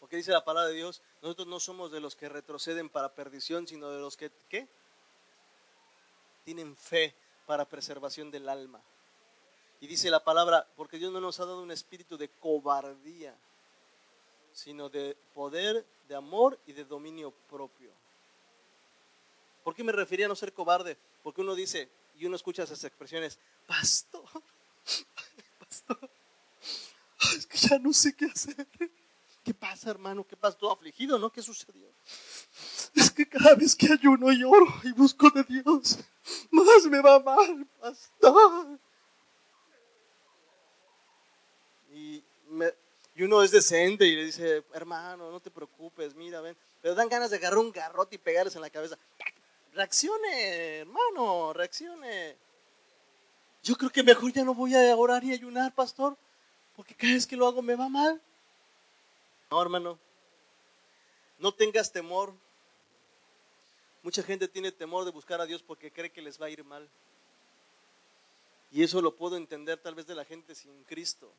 Porque 0.00 0.16
dice 0.16 0.32
la 0.32 0.44
palabra 0.44 0.68
de 0.68 0.76
Dios, 0.76 1.02
nosotros 1.22 1.48
no 1.48 1.60
somos 1.60 1.92
de 1.92 2.00
los 2.00 2.16
que 2.16 2.28
retroceden 2.28 2.88
para 2.88 3.14
perdición, 3.14 3.66
sino 3.66 3.90
de 3.90 4.00
los 4.00 4.16
que. 4.16 4.30
Tienen 6.44 6.76
fe 6.76 7.14
para 7.46 7.64
preservación 7.64 8.30
del 8.30 8.48
alma. 8.48 8.80
Y 9.82 9.88
dice 9.88 10.10
la 10.10 10.22
palabra, 10.22 10.64
porque 10.76 10.96
Dios 10.96 11.12
no 11.12 11.20
nos 11.20 11.40
ha 11.40 11.44
dado 11.44 11.60
un 11.60 11.72
espíritu 11.72 12.16
de 12.16 12.28
cobardía, 12.28 13.36
sino 14.52 14.88
de 14.88 15.16
poder, 15.34 15.84
de 16.06 16.14
amor 16.14 16.56
y 16.66 16.72
de 16.72 16.84
dominio 16.84 17.32
propio. 17.50 17.90
¿Por 19.64 19.74
qué 19.74 19.82
me 19.82 19.90
refería 19.90 20.26
a 20.26 20.28
no 20.28 20.36
ser 20.36 20.52
cobarde? 20.52 20.96
Porque 21.24 21.40
uno 21.40 21.56
dice, 21.56 21.90
y 22.14 22.26
uno 22.26 22.36
escucha 22.36 22.62
esas 22.62 22.84
expresiones, 22.84 23.40
pastor, 23.66 24.22
pastor, 25.58 26.10
es 27.36 27.44
que 27.48 27.58
ya 27.58 27.76
no 27.80 27.92
sé 27.92 28.14
qué 28.14 28.26
hacer. 28.26 28.68
¿Qué 29.42 29.52
pasa, 29.52 29.90
hermano? 29.90 30.24
¿Qué 30.24 30.36
pasa? 30.36 30.56
Todo 30.56 30.70
afligido, 30.70 31.18
¿no? 31.18 31.32
¿Qué 31.32 31.42
sucedió? 31.42 31.88
Es 32.94 33.10
que 33.10 33.28
cada 33.28 33.56
vez 33.56 33.74
que 33.74 33.92
ayuno 33.92 34.30
y 34.30 34.44
oro 34.44 34.72
y 34.84 34.92
busco 34.92 35.28
de 35.30 35.42
Dios, 35.42 35.98
más 36.52 36.84
me 36.84 37.00
va 37.00 37.18
mal, 37.18 37.66
pastor. 37.80 38.78
Y, 41.92 42.24
y 43.14 43.22
uno 43.22 43.42
es 43.42 43.50
decente 43.50 44.06
y 44.06 44.16
le 44.16 44.24
dice, 44.24 44.64
hermano, 44.72 45.30
no 45.30 45.40
te 45.40 45.50
preocupes, 45.50 46.14
mira, 46.14 46.40
ven. 46.40 46.56
Pero 46.80 46.94
dan 46.94 47.08
ganas 47.08 47.30
de 47.30 47.36
agarrar 47.36 47.58
un 47.58 47.70
garrote 47.70 48.16
y 48.16 48.18
pegarles 48.18 48.56
en 48.56 48.62
la 48.62 48.70
cabeza. 48.70 48.96
Reaccione, 49.74 50.78
hermano, 50.78 51.52
reaccione. 51.52 52.36
Yo 53.62 53.76
creo 53.76 53.90
que 53.90 54.02
mejor 54.02 54.32
ya 54.32 54.44
no 54.44 54.54
voy 54.54 54.74
a 54.74 54.96
orar 54.96 55.22
y 55.24 55.32
ayunar, 55.32 55.74
pastor, 55.74 56.16
porque 56.74 56.94
cada 56.94 57.12
vez 57.12 57.26
que 57.26 57.36
lo 57.36 57.46
hago 57.46 57.62
me 57.62 57.76
va 57.76 57.88
mal. 57.88 58.20
No, 59.50 59.60
hermano, 59.60 59.98
no 61.38 61.52
tengas 61.52 61.92
temor. 61.92 62.32
Mucha 64.02 64.22
gente 64.22 64.48
tiene 64.48 64.72
temor 64.72 65.04
de 65.04 65.10
buscar 65.10 65.40
a 65.40 65.46
Dios 65.46 65.62
porque 65.62 65.92
cree 65.92 66.10
que 66.10 66.22
les 66.22 66.40
va 66.40 66.46
a 66.46 66.50
ir 66.50 66.64
mal. 66.64 66.88
Y 68.72 68.82
eso 68.82 69.02
lo 69.02 69.14
puedo 69.14 69.36
entender 69.36 69.78
tal 69.78 69.94
vez 69.94 70.06
de 70.06 70.14
la 70.14 70.24
gente 70.24 70.54
sin 70.54 70.82
Cristo. 70.84 71.30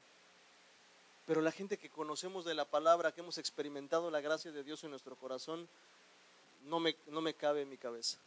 Pero 1.25 1.41
la 1.41 1.51
gente 1.51 1.77
que 1.77 1.89
conocemos 1.89 2.43
de 2.45 2.53
la 2.53 2.65
palabra, 2.65 3.13
que 3.13 3.21
hemos 3.21 3.37
experimentado 3.37 4.11
la 4.11 4.21
gracia 4.21 4.51
de 4.51 4.63
Dios 4.63 4.83
en 4.83 4.89
nuestro 4.89 5.15
corazón, 5.15 5.67
no 6.65 6.79
me, 6.79 6.95
no 7.07 7.21
me 7.21 7.33
cabe 7.33 7.61
en 7.61 7.69
mi 7.69 7.77
cabeza. 7.77 8.17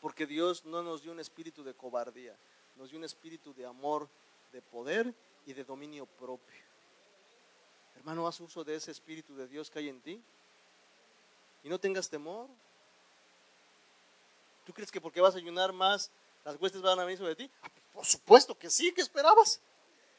Porque 0.00 0.26
Dios 0.26 0.64
no 0.66 0.82
nos 0.82 1.02
dio 1.02 1.12
un 1.12 1.20
espíritu 1.20 1.64
de 1.64 1.74
cobardía, 1.74 2.36
nos 2.76 2.90
dio 2.90 2.98
un 2.98 3.04
espíritu 3.04 3.54
de 3.54 3.64
amor, 3.64 4.08
de 4.52 4.60
poder 4.60 5.14
y 5.46 5.52
de 5.52 5.64
dominio 5.64 6.06
propio. 6.06 6.62
Hermano, 7.96 8.26
haz 8.26 8.40
uso 8.40 8.64
de 8.64 8.74
ese 8.76 8.90
Espíritu 8.90 9.34
de 9.34 9.48
Dios 9.48 9.70
que 9.70 9.78
hay 9.78 9.88
en 9.88 10.00
ti. 10.00 10.20
Y 11.62 11.68
no 11.70 11.78
tengas 11.78 12.10
temor. 12.10 12.48
¿Tú 14.66 14.74
crees 14.74 14.90
que 14.90 15.00
porque 15.00 15.20
vas 15.20 15.34
a 15.34 15.38
ayunar 15.38 15.72
más, 15.72 16.10
las 16.44 16.60
huestes 16.60 16.82
van 16.82 16.98
a 16.98 17.04
venir 17.04 17.18
sobre 17.18 17.34
ti? 17.34 17.50
Ah, 17.62 17.70
por 17.94 18.04
supuesto 18.04 18.58
que 18.58 18.68
sí, 18.68 18.92
¿qué 18.92 19.00
esperabas? 19.00 19.60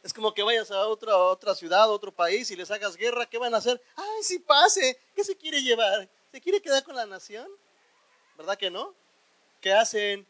Es 0.06 0.14
como 0.14 0.36
que 0.36 0.43
vayas 0.43 0.70
a 0.70 0.88
otra, 0.88 1.18
otra 1.18 1.56
ciudad, 1.56 1.89
otro 1.89 2.12
país 2.12 2.51
y 2.51 2.56
les 2.56 2.70
hagas 2.70 2.95
guerra, 2.95 3.26
¿qué 3.26 3.39
van 3.39 3.56
a 3.56 3.58
hacer? 3.58 3.82
Ay, 3.95 4.22
sí 4.22 4.38
pase, 4.38 4.99
¿qué 5.16 5.24
se 5.24 5.36
quiere 5.36 5.64
llevar? 5.64 6.08
¿Se 6.32 6.39
quiere 6.39 6.62
quedar 6.62 6.84
con 6.84 6.95
la 6.95 7.08
nación? 7.08 7.49
¿Verdad 8.38 8.56
que 8.56 8.70
no? 8.70 8.93
¿Qué 9.60 9.74
hacen? 9.74 10.28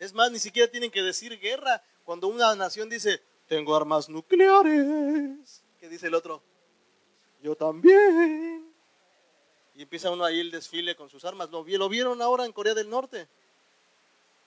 Es 0.00 0.12
más, 0.12 0.32
ni 0.32 0.40
siquiera 0.40 0.68
tienen 0.68 0.90
que 0.90 1.02
decir 1.02 1.38
guerra. 1.38 1.84
Cuando 2.02 2.26
una 2.26 2.52
nación 2.56 2.88
dice, 2.88 3.22
tengo 3.46 3.76
armas 3.76 4.08
nucleares, 4.08 5.62
¿qué 5.78 5.88
dice 5.88 6.08
el 6.08 6.16
otro? 6.16 6.42
yo 7.44 7.54
también. 7.54 8.74
Y 9.76 9.82
empieza 9.82 10.10
uno 10.10 10.24
ahí 10.24 10.40
el 10.40 10.50
desfile 10.50 10.96
con 10.96 11.08
sus 11.08 11.24
armas. 11.24 11.48
¿Lo, 11.50 11.64
¿Lo 11.64 11.88
vieron 11.88 12.20
ahora 12.22 12.44
en 12.44 12.50
Corea 12.50 12.74
del 12.74 12.90
Norte? 12.90 13.28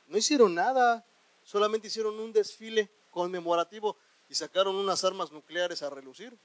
No 0.07 0.17
hicieron 0.17 0.53
nada, 0.53 1.05
solamente 1.45 1.87
hicieron 1.87 2.19
un 2.19 2.33
desfile 2.33 2.89
conmemorativo 3.09 3.95
y 4.29 4.35
sacaron 4.35 4.75
unas 4.75 5.03
armas 5.03 5.31
nucleares 5.31 5.81
a 5.83 5.89
relucir. 5.89 6.37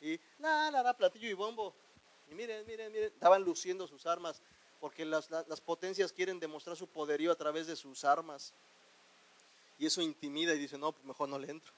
Y 0.00 0.18
la, 0.38 0.70
la, 0.70 0.82
la, 0.82 0.96
platillo 0.96 1.28
y 1.28 1.34
bombo. 1.34 1.74
Y 2.30 2.34
miren, 2.34 2.66
miren, 2.66 2.92
miren, 2.92 3.12
estaban 3.12 3.42
luciendo 3.42 3.86
sus 3.86 4.06
armas 4.06 4.42
porque 4.80 5.04
las, 5.04 5.30
las 5.30 5.60
potencias 5.60 6.12
quieren 6.12 6.40
demostrar 6.40 6.76
su 6.76 6.88
poderío 6.88 7.30
a 7.30 7.36
través 7.36 7.66
de 7.66 7.76
sus 7.76 8.04
armas. 8.04 8.52
Y 9.78 9.86
eso 9.86 10.00
intimida 10.02 10.54
y 10.54 10.58
dice, 10.58 10.76
no, 10.76 10.92
pues 10.92 11.04
mejor 11.04 11.28
no 11.28 11.38
le 11.38 11.50
entro. 11.50 11.72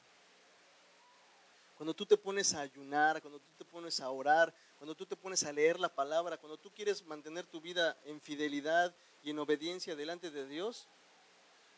Cuando 1.76 1.92
tú 1.92 2.06
te 2.06 2.16
pones 2.16 2.54
a 2.54 2.60
ayunar, 2.60 3.20
cuando 3.20 3.40
tú 3.40 3.50
te 3.58 3.64
pones 3.64 4.00
a 4.00 4.08
orar, 4.08 4.54
cuando 4.78 4.94
tú 4.94 5.04
te 5.06 5.16
pones 5.16 5.44
a 5.44 5.52
leer 5.52 5.80
la 5.80 5.88
palabra, 5.88 6.36
cuando 6.38 6.56
tú 6.56 6.70
quieres 6.70 7.04
mantener 7.04 7.46
tu 7.46 7.60
vida 7.60 7.96
en 8.04 8.20
fidelidad 8.20 8.94
y 9.22 9.30
en 9.30 9.38
obediencia 9.38 9.96
delante 9.96 10.30
de 10.30 10.46
Dios, 10.46 10.88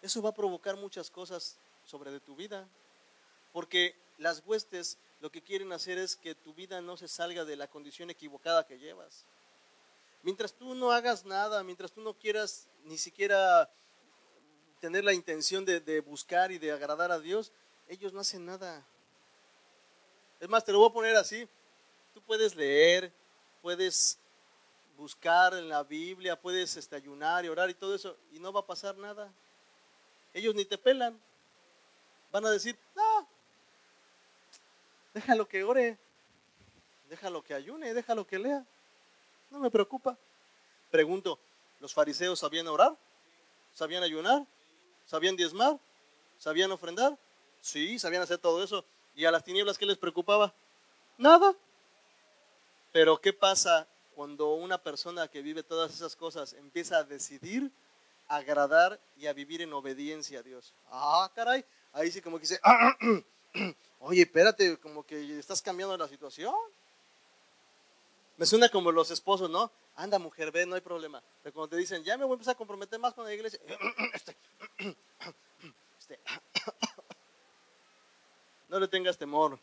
eso 0.03 0.21
va 0.21 0.31
a 0.31 0.35
provocar 0.35 0.77
muchas 0.77 1.11
cosas 1.11 1.59
sobre 1.87 2.11
de 2.11 2.21
tu 2.21 2.37
vida. 2.37 2.69
Porque 3.53 3.97
las 4.19 4.43
huestes 4.45 4.99
lo 5.21 5.31
que 5.31 5.43
quieren 5.43 5.73
hacer 5.73 5.99
es 5.99 6.17
que 6.17 6.35
tu 6.35 6.53
vida 6.53 6.81
no 6.81 6.97
se 6.97 7.09
salga 7.09 7.45
de 7.45 7.57
la 7.57 7.69
condición 7.69 8.11
equivocada 8.11 8.67
que 8.67 8.79
llevas. 8.79 9.25
Mientras 10.23 10.53
tú 10.53 10.75
no 10.75 10.91
hagas 10.91 11.25
nada, 11.25 11.63
mientras 11.63 11.93
tú 11.93 12.01
no 12.01 12.15
quieras 12.15 12.69
ni 12.85 12.99
siquiera 12.99 13.71
tener 14.81 15.05
la 15.05 15.15
intención 15.15 15.65
de, 15.65 16.01
buscar 16.01 16.53
y 16.53 16.59
de 16.59 16.73
agradar 16.73 17.11
a 17.11 17.19
Dios, 17.19 17.53
ellos 17.89 18.13
no 18.13 18.21
hacen 18.21 18.45
nada. 18.45 18.85
Es 20.41 20.49
más, 20.49 20.65
te 20.65 20.73
lo 20.73 20.81
voy 20.81 20.91
a 20.91 20.93
poner 20.93 21.17
así. 21.17 21.49
Tú 22.13 22.21
puedes 22.23 22.55
leer, 22.55 23.13
puedes 23.63 24.19
buscar 24.97 25.55
en 25.55 25.69
la 25.69 25.83
Biblia, 25.83 26.41
puedes 26.41 26.77
este, 26.77 26.97
ayunar 26.97 27.45
y 27.45 27.49
orar 27.49 27.71
y 27.71 27.75
todo 27.75 27.95
eso, 27.95 28.17
y 28.33 28.39
no 28.39 28.53
va 28.53 28.61
a 28.61 28.67
pasar 28.67 28.97
nada. 28.99 29.33
Ellos 30.35 30.55
ni 30.55 30.65
te 30.65 30.77
pelan. 30.77 31.19
Van 32.37 32.45
a 32.45 32.51
decir, 32.51 32.79
no, 32.95 33.27
Déjalo 35.15 35.49
que 35.49 35.65
ore, 35.65 35.97
déjalo 37.09 37.43
que 37.43 37.55
ayune, 37.55 37.95
déjalo 37.95 38.27
que 38.27 38.39
lea. 38.39 38.63
No 39.51 39.59
me 39.59 39.71
preocupa. 39.71 40.19
Pregunto, 40.91 41.39
¿los 41.81 41.95
fariseos 41.95 42.39
sabían 42.39 42.69
orar? 42.69 42.95
¿Sabían 43.73 44.03
ayunar? 44.03 44.45
¿Sabían 45.07 45.35
diezmar? 45.35 45.81
¿Sabían 46.39 46.71
ofrendar? 46.73 47.17
Sí, 47.63 47.99
sabían 47.99 48.21
hacer 48.21 48.37
todo 48.37 48.63
eso. 48.63 48.85
¿Y 49.15 49.25
a 49.25 49.31
las 49.31 49.43
tinieblas 49.43 49.79
qué 49.79 49.87
les 49.87 49.97
preocupaba? 49.97 50.53
Nada. 51.17 51.55
Pero 52.93 53.19
¿qué 53.19 53.33
pasa 53.33 53.89
cuando 54.15 54.53
una 54.53 54.77
persona 54.77 55.27
que 55.27 55.41
vive 55.41 55.63
todas 55.63 55.95
esas 55.95 56.15
cosas 56.15 56.53
empieza 56.53 56.99
a 56.99 57.05
decidir 57.05 57.73
agradar 58.29 59.01
y 59.17 59.27
a 59.27 59.33
vivir 59.33 59.63
en 59.63 59.73
obediencia 59.73 60.41
a 60.41 60.43
Dios? 60.43 60.75
Ah, 60.91 61.33
caray. 61.35 61.65
Ahí 61.93 62.11
sí 62.11 62.21
como 62.21 62.37
que 62.37 62.43
dice, 62.43 62.61
oye, 64.01 64.23
espérate, 64.23 64.79
como 64.79 65.05
que 65.05 65.39
estás 65.39 65.63
cambiando 65.63 65.97
la 65.97 66.09
situación. 66.09 66.55
Me 68.37 68.45
suena 68.45 68.69
como 68.69 68.93
los 68.93 69.11
esposos, 69.11 69.49
¿no? 69.49 69.71
Anda, 69.95 70.19
mujer, 70.19 70.53
ve, 70.53 70.67
no 70.67 70.75
hay 70.75 70.83
problema. 70.83 71.23
Pero 71.43 71.55
cuando 71.55 71.71
te 71.71 71.77
dicen, 71.77 72.05
ya 72.05 72.19
me 72.19 72.25
voy 72.25 72.33
a 72.33 72.35
empezar 72.35 72.55
a 72.55 72.59
comprometer 72.59 72.99
más 72.99 73.15
con 73.15 73.25
la 73.25 73.33
iglesia, 73.33 73.59
este, 74.13 74.37
este, 75.99 76.21
no 78.69 78.79
le 78.79 78.89
tengas 78.89 79.17
temor. 79.17 79.59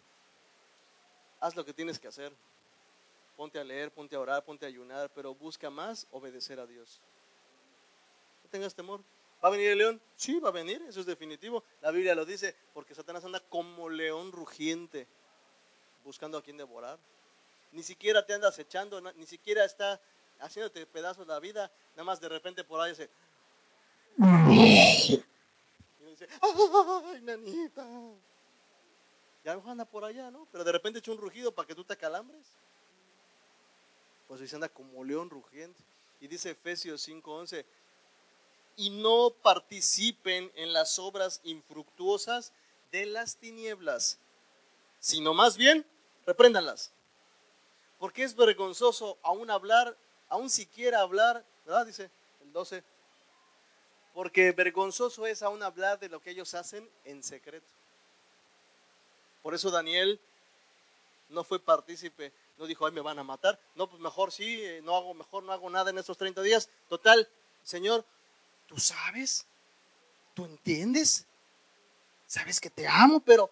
Haz 1.39 1.55
lo 1.55 1.63
que 1.63 1.73
tienes 1.73 1.99
que 1.99 2.07
hacer. 2.07 2.33
Ponte 3.35 3.59
a 3.59 3.63
leer, 3.63 3.91
ponte 3.91 4.15
a 4.15 4.19
orar, 4.19 4.43
ponte 4.43 4.65
a 4.65 4.69
ayunar, 4.69 5.11
pero 5.13 5.35
busca 5.35 5.69
más 5.69 6.07
obedecer 6.11 6.59
a 6.59 6.65
Dios. 6.65 7.01
No 8.43 8.49
tengas 8.49 8.73
temor. 8.73 9.01
¿Va 9.43 9.49
a 9.49 9.51
venir 9.51 9.71
el 9.71 9.77
león? 9.77 10.01
Sí, 10.15 10.39
va 10.39 10.49
a 10.49 10.53
venir, 10.53 10.81
eso 10.87 11.01
es 11.01 11.05
definitivo. 11.05 11.63
La 11.81 11.91
Biblia 11.91 12.15
lo 12.15 12.25
dice, 12.25 12.55
porque 12.73 12.95
Satanás 12.95 13.25
anda 13.25 13.41
como 13.41 13.89
león 13.89 14.31
rugiente, 14.31 15.07
buscando 16.03 16.37
a 16.37 16.41
quien 16.41 16.57
devorar. 16.57 16.97
Ni 17.73 17.83
siquiera 17.83 18.25
te 18.25 18.33
andas 18.33 18.57
echando, 18.59 19.01
ni 19.01 19.25
siquiera 19.25 19.65
está 19.65 19.99
haciéndote 20.39 20.85
pedazos 20.85 21.27
la 21.27 21.39
vida, 21.39 21.71
nada 21.91 22.03
más 22.03 22.21
de 22.21 22.29
repente 22.29 22.63
por 22.63 22.79
ahí 22.79 22.91
dice, 22.91 23.09
y 24.17 26.05
dice, 26.05 26.27
¡ay, 26.41 27.21
nanita! 27.21 27.85
Ya 29.43 29.53
anda 29.53 29.85
por 29.85 30.05
allá, 30.05 30.31
¿no? 30.31 30.47
Pero 30.51 30.63
de 30.63 30.71
repente 30.71 30.99
echa 30.99 31.11
un 31.11 31.17
rugido 31.17 31.51
para 31.51 31.67
que 31.67 31.75
tú 31.75 31.83
te 31.83 31.97
calambres. 31.97 32.45
Pues 34.27 34.39
dice, 34.39 34.55
anda 34.55 34.69
como 34.69 35.03
león 35.03 35.29
rugiente. 35.29 35.81
Y 36.21 36.27
dice 36.27 36.51
Efesios 36.51 37.05
5:11, 37.07 37.65
y 38.75 38.89
no 38.89 39.31
participen 39.41 40.51
en 40.55 40.73
las 40.73 40.99
obras 40.99 41.41
infructuosas 41.43 42.53
de 42.91 43.05
las 43.05 43.37
tinieblas, 43.37 44.19
sino 44.99 45.33
más 45.33 45.57
bien 45.57 45.85
repréndanlas. 46.25 46.91
Porque 47.99 48.23
es 48.23 48.35
vergonzoso 48.35 49.17
aún 49.23 49.49
hablar, 49.49 49.97
aún 50.29 50.49
siquiera 50.49 51.01
hablar, 51.01 51.45
¿verdad? 51.65 51.85
Dice 51.85 52.09
el 52.41 52.51
12. 52.51 52.83
Porque 54.13 54.51
vergonzoso 54.51 55.25
es 55.25 55.41
aún 55.41 55.63
hablar 55.63 55.99
de 55.99 56.09
lo 56.09 56.19
que 56.19 56.31
ellos 56.31 56.53
hacen 56.53 56.89
en 57.05 57.23
secreto. 57.23 57.65
Por 59.41 59.53
eso 59.53 59.71
Daniel 59.71 60.19
no 61.29 61.43
fue 61.43 61.59
partícipe, 61.59 62.31
no 62.57 62.65
dijo, 62.65 62.85
ay, 62.85 62.91
me 62.91 63.01
van 63.01 63.19
a 63.19 63.23
matar. 63.23 63.59
No, 63.75 63.89
pues 63.89 64.01
mejor 64.01 64.31
sí, 64.31 64.63
eh, 64.63 64.81
no 64.83 64.95
hago, 64.95 65.13
mejor 65.13 65.43
no 65.43 65.51
hago 65.51 65.69
nada 65.69 65.89
en 65.89 65.97
estos 65.97 66.17
30 66.17 66.41
días. 66.41 66.69
Total, 66.87 67.27
Señor, 67.63 68.05
tú 68.73 68.79
sabes, 68.79 69.45
tú 70.33 70.45
entiendes, 70.45 71.27
sabes 72.25 72.59
que 72.59 72.71
te 72.71 72.87
amo, 72.87 73.19
pero 73.19 73.51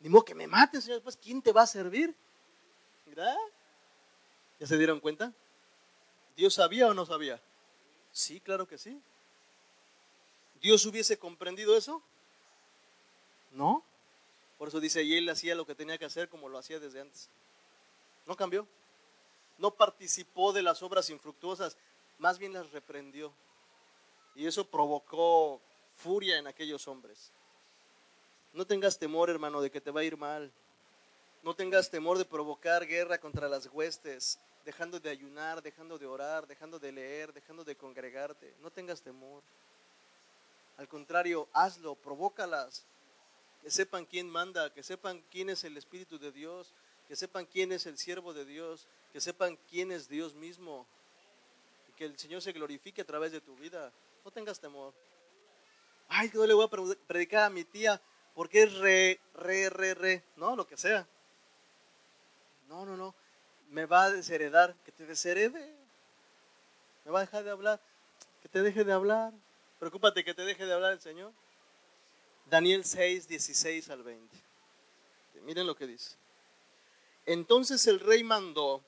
ni 0.00 0.08
modo 0.08 0.24
que 0.24 0.34
me 0.34 0.48
maten, 0.48 0.82
Señor, 0.82 1.02
pues 1.02 1.16
¿quién 1.16 1.40
te 1.40 1.52
va 1.52 1.62
a 1.62 1.66
servir? 1.68 2.12
¿Verdad? 3.06 3.36
¿Ya 4.58 4.66
se 4.66 4.76
dieron 4.76 4.98
cuenta? 4.98 5.32
¿Dios 6.36 6.54
sabía 6.54 6.88
o 6.88 6.94
no 6.94 7.06
sabía? 7.06 7.40
Sí, 8.10 8.40
claro 8.40 8.66
que 8.66 8.76
sí. 8.76 9.00
¿Dios 10.60 10.84
hubiese 10.84 11.16
comprendido 11.16 11.76
eso? 11.76 12.02
No. 13.52 13.84
Por 14.58 14.66
eso 14.66 14.80
dice, 14.80 15.04
y 15.04 15.16
él 15.16 15.28
hacía 15.28 15.54
lo 15.54 15.64
que 15.64 15.76
tenía 15.76 15.96
que 15.96 16.06
hacer 16.06 16.28
como 16.28 16.48
lo 16.48 16.58
hacía 16.58 16.80
desde 16.80 17.00
antes. 17.02 17.30
No 18.26 18.34
cambió. 18.34 18.66
No 19.58 19.70
participó 19.70 20.52
de 20.52 20.62
las 20.62 20.82
obras 20.82 21.08
infructuosas, 21.08 21.76
más 22.18 22.40
bien 22.40 22.52
las 22.52 22.68
reprendió. 22.72 23.32
Y 24.34 24.46
eso 24.46 24.64
provocó 24.64 25.60
furia 25.96 26.38
en 26.38 26.46
aquellos 26.46 26.86
hombres. 26.88 27.32
No 28.52 28.66
tengas 28.66 28.98
temor, 28.98 29.30
hermano, 29.30 29.60
de 29.60 29.70
que 29.70 29.80
te 29.80 29.90
va 29.90 30.00
a 30.00 30.04
ir 30.04 30.16
mal. 30.16 30.50
No 31.42 31.54
tengas 31.54 31.90
temor 31.90 32.18
de 32.18 32.24
provocar 32.24 32.86
guerra 32.86 33.18
contra 33.18 33.48
las 33.48 33.66
huestes, 33.66 34.38
dejando 34.64 35.00
de 35.00 35.10
ayunar, 35.10 35.62
dejando 35.62 35.98
de 35.98 36.06
orar, 36.06 36.46
dejando 36.46 36.78
de 36.78 36.92
leer, 36.92 37.32
dejando 37.32 37.64
de 37.64 37.76
congregarte. 37.76 38.54
No 38.60 38.70
tengas 38.70 39.02
temor. 39.02 39.42
Al 40.76 40.88
contrario, 40.88 41.48
hazlo, 41.52 41.94
provócalas, 41.94 42.84
que 43.62 43.70
sepan 43.70 44.06
quién 44.06 44.28
manda, 44.28 44.72
que 44.72 44.82
sepan 44.82 45.22
quién 45.30 45.50
es 45.50 45.64
el 45.64 45.76
Espíritu 45.76 46.18
de 46.18 46.32
Dios, 46.32 46.72
que 47.06 47.16
sepan 47.16 47.46
quién 47.46 47.72
es 47.72 47.86
el 47.86 47.98
siervo 47.98 48.32
de 48.32 48.44
Dios, 48.44 48.86
que 49.12 49.20
sepan 49.20 49.58
quién 49.68 49.92
es 49.92 50.08
Dios 50.08 50.34
mismo, 50.34 50.86
y 51.88 51.92
que 51.92 52.04
el 52.04 52.18
Señor 52.18 52.40
se 52.42 52.52
glorifique 52.52 53.02
a 53.02 53.06
través 53.06 53.32
de 53.32 53.40
tu 53.40 53.54
vida. 53.56 53.92
No 54.24 54.30
tengas 54.30 54.60
temor. 54.60 54.94
Ay, 56.08 56.30
no 56.34 56.46
le 56.46 56.54
voy 56.54 56.66
a 56.66 56.96
predicar 57.06 57.44
a 57.44 57.50
mi 57.50 57.64
tía 57.64 58.00
porque 58.34 58.62
es 58.62 58.74
re, 58.78 59.20
re, 59.34 59.70
re, 59.70 59.94
re, 59.94 60.24
no, 60.36 60.56
lo 60.56 60.66
que 60.66 60.76
sea. 60.76 61.06
No, 62.68 62.84
no, 62.84 62.96
no. 62.96 63.14
Me 63.68 63.86
va 63.86 64.04
a 64.04 64.10
desheredar, 64.10 64.74
que 64.84 64.92
te 64.92 65.06
desherede. 65.06 65.74
Me 67.04 67.10
va 67.10 67.20
a 67.20 67.22
dejar 67.22 67.44
de 67.44 67.50
hablar, 67.50 67.80
que 68.42 68.48
te 68.48 68.62
deje 68.62 68.84
de 68.84 68.92
hablar. 68.92 69.32
Preocúpate 69.78 70.24
que 70.24 70.34
te 70.34 70.44
deje 70.44 70.66
de 70.66 70.72
hablar 70.72 70.92
el 70.92 71.00
Señor. 71.00 71.32
Daniel 72.46 72.84
6, 72.84 73.28
16 73.28 73.90
al 73.90 74.02
20. 74.02 74.36
Miren 75.42 75.66
lo 75.66 75.74
que 75.74 75.86
dice. 75.86 76.16
Entonces 77.26 77.86
el 77.86 78.00
rey 78.00 78.24
mandó 78.24 78.82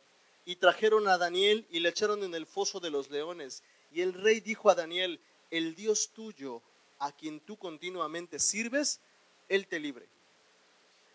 y 0.45 0.57
trajeron 0.57 1.09
a 1.09 1.19
Daniel 1.19 1.67
y 1.71 1.81
le 1.81 1.89
echaron 1.91 2.23
en 2.25 2.35
el 2.35 2.47
foso 2.47 2.81
de 2.81 2.91
los 2.91 3.11
leones. 3.11 3.63
Y 3.93 4.01
el 4.01 4.15
rey 4.15 4.41
dijo 4.41 4.71
a 4.71 4.75
Daniel, 4.75 5.21
el 5.51 5.75
Dios 5.75 6.11
tuyo, 6.15 6.63
a 6.99 7.13
quien 7.13 7.41
tú 7.41 7.57
continuamente 7.57 8.39
sirves, 8.39 9.01
él 9.49 9.67
te 9.67 9.79
libre. 9.79 10.07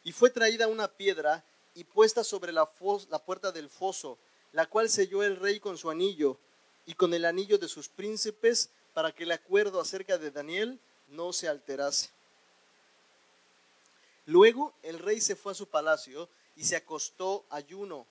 Y 0.03 0.11
fue 0.11 0.29
traída 0.29 0.67
una 0.67 0.87
piedra 0.87 1.43
y 1.73 1.83
puesta 1.83 2.23
sobre 2.23 2.51
la, 2.51 2.69
la 3.09 3.19
puerta 3.19 3.51
del 3.51 3.69
foso, 3.69 4.17
la 4.51 4.67
cual 4.67 4.89
selló 4.89 5.23
el 5.23 5.37
rey 5.37 5.59
con 5.59 5.77
su 5.77 5.89
anillo 5.89 6.37
y 6.85 6.93
con 6.93 7.13
el 7.13 7.25
anillo 7.25 7.57
de 7.57 7.67
sus 7.67 7.89
príncipes 7.89 8.69
para 8.93 9.11
que 9.11 9.23
el 9.23 9.31
acuerdo 9.31 9.79
acerca 9.79 10.17
de 10.17 10.31
Daniel 10.31 10.79
no 11.09 11.33
se 11.33 11.47
alterase. 11.47 12.09
Luego 14.25 14.73
el 14.83 14.99
rey 14.99 15.21
se 15.21 15.35
fue 15.35 15.53
a 15.53 15.55
su 15.55 15.67
palacio 15.67 16.29
y 16.55 16.65
se 16.65 16.75
acostó 16.75 17.45
ayuno. 17.49 18.05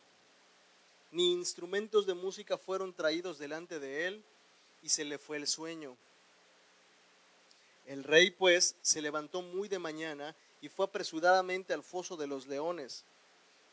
Ni 1.12 1.32
instrumentos 1.32 2.06
de 2.06 2.14
música 2.14 2.58
fueron 2.58 2.92
traídos 2.92 3.38
delante 3.38 3.78
de 3.78 4.06
él 4.06 4.24
y 4.82 4.88
se 4.88 5.04
le 5.04 5.18
fue 5.18 5.36
el 5.36 5.46
sueño. 5.46 5.96
El 7.86 8.02
rey 8.04 8.30
pues 8.30 8.76
se 8.82 9.00
levantó 9.00 9.42
muy 9.42 9.68
de 9.68 9.78
mañana 9.78 10.34
y 10.60 10.68
fue 10.68 10.86
apresuradamente 10.86 11.72
al 11.72 11.82
foso 11.82 12.16
de 12.16 12.26
los 12.26 12.46
leones. 12.46 13.04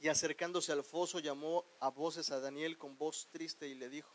Y 0.01 0.10
acercándose 0.10 0.72
al 0.72 0.84
foso 0.84 1.20
llamó 1.20 1.66
a 1.80 1.89
voces 1.89 2.30
a 2.32 2.39
Daniel 2.39 2.78
con 2.78 2.97
voz 2.97 3.28
triste 3.32 3.68
y 3.68 3.74
le 3.74 3.89
dijo, 3.89 4.12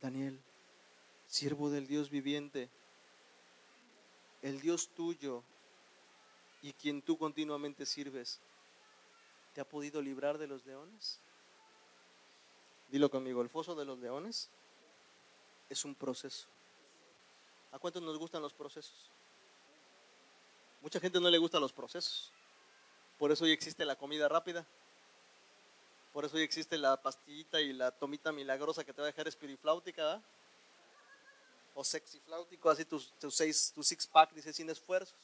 Daniel, 0.00 0.40
siervo 1.26 1.70
del 1.70 1.86
Dios 1.86 2.10
viviente, 2.10 2.70
el 4.40 4.60
Dios 4.60 4.88
tuyo 4.94 5.44
y 6.62 6.72
quien 6.72 7.02
tú 7.02 7.18
continuamente 7.18 7.86
sirves, 7.86 8.40
¿te 9.54 9.60
ha 9.60 9.68
podido 9.68 10.00
librar 10.00 10.38
de 10.38 10.46
los 10.46 10.64
leones? 10.64 11.20
Dilo 12.88 13.10
conmigo, 13.10 13.42
el 13.42 13.48
foso 13.48 13.74
de 13.74 13.84
los 13.84 13.98
leones 13.98 14.50
es 15.72 15.84
un 15.84 15.94
proceso. 15.94 16.46
¿A 17.72 17.78
cuántos 17.78 18.02
nos 18.02 18.18
gustan 18.18 18.42
los 18.42 18.52
procesos? 18.52 19.10
Mucha 20.80 21.00
gente 21.00 21.20
no 21.20 21.30
le 21.30 21.38
gustan 21.38 21.60
los 21.60 21.72
procesos. 21.72 22.30
Por 23.18 23.32
eso 23.32 23.44
hoy 23.44 23.52
existe 23.52 23.84
la 23.84 23.96
comida 23.96 24.28
rápida. 24.28 24.66
Por 26.12 26.24
eso 26.24 26.36
hoy 26.36 26.42
existe 26.42 26.76
la 26.76 27.00
pastillita 27.00 27.60
y 27.60 27.72
la 27.72 27.90
tomita 27.90 28.32
milagrosa 28.32 28.84
que 28.84 28.92
te 28.92 29.00
va 29.00 29.06
a 29.06 29.10
dejar 29.10 29.28
espirifláutica, 29.28 30.20
O 31.74 31.82
sexy 31.82 32.20
flautico, 32.20 32.68
así 32.68 32.84
tus, 32.84 33.12
tus 33.18 33.34
seis, 33.34 33.72
tu 33.74 33.82
six 33.82 34.06
pack, 34.06 34.32
dice 34.34 34.52
sin 34.52 34.68
esfuerzos 34.68 35.14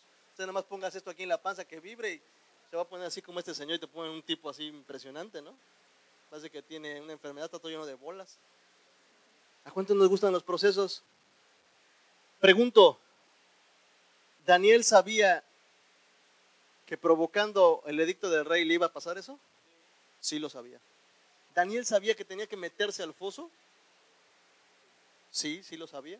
nada 0.46 0.53
más 0.53 0.64
pongas 0.64 0.94
esto 0.94 1.11
aquí 1.11 1.24
en 1.24 1.28
la 1.28 1.40
panza 1.40 1.64
que 1.64 1.80
vibre 1.80 2.14
y 2.14 2.22
se 2.70 2.76
va 2.76 2.82
a 2.82 2.88
poner 2.88 3.07
así 3.07 3.22
como 3.22 3.38
este 3.38 3.55
señor 3.55 3.76
y 3.76 3.80
te 3.80 3.88
pone 3.88 4.11
un 4.11 4.22
tipo 4.22 4.49
así 4.49 4.66
impresionante, 4.66 5.42
¿no? 5.42 5.55
Parece 6.30 6.51
que 6.51 6.62
tiene 6.62 7.01
una 7.01 7.12
enfermedad, 7.12 7.46
está 7.46 7.59
todo 7.59 7.70
lleno 7.70 7.86
de 7.86 7.94
bolas. 7.94 8.38
¿A 9.64 9.70
cuántos 9.70 9.96
nos 9.96 10.09
gustan 10.09 10.32
los 10.32 10.42
procesos? 10.42 11.02
Pregunto, 12.40 12.98
¿Daniel 14.46 14.82
sabía 14.84 15.44
que 16.86 16.96
provocando 16.96 17.82
el 17.86 18.00
edicto 18.00 18.30
del 18.30 18.46
rey 18.46 18.64
le 18.64 18.74
iba 18.74 18.86
a 18.86 18.92
pasar 18.92 19.18
eso? 19.18 19.38
Sí 20.20 20.38
lo 20.38 20.48
sabía. 20.48 20.80
¿Daniel 21.54 21.84
sabía 21.84 22.14
que 22.14 22.24
tenía 22.24 22.46
que 22.46 22.56
meterse 22.56 23.02
al 23.02 23.12
foso? 23.12 23.50
Sí, 25.30 25.62
sí 25.62 25.76
lo 25.76 25.86
sabía. 25.86 26.18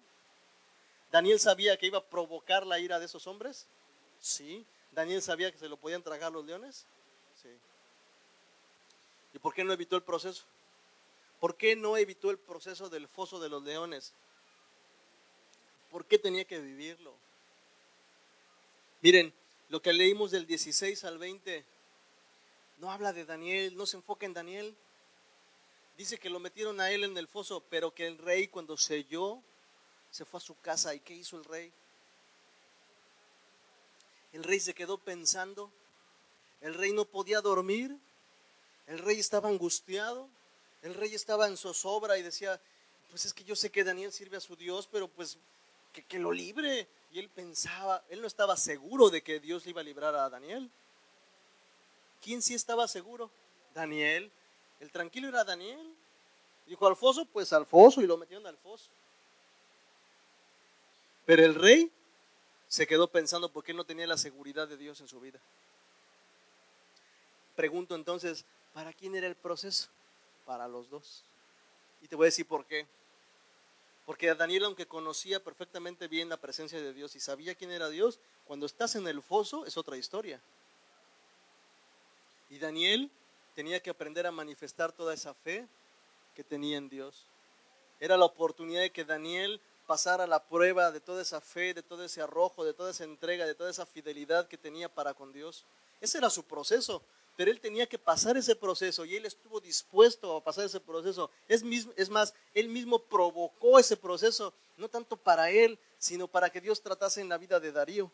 ¿Daniel 1.11 1.41
sabía 1.41 1.77
que 1.79 1.87
iba 1.87 1.99
a 1.99 2.05
provocar 2.05 2.67
la 2.67 2.79
ira 2.79 2.99
de 2.99 3.07
esos 3.07 3.27
hombres? 3.27 3.67
Sí. 4.21 4.67
¿Daniel 4.93 5.23
sabía 5.23 5.51
que 5.51 5.59
se 5.59 5.69
lo 5.69 5.77
podían 5.77 6.03
tragar 6.03 6.33
los 6.33 6.45
leones? 6.45 6.85
Sí. 7.43 7.49
¿Y 9.33 9.39
por 9.39 9.55
qué 9.55 9.65
no 9.65 9.73
evitó 9.73 9.97
el 9.97 10.03
proceso? 10.03 10.45
¿Por 11.41 11.57
qué 11.57 11.77
no 11.77 11.97
evitó 11.97 12.31
el 12.31 12.39
proceso 12.39 12.89
del 12.89 13.09
foso 13.09 13.39
de 13.39 13.49
los 13.49 13.63
leones? 13.63 14.13
¿Por 15.91 16.05
qué 16.05 16.19
tenía 16.19 16.45
que 16.45 16.59
vivirlo? 16.61 17.15
Miren, 19.01 19.33
lo 19.69 19.81
que 19.81 19.93
leímos 19.93 20.31
del 20.31 20.47
16 20.47 21.05
al 21.05 21.19
20 21.19 21.65
no 22.79 22.91
habla 22.91 23.13
de 23.13 23.25
Daniel, 23.25 23.77
no 23.77 23.87
se 23.87 23.97
enfoca 23.97 24.27
en 24.27 24.35
Daniel. 24.35 24.77
Dice 25.97 26.19
que 26.19 26.31
lo 26.31 26.41
metieron 26.41 26.81
a 26.81 26.91
él 26.91 27.05
en 27.05 27.17
el 27.17 27.29
foso, 27.29 27.63
pero 27.71 27.93
que 27.93 28.07
el 28.07 28.19
rey 28.19 28.49
cuando 28.49 28.77
selló 28.77 29.43
se 30.11 30.25
fue 30.25 30.39
a 30.39 30.41
su 30.41 30.59
casa. 30.61 30.95
¿Y 30.95 31.01
qué 31.01 31.15
hizo 31.15 31.37
el 31.37 31.45
rey? 31.45 31.73
El 34.33 34.45
rey 34.45 34.61
se 34.61 34.75
quedó 34.75 34.99
pensando. 34.99 35.71
El 36.61 36.75
rey 36.75 36.93
no 36.93 37.05
podía 37.05 37.41
dormir. 37.41 37.97
El 38.87 38.99
rey 38.99 39.19
estaba 39.19 39.49
angustiado. 39.49 40.29
El 40.83 40.95
rey 40.95 41.15
estaba 41.15 41.49
en 41.49 41.57
zozobra 41.57 42.19
y 42.19 42.23
decía, 42.23 42.61
pues 43.11 43.25
es 43.25 43.35
que 43.35 43.45
yo 43.45 43.57
sé 43.57 43.71
que 43.71 43.85
Daniel 43.85 44.13
sirve 44.13 44.37
a 44.37 44.41
su 44.41 44.57
Dios, 44.57 44.89
pero 44.91 45.09
pues 45.09 45.39
que, 46.09 46.19
lo 46.19 46.33
libre. 46.33 46.89
Y 47.11 47.19
él 47.19 47.29
pensaba, 47.31 48.05
él 48.09 48.21
no 48.21 48.27
estaba 48.27 48.57
seguro 48.57 49.11
de 49.11 49.23
que 49.23 49.41
Dios 49.41 49.65
le 49.65 49.71
iba 49.71 49.81
a 49.81 49.85
librar 49.85 50.15
a 50.15 50.29
Daniel. 50.29 50.71
¿Quién 52.23 52.43
sí 52.43 52.55
estaba 52.55 52.87
seguro? 52.87 53.31
Daniel. 53.75 54.31
El 54.81 54.91
tranquilo 54.91 55.29
era 55.29 55.45
Daniel. 55.45 55.95
Dijo 56.67 56.87
al 56.87 56.97
foso, 56.97 57.25
pues 57.25 57.53
al 57.53 57.65
foso 57.65 58.03
y 58.03 58.07
lo 58.07 58.19
metieron 58.19 58.47
al 58.47 58.59
foso. 58.59 58.91
Pero 61.25 61.45
el 61.45 61.55
rey 61.55 61.91
se 62.69 62.87
quedó 62.87 63.09
pensando 63.09 63.51
por 63.51 63.65
qué 63.65 63.73
no 63.73 63.85
tenía 63.85 64.07
la 64.07 64.19
seguridad 64.19 64.69
de 64.69 64.77
Dios 64.77 65.01
en 65.01 65.09
su 65.09 65.19
vida. 65.19 65.41
Pregunto 67.57 67.95
entonces, 67.95 68.45
¿para 68.75 68.93
quién 68.93 69.17
era 69.17 69.27
el 69.27 69.35
proceso? 69.35 69.89
Para 70.49 70.67
los 70.67 70.89
dos. 70.89 71.25
Y 72.01 72.09
te 72.09 72.17
voy 72.17 72.25
a 72.25 72.33
decir 72.33 72.49
por 72.49 72.65
qué. 72.65 72.87
Porque 74.07 74.35
Daniel, 74.35 74.65
aunque 74.65 74.87
conocía 74.87 75.45
perfectamente 75.45 76.09
bien 76.09 76.31
la 76.31 76.39
presencia 76.39 76.81
de 76.81 76.95
Dios 76.95 77.15
y 77.17 77.21
sabía 77.21 77.55
quién 77.55 77.71
era 77.71 77.91
Dios, 77.91 78.19
cuando 78.47 78.65
estás 78.65 78.95
en 78.95 79.07
el 79.07 79.21
foso 79.21 79.67
es 79.67 79.77
otra 79.77 79.99
historia. 79.99 80.41
Y 82.49 82.59
Daniel 82.59 83.11
tenía 83.55 83.81
que 83.81 83.91
aprender 83.91 84.27
a 84.27 84.33
manifestar 84.33 84.91
toda 84.91 85.13
esa 85.13 85.35
fe 85.35 85.69
que 86.35 86.43
tenía 86.43 86.79
en 86.79 86.89
Dios. 86.89 87.27
Era 88.01 88.17
la 88.17 88.25
oportunidad 88.25 88.81
de 88.81 88.91
que 88.91 89.05
Daniel 89.05 89.61
pasara 89.87 90.27
la 90.27 90.43
prueba 90.43 90.91
de 90.93 91.01
toda 91.01 91.21
esa 91.21 91.43
fe, 91.43 91.75
de 91.75 91.83
todo 91.83 92.05
ese 92.05 92.23
arrojo, 92.23 92.65
de 92.65 92.73
toda 92.73 92.93
esa 92.93 93.05
entrega, 93.05 93.45
de 93.45 93.55
toda 93.55 93.69
esa 93.69 93.85
fidelidad 93.85 94.49
que 94.49 94.57
tenía 94.57 94.89
para 94.89 95.13
con 95.13 95.31
Dios. 95.31 95.67
Ese 96.01 96.17
era 96.17 96.31
su 96.31 96.45
proceso 96.45 97.03
pero 97.39 97.53
él 97.53 97.61
tenía 97.61 97.87
que 97.87 98.01
pasar 98.01 98.37
ese 98.37 98.57
proceso 98.57 99.05
y 99.05 99.15
él 99.15 99.25
estuvo 99.25 99.61
dispuesto 99.61 100.37
a 100.37 100.43
pasar 100.43 100.65
ese 100.65 100.81
proceso. 100.81 101.31
Es, 101.47 101.63
es 101.95 102.11
más, 102.11 102.35
él 102.53 102.67
mismo 102.67 102.99
provocó 102.99 103.79
ese 103.79 103.97
proceso, 103.97 104.53
no 104.77 104.89
tanto 104.89 105.17
para 105.17 105.49
él, 105.49 105.79
sino 105.99 106.27
para 106.27 106.51
que 106.51 106.61
Dios 106.61 106.83
tratase 106.83 107.21
en 107.21 107.29
la 107.29 107.39
vida 107.39 107.61
de 107.61 107.71
Darío, 107.71 108.11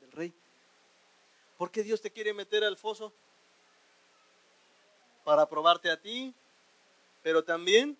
del 0.00 0.10
rey. 0.12 0.34
¿Por 1.58 1.70
qué 1.70 1.82
Dios 1.82 2.00
te 2.00 2.10
quiere 2.10 2.32
meter 2.32 2.64
al 2.64 2.78
foso? 2.78 3.12
Para 5.22 5.46
probarte 5.46 5.90
a 5.90 6.00
ti, 6.00 6.32
pero 7.22 7.44
también 7.44 7.94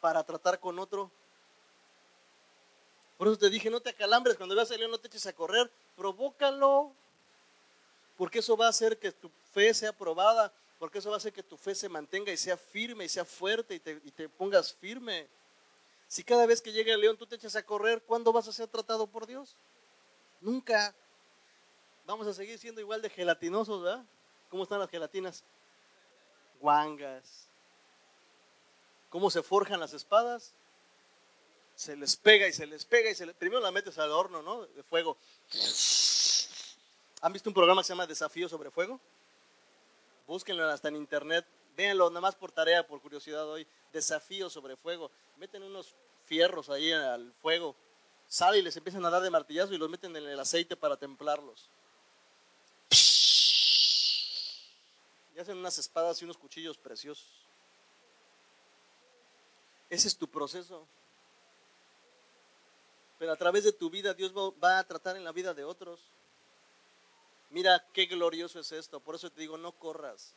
para 0.00 0.24
tratar 0.24 0.58
con 0.58 0.78
otro. 0.78 1.10
Por 3.18 3.28
eso 3.28 3.36
te 3.36 3.50
dije, 3.50 3.68
no 3.68 3.80
te 3.80 3.90
acalambres, 3.90 4.38
cuando 4.38 4.54
veas 4.54 4.70
a 4.70 4.78
león 4.78 4.92
no 4.92 4.98
te 4.98 5.08
eches 5.08 5.26
a 5.26 5.34
correr, 5.34 5.70
provócalo, 5.94 6.90
porque 8.16 8.38
eso 8.38 8.56
va 8.56 8.66
a 8.66 8.70
hacer 8.70 8.98
que 8.98 9.12
tu 9.12 9.30
fe 9.52 9.74
sea 9.74 9.92
probada, 9.92 10.52
porque 10.78 10.98
eso 10.98 11.10
va 11.10 11.16
a 11.16 11.18
hacer 11.18 11.32
que 11.32 11.42
tu 11.42 11.56
fe 11.56 11.74
se 11.74 11.88
mantenga 11.88 12.32
y 12.32 12.36
sea 12.36 12.56
firme 12.56 13.04
y 13.04 13.08
sea 13.08 13.24
fuerte 13.24 13.74
y 13.74 13.80
te, 13.80 14.28
pongas 14.28 14.72
firme. 14.72 15.28
Si 16.08 16.22
cada 16.22 16.46
vez 16.46 16.60
que 16.60 16.72
llega 16.72 16.94
el 16.94 17.00
león 17.00 17.16
tú 17.16 17.26
te 17.26 17.36
echas 17.36 17.56
a 17.56 17.64
correr, 17.64 18.02
¿cuándo 18.02 18.32
vas 18.32 18.46
a 18.48 18.52
ser 18.52 18.68
tratado 18.68 19.06
por 19.06 19.26
Dios? 19.26 19.56
Nunca. 20.40 20.94
Vamos 22.06 22.26
a 22.26 22.34
seguir 22.34 22.58
siendo 22.58 22.80
igual 22.80 23.00
de 23.00 23.08
gelatinosos, 23.10 23.82
¿verdad? 23.82 24.04
¿Cómo 24.50 24.62
están 24.62 24.78
las 24.78 24.90
gelatinas? 24.90 25.42
Guangas. 26.60 27.48
¿Cómo 29.08 29.30
se 29.30 29.42
forjan 29.42 29.80
las 29.80 29.94
espadas? 29.94 30.54
Se 31.74 31.96
les 31.96 32.16
pega 32.16 32.46
y 32.46 32.52
se 32.52 32.66
les 32.66 32.84
pega 32.84 33.10
y 33.10 33.14
se 33.14 33.26
les... 33.26 33.34
Primero 33.34 33.60
la 33.60 33.72
metes 33.72 33.98
al 33.98 34.12
horno, 34.12 34.42
¿no? 34.42 34.66
De 34.66 34.82
fuego. 34.82 35.16
¿Han 37.24 37.32
visto 37.32 37.48
un 37.48 37.54
programa 37.54 37.80
que 37.80 37.86
se 37.86 37.94
llama 37.94 38.06
Desafío 38.06 38.50
sobre 38.50 38.70
Fuego? 38.70 39.00
Búsquenlo 40.26 40.68
hasta 40.68 40.88
en 40.88 40.96
internet. 40.96 41.46
Véanlo, 41.74 42.10
nada 42.10 42.20
más 42.20 42.34
por 42.34 42.52
tarea, 42.52 42.86
por 42.86 43.00
curiosidad 43.00 43.48
hoy. 43.48 43.66
Desafío 43.94 44.50
sobre 44.50 44.76
Fuego. 44.76 45.10
Meten 45.38 45.62
unos 45.62 45.94
fierros 46.26 46.68
ahí 46.68 46.92
al 46.92 47.32
fuego. 47.40 47.74
Sale 48.28 48.58
y 48.58 48.62
les 48.62 48.76
empiezan 48.76 49.06
a 49.06 49.08
dar 49.08 49.22
de 49.22 49.30
martillazo 49.30 49.72
y 49.72 49.78
los 49.78 49.88
meten 49.88 50.14
en 50.14 50.26
el 50.26 50.38
aceite 50.38 50.76
para 50.76 50.98
templarlos. 50.98 51.70
Y 55.34 55.40
hacen 55.40 55.56
unas 55.56 55.78
espadas 55.78 56.20
y 56.20 56.26
unos 56.26 56.36
cuchillos 56.36 56.76
preciosos. 56.76 57.48
Ese 59.88 60.08
es 60.08 60.18
tu 60.18 60.28
proceso. 60.28 60.86
Pero 63.18 63.32
a 63.32 63.36
través 63.36 63.64
de 63.64 63.72
tu 63.72 63.88
vida 63.88 64.12
Dios 64.12 64.30
va 64.62 64.78
a 64.78 64.84
tratar 64.84 65.16
en 65.16 65.24
la 65.24 65.32
vida 65.32 65.54
de 65.54 65.64
otros. 65.64 66.12
Mira 67.54 67.86
qué 67.92 68.06
glorioso 68.06 68.58
es 68.58 68.72
esto. 68.72 68.98
Por 68.98 69.14
eso 69.14 69.30
te 69.30 69.40
digo, 69.40 69.56
no 69.56 69.70
corras. 69.70 70.34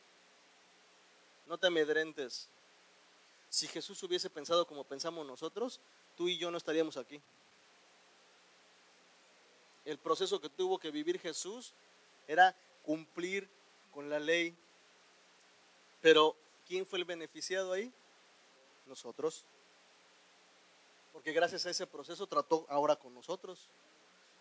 No 1.48 1.58
te 1.58 1.66
amedrentes. 1.66 2.48
Si 3.50 3.66
Jesús 3.66 4.00
hubiese 4.04 4.30
pensado 4.30 4.68
como 4.68 4.84
pensamos 4.84 5.26
nosotros, 5.26 5.80
tú 6.16 6.28
y 6.28 6.38
yo 6.38 6.52
no 6.52 6.58
estaríamos 6.58 6.96
aquí. 6.96 7.20
El 9.84 9.98
proceso 9.98 10.40
que 10.40 10.48
tuvo 10.48 10.78
que 10.78 10.92
vivir 10.92 11.18
Jesús 11.18 11.72
era 12.28 12.54
cumplir 12.84 13.48
con 13.92 14.08
la 14.08 14.20
ley. 14.20 14.56
Pero, 16.00 16.36
¿quién 16.68 16.86
fue 16.86 17.00
el 17.00 17.04
beneficiado 17.04 17.72
ahí? 17.72 17.92
Nosotros. 18.86 19.44
Porque 21.12 21.32
gracias 21.32 21.66
a 21.66 21.70
ese 21.70 21.88
proceso 21.88 22.28
trató 22.28 22.64
ahora 22.68 22.94
con 22.94 23.12
nosotros. 23.12 23.66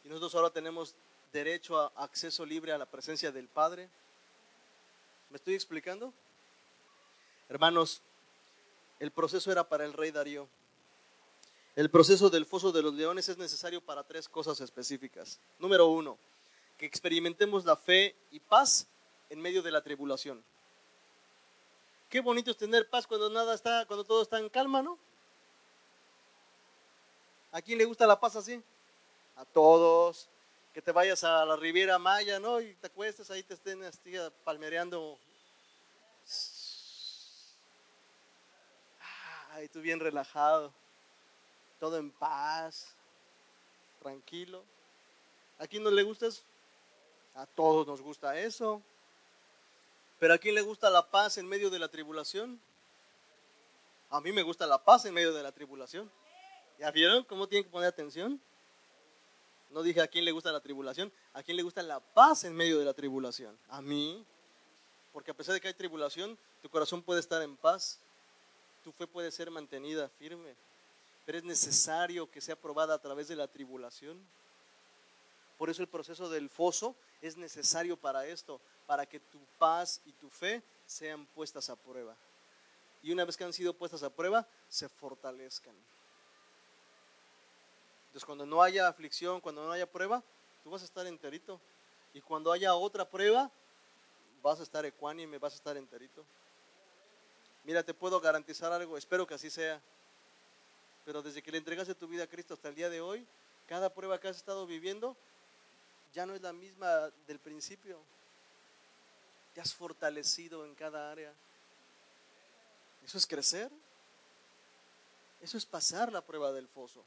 Y 0.04 0.10
nosotros 0.10 0.36
ahora 0.36 0.52
tenemos 0.52 0.94
derecho 1.32 1.80
a 1.80 1.92
acceso 2.04 2.46
libre 2.46 2.72
a 2.72 2.78
la 2.78 2.86
presencia 2.86 3.32
del 3.32 3.48
Padre. 3.48 3.90
¿Me 5.30 5.38
estoy 5.38 5.56
explicando? 5.56 6.14
Hermanos, 7.50 8.02
el 9.00 9.12
proceso 9.12 9.52
era 9.52 9.68
para 9.68 9.86
el 9.86 9.94
rey 9.94 10.12
Darío. 10.12 10.48
El 11.76 11.92
proceso 11.92 12.30
del 12.30 12.46
foso 12.46 12.72
de 12.72 12.82
los 12.82 12.94
leones 12.94 13.30
es 13.30 13.38
necesario 13.38 13.82
para 13.82 14.04
tres 14.04 14.28
cosas 14.28 14.60
específicas. 14.62 15.40
Número 15.60 15.88
uno, 15.88 16.18
que 16.78 16.86
experimentemos 16.86 17.66
la 17.66 17.76
fe 17.76 18.16
y 18.32 18.40
paz 18.40 18.88
en 19.30 19.40
medio 19.40 19.62
de 19.62 19.72
la 19.72 19.84
tribulación. 19.84 20.44
Qué 22.10 22.22
bonito 22.22 22.52
es 22.52 22.58
tener 22.58 22.90
paz 22.90 23.06
cuando 23.06 23.30
nada 23.30 23.54
está, 23.54 23.86
cuando 23.86 24.04
todo 24.04 24.22
está 24.22 24.40
en 24.40 24.50
calma, 24.50 24.82
¿no? 24.82 24.98
¿A 27.52 27.62
quién 27.62 27.78
le 27.78 27.86
gusta 27.86 28.08
la 28.08 28.20
paz 28.20 28.36
así? 28.36 28.62
A 29.36 29.46
todos 29.46 30.30
que 30.78 30.82
te 30.84 30.92
vayas 30.92 31.24
a 31.24 31.44
la 31.44 31.56
Riviera 31.56 31.98
Maya, 31.98 32.40
¿no? 32.40 32.62
Y 32.62 32.76
te 32.76 32.86
acuestes 32.86 33.32
ahí, 33.32 33.42
te 33.42 33.56
estén 33.56 33.82
palmereando. 34.44 35.18
Ay, 39.54 39.68
tú 39.70 39.82
bien 39.82 40.00
relajado, 40.00 40.72
todo 41.80 41.98
en 41.98 42.12
paz, 42.12 42.96
tranquilo. 44.04 44.64
¿A 45.58 45.66
quién 45.66 45.82
no 45.82 45.90
le 45.90 46.04
gusta 46.04 46.28
eso? 46.28 46.44
A 47.34 47.48
todos 47.48 47.88
nos 47.88 48.00
gusta 48.00 48.38
eso. 48.40 48.80
Pero 50.20 50.36
¿a 50.36 50.38
quién 50.38 50.54
le 50.54 50.62
gusta 50.62 50.92
la 50.92 51.10
paz 51.10 51.40
en 51.40 51.48
medio 51.48 51.72
de 51.72 51.80
la 51.80 51.88
tribulación? 51.88 52.62
A 54.12 54.22
mí 54.22 54.32
me 54.32 54.44
gusta 54.44 54.68
la 54.68 54.78
paz 54.78 55.06
en 55.06 55.16
medio 55.16 55.34
de 55.34 55.42
la 55.42 55.52
tribulación. 55.52 56.08
¿Ya 56.78 56.92
vieron 56.92 57.24
cómo 57.24 57.48
tienen 57.48 57.64
que 57.64 57.72
poner 57.72 57.90
atención? 57.90 58.40
No 59.70 59.84
dije 59.84 60.02
a 60.02 60.08
quién 60.08 60.26
le 60.26 60.32
gusta 60.32 60.52
la 60.52 60.62
tribulación, 60.62 61.12
a 61.34 61.44
quién 61.44 61.58
le 61.58 61.64
gusta 61.64 61.84
la 61.84 62.00
paz 62.00 62.44
en 62.46 62.56
medio 62.56 62.80
de 62.80 62.86
la 62.86 62.94
tribulación. 62.94 63.58
A 63.70 63.82
mí, 63.82 64.26
porque 65.12 65.32
a 65.32 65.34
pesar 65.34 65.54
de 65.54 65.62
que 65.62 65.68
hay 65.68 65.74
tribulación, 65.74 66.38
tu 66.62 66.70
corazón 66.70 67.02
puede 67.02 67.20
estar 67.20 67.42
en 67.42 67.58
paz, 67.58 68.00
tu 68.84 68.92
fe 68.92 69.08
puede 69.08 69.32
ser 69.32 69.52
mantenida 69.52 70.10
firme, 70.10 70.56
pero 71.26 71.38
es 71.38 71.44
necesario 71.44 72.30
que 72.32 72.40
sea 72.40 72.56
probada 72.56 72.94
a 72.94 73.02
través 73.02 73.28
de 73.28 73.36
la 73.36 73.48
tribulación. 73.48 74.18
Por 75.58 75.70
eso 75.70 75.82
el 75.82 75.90
proceso 75.90 76.30
del 76.30 76.50
foso 76.50 76.96
es 77.22 77.36
necesario 77.36 77.98
para 77.98 78.26
esto, 78.28 78.62
para 78.86 79.06
que 79.06 79.20
tu 79.20 79.40
paz 79.58 80.00
y 80.06 80.14
tu 80.14 80.30
fe 80.30 80.64
sean 80.86 81.26
puestas 81.26 81.70
a 81.70 81.76
prueba. 81.76 82.16
Y 83.04 83.12
una 83.12 83.26
vez 83.26 83.36
que 83.36 83.44
han 83.44 83.54
sido 83.54 83.74
puestas 83.74 84.04
a 84.04 84.10
prueba, 84.10 84.48
se 84.70 84.88
fortalezcan. 84.88 85.76
Entonces 88.18 88.26
cuando 88.26 88.48
no 88.48 88.64
haya 88.64 88.88
aflicción, 88.88 89.40
cuando 89.40 89.64
no 89.64 89.72
haya 89.72 89.86
prueba, 89.86 90.24
tú 90.64 90.72
vas 90.72 90.82
a 90.82 90.86
estar 90.86 91.06
enterito. 91.06 91.62
Y 92.16 92.22
cuando 92.22 92.52
haya 92.52 92.74
otra 92.74 93.08
prueba, 93.08 93.52
vas 94.42 94.60
a 94.60 94.64
estar 94.64 94.84
ecuánime, 94.88 95.38
vas 95.38 95.54
a 95.54 95.58
estar 95.58 95.78
enterito. 95.78 96.26
Mira, 97.64 97.84
te 97.84 97.94
puedo 97.94 98.20
garantizar 98.20 98.72
algo, 98.72 98.98
espero 98.98 99.28
que 99.28 99.36
así 99.36 99.52
sea. 99.52 99.80
Pero 101.06 101.22
desde 101.22 101.44
que 101.44 101.52
le 101.52 101.60
entregaste 101.60 101.94
tu 101.94 102.08
vida 102.08 102.24
a 102.24 102.28
Cristo 102.28 102.56
hasta 102.56 102.70
el 102.70 102.74
día 102.74 102.90
de 102.90 103.02
hoy, 103.02 103.24
cada 103.68 103.94
prueba 103.94 104.20
que 104.20 104.30
has 104.30 104.38
estado 104.38 104.66
viviendo 104.66 105.16
ya 106.12 106.26
no 106.26 106.34
es 106.34 106.42
la 106.42 106.54
misma 106.54 107.12
del 107.28 107.38
principio. 107.38 108.00
Te 109.54 109.62
has 109.62 109.76
fortalecido 109.76 110.66
en 110.66 110.74
cada 110.74 111.12
área. 111.12 111.32
Eso 113.06 113.20
es 113.20 113.28
crecer. 113.28 113.72
Eso 115.40 115.56
es 115.56 115.68
pasar 115.68 116.12
la 116.12 116.22
prueba 116.22 116.52
del 116.52 116.68
foso. 116.68 117.04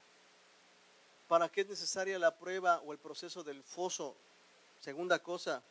¿Para 1.30 1.48
qué 1.48 1.60
es 1.60 1.68
necesaria 1.68 2.18
la 2.18 2.34
prueba 2.34 2.80
o 2.84 2.90
el 2.90 2.98
proceso 2.98 3.44
del 3.44 3.62
foso? 3.62 4.16
Segunda 4.80 5.20
cosa, 5.20 5.62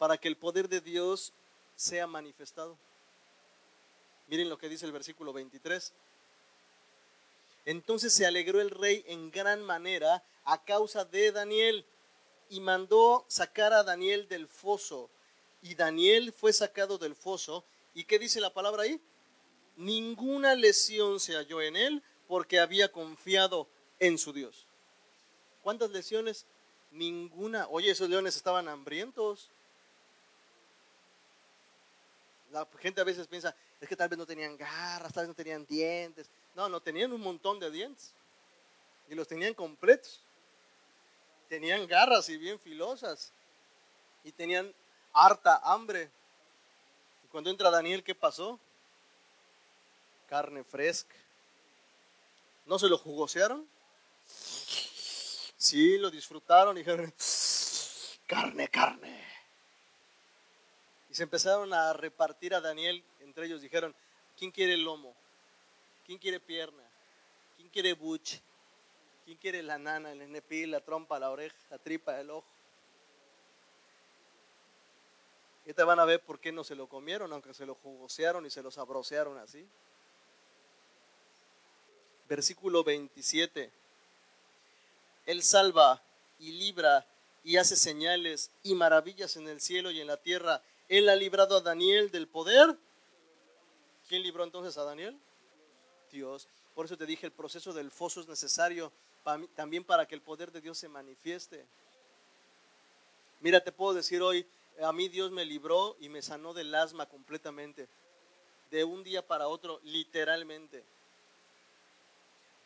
para 0.00 0.18
que 0.18 0.26
el 0.26 0.36
poder 0.36 0.68
de 0.68 0.80
Dios 0.80 1.32
sea 1.76 2.08
manifestado. 2.08 2.76
Miren 4.26 4.48
lo 4.48 4.58
que 4.58 4.68
dice 4.68 4.84
el 4.84 4.90
versículo 4.90 5.32
23. 5.32 5.92
Entonces 7.66 8.12
se 8.12 8.26
alegró 8.26 8.60
el 8.60 8.70
rey 8.70 9.04
en 9.06 9.30
gran 9.30 9.62
manera 9.62 10.24
a 10.44 10.64
causa 10.64 11.04
de 11.04 11.30
Daniel 11.30 11.86
y 12.50 12.58
mandó 12.58 13.24
sacar 13.28 13.72
a 13.72 13.84
Daniel 13.84 14.26
del 14.26 14.48
foso. 14.48 15.08
Y 15.62 15.76
Daniel 15.76 16.32
fue 16.32 16.52
sacado 16.52 16.98
del 16.98 17.14
foso. 17.14 17.62
¿Y 17.94 18.06
qué 18.06 18.18
dice 18.18 18.40
la 18.40 18.52
palabra 18.52 18.82
ahí? 18.82 19.00
Ninguna 19.76 20.56
lesión 20.56 21.20
se 21.20 21.36
halló 21.36 21.62
en 21.62 21.76
él 21.76 22.02
porque 22.26 22.58
había 22.58 22.90
confiado 22.90 23.68
en 24.02 24.18
su 24.18 24.32
Dios. 24.32 24.66
¿Cuántas 25.62 25.90
lesiones? 25.90 26.44
Ninguna. 26.90 27.68
Oye, 27.68 27.92
esos 27.92 28.10
leones 28.10 28.34
estaban 28.34 28.68
hambrientos. 28.68 29.48
La 32.50 32.66
gente 32.80 33.00
a 33.00 33.04
veces 33.04 33.28
piensa, 33.28 33.54
es 33.80 33.88
que 33.88 33.94
tal 33.94 34.08
vez 34.08 34.18
no 34.18 34.26
tenían 34.26 34.56
garras, 34.56 35.12
tal 35.12 35.22
vez 35.22 35.28
no 35.28 35.34
tenían 35.34 35.64
dientes. 35.66 36.28
No, 36.56 36.68
no, 36.68 36.80
tenían 36.80 37.12
un 37.12 37.20
montón 37.20 37.60
de 37.60 37.70
dientes. 37.70 38.12
Y 39.08 39.14
los 39.14 39.28
tenían 39.28 39.54
completos. 39.54 40.20
Tenían 41.48 41.86
garras 41.86 42.28
y 42.28 42.36
bien 42.36 42.58
filosas. 42.58 43.32
Y 44.24 44.32
tenían 44.32 44.74
harta 45.12 45.60
hambre. 45.62 46.10
Y 47.24 47.28
cuando 47.28 47.50
entra 47.50 47.70
Daniel, 47.70 48.02
¿qué 48.02 48.16
pasó? 48.16 48.58
Carne 50.28 50.64
fresca. 50.64 51.14
¿No 52.66 52.80
se 52.80 52.88
lo 52.88 52.98
jugosearon? 52.98 53.70
Sí, 55.62 55.96
lo 55.96 56.10
disfrutaron 56.10 56.76
y 56.76 56.80
dijeron, 56.80 57.14
carne, 58.26 58.66
carne. 58.66 59.24
Y 61.08 61.14
se 61.14 61.22
empezaron 61.22 61.72
a 61.72 61.92
repartir 61.92 62.52
a 62.52 62.60
Daniel, 62.60 63.04
entre 63.20 63.46
ellos 63.46 63.62
dijeron, 63.62 63.94
¿quién 64.36 64.50
quiere 64.50 64.76
lomo? 64.76 65.14
¿Quién 66.04 66.18
quiere 66.18 66.40
pierna? 66.40 66.82
¿Quién 67.56 67.68
quiere 67.68 67.92
buche? 67.92 68.42
¿Quién 69.24 69.38
quiere 69.38 69.62
la 69.62 69.78
nana, 69.78 70.10
el 70.10 70.22
enepil, 70.22 70.72
la 70.72 70.80
trompa, 70.80 71.20
la 71.20 71.30
oreja, 71.30 71.56
la 71.70 71.78
tripa, 71.78 72.18
el 72.18 72.30
ojo? 72.30 72.52
Y 75.64 75.72
van 75.74 76.00
a 76.00 76.04
ver 76.04 76.24
por 76.24 76.40
qué 76.40 76.50
no 76.50 76.64
se 76.64 76.74
lo 76.74 76.88
comieron, 76.88 77.32
aunque 77.32 77.54
se 77.54 77.66
lo 77.66 77.76
jugosearon 77.76 78.44
y 78.46 78.50
se 78.50 78.64
lo 78.64 78.72
sabrosearon 78.72 79.38
así. 79.38 79.64
Versículo 82.28 82.82
27. 82.82 83.81
Él 85.26 85.42
salva 85.42 86.02
y 86.38 86.52
libra 86.52 87.06
y 87.44 87.56
hace 87.56 87.76
señales 87.76 88.50
y 88.62 88.74
maravillas 88.74 89.36
en 89.36 89.48
el 89.48 89.60
cielo 89.60 89.90
y 89.90 90.00
en 90.00 90.06
la 90.06 90.16
tierra 90.16 90.62
él 90.88 91.08
ha 91.08 91.16
librado 91.16 91.56
a 91.56 91.60
Daniel 91.62 92.10
del 92.10 92.28
poder. 92.28 92.76
¿Quién 94.08 94.22
libró 94.22 94.44
entonces 94.44 94.76
a 94.76 94.84
Daniel? 94.84 95.18
Dios. 96.10 96.48
Por 96.74 96.84
eso 96.84 96.98
te 96.98 97.06
dije, 97.06 97.24
el 97.24 97.32
proceso 97.32 97.72
del 97.72 97.90
foso 97.90 98.20
es 98.20 98.28
necesario 98.28 98.92
también 99.54 99.84
para 99.84 100.06
que 100.06 100.14
el 100.14 100.20
poder 100.20 100.52
de 100.52 100.60
Dios 100.60 100.76
se 100.76 100.88
manifieste. 100.88 101.64
Mira, 103.40 103.64
te 103.64 103.72
puedo 103.72 103.94
decir 103.94 104.20
hoy, 104.20 104.46
a 104.82 104.92
mí 104.92 105.08
Dios 105.08 105.30
me 105.30 105.46
libró 105.46 105.96
y 105.98 106.10
me 106.10 106.20
sanó 106.20 106.52
del 106.52 106.74
asma 106.74 107.06
completamente. 107.06 107.88
De 108.70 108.84
un 108.84 109.02
día 109.02 109.26
para 109.26 109.48
otro, 109.48 109.80
literalmente. 109.84 110.84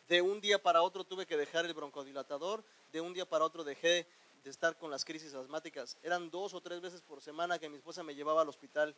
De 0.07 0.21
un 0.21 0.39
día 0.39 0.61
para 0.61 0.81
otro 0.81 1.03
tuve 1.03 1.25
que 1.25 1.35
dejar 1.35 1.65
el 1.65 1.73
broncodilatador, 1.73 2.63
de 2.93 3.01
un 3.01 3.13
día 3.13 3.25
para 3.25 3.43
otro 3.43 3.63
dejé 3.63 4.07
de 4.43 4.49
estar 4.49 4.77
con 4.77 4.89
las 4.89 5.03
crisis 5.03 5.33
asmáticas. 5.33 5.97
Eran 6.03 6.29
dos 6.29 6.53
o 6.53 6.61
tres 6.61 6.79
veces 6.79 7.01
por 7.01 7.21
semana 7.21 7.59
que 7.59 7.67
mi 7.67 7.75
esposa 7.75 8.03
me 8.03 8.15
llevaba 8.15 8.41
al 8.41 8.49
hospital 8.49 8.95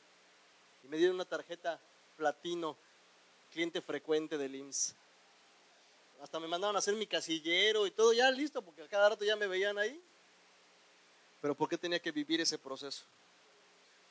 y 0.83 0.87
me 0.87 0.97
dieron 0.97 1.15
una 1.15 1.25
tarjeta 1.25 1.79
platino, 2.15 2.77
cliente 3.51 3.81
frecuente 3.81 4.37
del 4.37 4.55
IMSS. 4.55 4.95
Hasta 6.21 6.39
me 6.39 6.47
mandaban 6.47 6.75
a 6.75 6.79
hacer 6.79 6.95
mi 6.95 7.07
casillero 7.07 7.87
y 7.87 7.91
todo 7.91 8.13
ya 8.13 8.29
listo, 8.29 8.61
porque 8.61 8.83
a 8.83 8.87
cada 8.87 9.09
rato 9.09 9.25
ya 9.25 9.35
me 9.35 9.47
veían 9.47 9.77
ahí. 9.77 9.99
Pero 11.41 11.55
¿por 11.55 11.69
qué 11.69 11.77
tenía 11.77 11.99
que 11.99 12.11
vivir 12.11 12.41
ese 12.41 12.57
proceso? 12.57 13.05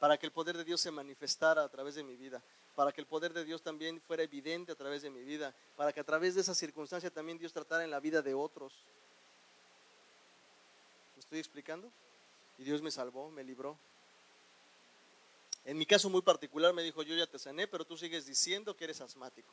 Para 0.00 0.16
que 0.16 0.26
el 0.26 0.32
poder 0.32 0.56
de 0.56 0.64
Dios 0.64 0.80
se 0.80 0.90
manifestara 0.90 1.62
a 1.62 1.68
través 1.68 1.94
de 1.94 2.02
mi 2.02 2.16
vida, 2.16 2.42
para 2.78 2.92
que 2.92 3.00
el 3.00 3.08
poder 3.08 3.32
de 3.32 3.44
Dios 3.44 3.60
también 3.60 4.00
fuera 4.00 4.22
evidente 4.22 4.70
a 4.70 4.76
través 4.76 5.02
de 5.02 5.10
mi 5.10 5.24
vida, 5.24 5.52
para 5.74 5.92
que 5.92 5.98
a 5.98 6.04
través 6.04 6.36
de 6.36 6.42
esa 6.42 6.54
circunstancia 6.54 7.10
también 7.10 7.36
Dios 7.36 7.52
tratara 7.52 7.82
en 7.82 7.90
la 7.90 7.98
vida 7.98 8.22
de 8.22 8.34
otros 8.34 8.72
estoy 11.18 11.40
explicando? 11.40 11.90
Y 12.56 12.62
Dios 12.62 12.80
me 12.80 12.92
salvó, 12.92 13.32
me 13.32 13.42
libró. 13.42 13.76
En 15.64 15.76
mi 15.76 15.86
caso 15.86 16.08
muy 16.08 16.22
particular 16.22 16.72
me 16.72 16.84
dijo, 16.84 17.02
yo 17.02 17.16
ya 17.16 17.26
te 17.26 17.40
sané, 17.40 17.66
pero 17.66 17.84
tú 17.84 17.98
sigues 17.98 18.26
diciendo 18.26 18.76
que 18.76 18.84
eres 18.84 19.00
asmático. 19.00 19.52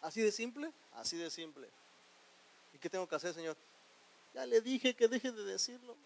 ¿Así 0.00 0.22
de 0.22 0.30
simple? 0.30 0.72
Así 0.94 1.16
de 1.16 1.32
simple. 1.32 1.68
¿Y 2.72 2.78
qué 2.78 2.88
tengo 2.88 3.08
que 3.08 3.16
hacer, 3.16 3.34
Señor? 3.34 3.56
Ya 4.34 4.46
le 4.46 4.60
dije 4.60 4.94
que 4.94 5.08
deje 5.08 5.32
de 5.32 5.42
decirlo. 5.42 5.96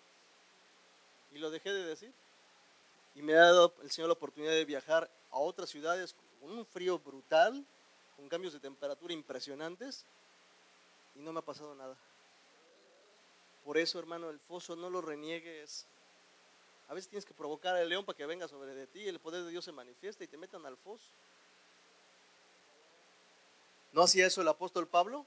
Y 1.33 1.39
lo 1.39 1.51
dejé 1.51 1.71
de 1.71 1.85
decir. 1.85 2.15
Y 3.15 3.21
me 3.21 3.35
ha 3.35 3.41
dado 3.41 3.75
el 3.83 3.91
Señor 3.91 4.09
la 4.09 4.15
oportunidad 4.15 4.53
de 4.53 4.65
viajar 4.65 5.11
a 5.31 5.39
otras 5.39 5.69
ciudades 5.69 6.17
con 6.41 6.51
un 6.51 6.65
frío 6.65 6.99
brutal, 6.99 7.65
con 8.17 8.29
cambios 8.29 8.53
de 8.53 8.61
temperatura 8.61 9.13
impresionantes, 9.13 10.05
y 11.15 11.21
no 11.21 11.33
me 11.33 11.41
ha 11.41 11.43
pasado 11.43 11.75
nada. 11.75 11.97
Por 13.65 13.77
eso, 13.79 13.99
hermano, 13.99 14.31
el 14.31 14.39
foso 14.41 14.75
no 14.75 14.89
lo 14.89 15.01
reniegues. 15.01 15.87
A 16.89 16.95
veces 16.95 17.09
tienes 17.09 17.25
que 17.25 17.35
provocar 17.35 17.77
al 17.77 17.89
león 17.89 18.05
para 18.05 18.17
que 18.17 18.27
venga 18.27 18.49
sobre 18.49 18.75
de 18.75 18.87
ti 18.87 19.07
el 19.07 19.21
poder 19.21 19.45
de 19.45 19.51
Dios 19.51 19.65
se 19.65 19.73
manifieste 19.73 20.25
y 20.25 20.29
te 20.29 20.37
metan 20.37 20.65
al 20.67 20.77
foso. 20.77 21.07
¿No 23.93 24.03
hacía 24.03 24.27
eso 24.27 24.41
el 24.41 24.49
apóstol 24.49 24.89
Pablo? 24.89 25.27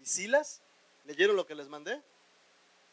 ¿Y 0.00 0.06
Silas? 0.06 0.60
¿Leyeron 1.04 1.36
lo 1.36 1.46
que 1.46 1.54
les 1.54 1.68
mandé? 1.68 2.00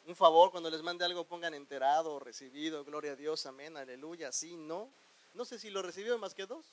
Un 0.08 0.16
favor, 0.16 0.52
cuando 0.52 0.70
les 0.70 0.84
mande 0.84 1.04
algo 1.04 1.26
pongan 1.26 1.54
enterado, 1.54 2.20
recibido, 2.20 2.86
gloria 2.86 3.14
a 3.14 3.16
Dios, 3.16 3.46
amén, 3.48 3.76
aleluya, 3.76 4.32
sí, 4.32 4.56
no. 4.56 4.90
No 5.34 5.46
sé 5.46 5.58
si 5.60 5.70
lo 5.70 5.82
recibió 5.82 6.18
más 6.18 6.34
que 6.34 6.46
dos. 6.46 6.66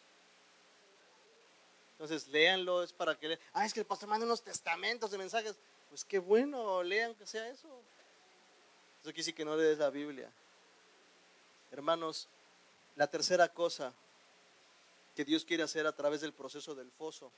Entonces, 2.02 2.26
léanlo, 2.32 2.82
es 2.82 2.92
para 2.92 3.14
que 3.16 3.28
lean. 3.28 3.40
Ah, 3.52 3.64
es 3.64 3.72
que 3.72 3.78
el 3.78 3.86
pastor 3.86 4.08
manda 4.08 4.26
unos 4.26 4.42
testamentos 4.42 5.12
de 5.12 5.18
mensajes. 5.18 5.54
Pues 5.88 6.04
qué 6.04 6.18
bueno, 6.18 6.82
lean 6.82 7.14
que 7.14 7.24
sea 7.24 7.48
eso. 7.48 7.68
Eso 7.68 9.04
quiere 9.04 9.18
decir 9.18 9.34
que 9.36 9.44
no 9.44 9.56
lees 9.56 9.78
la 9.78 9.88
Biblia. 9.88 10.28
Hermanos, 11.70 12.26
la 12.96 13.06
tercera 13.06 13.48
cosa 13.50 13.92
que 15.14 15.24
Dios 15.24 15.44
quiere 15.44 15.62
hacer 15.62 15.86
a 15.86 15.94
través 15.94 16.20
del 16.22 16.32
proceso 16.32 16.74
del 16.74 16.90
foso 16.90 17.30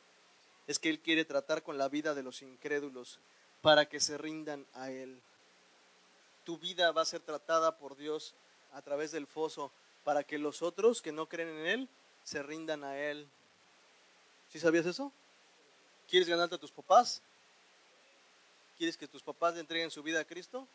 es 0.67 0.79
que 0.79 0.89
Él 0.89 0.99
quiere 0.99 1.27
tratar 1.27 1.63
con 1.63 1.77
la 1.77 1.91
vida 1.91 2.15
de 2.15 2.23
los 2.23 2.41
incrédulos 2.41 3.19
para 3.61 3.87
que 3.87 4.01
se 4.01 4.17
rindan 4.17 4.65
a 4.73 4.91
Él. 4.91 5.21
Tu 6.45 6.57
vida 6.57 6.91
va 6.91 7.03
a 7.03 7.07
ser 7.07 7.21
tratada 7.21 7.77
por 7.77 7.99
Dios 7.99 8.35
a 8.73 8.81
través 8.81 9.13
del 9.13 9.27
foso 9.27 9.71
para 10.05 10.25
que 10.25 10.39
los 10.39 10.63
otros 10.63 11.03
que 11.03 11.13
no 11.13 11.29
creen 11.29 11.51
en 11.51 11.67
Él 11.67 11.89
se 12.23 12.43
rindan 12.43 12.83
a 12.83 12.99
Él. 12.99 13.29
¿Sí 14.55 14.61
sabías 14.61 14.87
eso? 14.87 15.11
¿Quieres 16.09 16.29
ganarte 16.29 16.55
a 16.55 16.59
tus 16.59 16.71
papás? 16.71 17.21
¿Quieres 18.79 18.97
que 18.97 19.09
tus 19.09 19.21
papás 19.21 19.55
le 19.55 19.61
entreguen 19.61 19.91
su 19.91 20.01
vida 20.01 20.21
a 20.21 20.25
Cristo? 20.25 20.69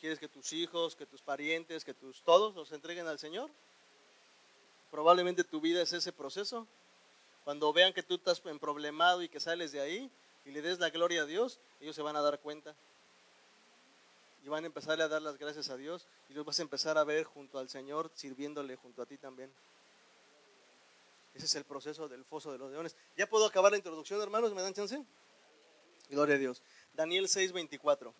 ¿Quieres 0.00 0.18
que 0.18 0.26
tus 0.26 0.54
hijos, 0.54 0.96
que 0.96 1.04
tus 1.04 1.20
parientes, 1.20 1.84
que 1.84 1.92
tus 1.92 2.22
todos 2.22 2.54
los 2.54 2.72
entreguen 2.72 3.06
al 3.08 3.18
Señor? 3.18 3.50
Probablemente 4.90 5.44
tu 5.44 5.60
vida 5.60 5.82
es 5.82 5.92
ese 5.92 6.12
proceso. 6.12 6.66
Cuando 7.44 7.74
vean 7.74 7.92
que 7.92 8.02
tú 8.02 8.14
estás 8.14 8.40
en 8.46 8.58
problemado 8.58 9.22
y 9.22 9.28
que 9.28 9.38
sales 9.38 9.70
de 9.72 9.82
ahí 9.82 10.10
y 10.46 10.50
le 10.50 10.62
des 10.62 10.78
la 10.78 10.88
gloria 10.88 11.24
a 11.24 11.26
Dios, 11.26 11.60
ellos 11.82 11.94
se 11.94 12.00
van 12.00 12.16
a 12.16 12.22
dar 12.22 12.40
cuenta. 12.40 12.74
y 14.42 14.48
van 14.48 14.64
a 14.64 14.66
empezar 14.66 14.98
a 15.02 15.08
dar 15.08 15.20
las 15.20 15.36
gracias 15.36 15.68
a 15.68 15.76
Dios 15.76 16.06
y 16.30 16.32
los 16.32 16.46
vas 16.46 16.58
a 16.58 16.62
empezar 16.62 16.96
a 16.96 17.04
ver 17.04 17.24
junto 17.24 17.58
al 17.58 17.68
Señor, 17.68 18.10
sirviéndole 18.14 18.76
junto 18.76 19.02
a 19.02 19.06
ti 19.06 19.18
también. 19.18 19.52
Ese 21.34 21.46
es 21.46 21.54
el 21.56 21.64
proceso 21.64 22.08
del 22.08 22.24
foso 22.24 22.52
de 22.52 22.58
los 22.58 22.70
leones. 22.70 22.96
¿Ya 23.16 23.28
puedo 23.28 23.44
acabar 23.46 23.72
la 23.72 23.78
introducción, 23.78 24.20
hermanos? 24.20 24.54
¿Me 24.54 24.62
dan 24.62 24.74
chance? 24.74 25.04
Gloria 26.08 26.36
a 26.36 26.38
Dios. 26.38 26.62
Daniel 26.94 27.26
6:24. 27.26 28.14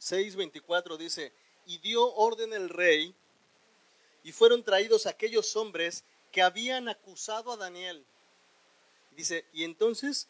6:24 0.00 0.96
dice, 0.96 1.32
y 1.66 1.78
dio 1.78 2.14
orden 2.14 2.52
el 2.52 2.68
rey, 2.68 3.14
y 4.22 4.32
fueron 4.32 4.62
traídos 4.62 5.06
aquellos 5.06 5.56
hombres 5.56 6.04
que 6.32 6.42
habían 6.42 6.88
acusado 6.88 7.52
a 7.52 7.56
Daniel. 7.56 8.04
Dice, 9.16 9.44
y 9.52 9.64
entonces 9.64 10.28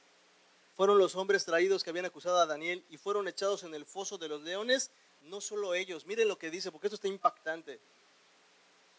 fueron 0.77 0.99
los 0.99 1.15
hombres 1.15 1.45
traídos 1.45 1.85
que 1.85 1.91
habían 1.91 2.07
acusado 2.07 2.39
a 2.39 2.47
Daniel 2.47 2.85
y 2.89 2.97
fueron 2.97 3.29
echados 3.29 3.65
en 3.65 3.75
el 3.75 3.85
foso 3.85 4.17
de 4.17 4.29
los 4.29 4.41
leones, 4.43 4.91
no 5.23 5.41
solo 5.41 5.75
ellos, 5.75 6.07
miren 6.07 6.29
lo 6.29 6.39
que 6.39 6.51
dice, 6.51 6.73
porque 6.73 6.87
esto 6.87 6.95
está 6.95 7.09
impactante. 7.09 7.81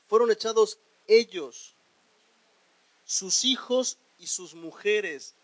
Fueron 0.08 0.30
echados 0.30 0.78
ellos, 1.08 1.74
sus 3.12 3.44
hijos 3.44 3.98
y 4.20 4.28
sus 4.28 4.56
mujeres, 4.56 5.36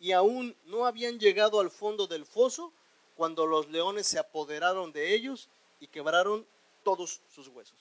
y 0.00 0.12
aún 0.12 0.56
no 0.64 0.86
habían 0.86 1.18
llegado 1.18 1.60
al 1.60 1.70
fondo 1.70 2.06
del 2.06 2.24
foso 2.24 2.72
cuando 3.16 3.46
los 3.46 3.68
leones 3.68 4.06
se 4.06 4.18
apoderaron 4.18 4.92
de 4.92 5.14
ellos 5.14 5.50
y 5.78 5.88
quebraron 5.88 6.46
todos 6.84 7.20
sus 7.34 7.48
huesos. 7.48 7.76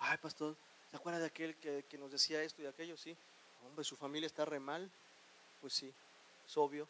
Ay, 0.00 0.18
pastor, 0.18 0.56
¿se 0.90 0.96
acuerda 0.96 1.20
de 1.20 1.26
aquel 1.26 1.54
que, 1.58 1.84
que 1.88 1.96
nos 1.96 2.10
decía 2.10 2.42
esto 2.42 2.60
y 2.60 2.66
aquello? 2.66 2.96
Sí. 2.96 3.16
Hombre, 3.64 3.84
su 3.84 3.94
familia 3.94 4.26
está 4.26 4.44
re 4.44 4.58
mal. 4.58 4.90
Pues 5.60 5.74
sí, 5.74 5.94
es 6.44 6.56
obvio. 6.56 6.88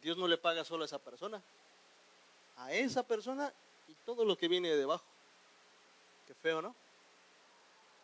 Dios 0.00 0.16
no 0.16 0.26
le 0.26 0.38
paga 0.38 0.64
solo 0.64 0.84
a 0.84 0.86
esa 0.86 0.98
persona, 0.98 1.42
a 2.56 2.72
esa 2.72 3.02
persona 3.02 3.52
y 3.88 3.94
todo 4.06 4.24
lo 4.24 4.38
que 4.38 4.48
viene 4.48 4.70
de 4.70 4.78
debajo. 4.78 5.04
Qué 6.26 6.34
feo, 6.34 6.62
¿no? 6.62 6.74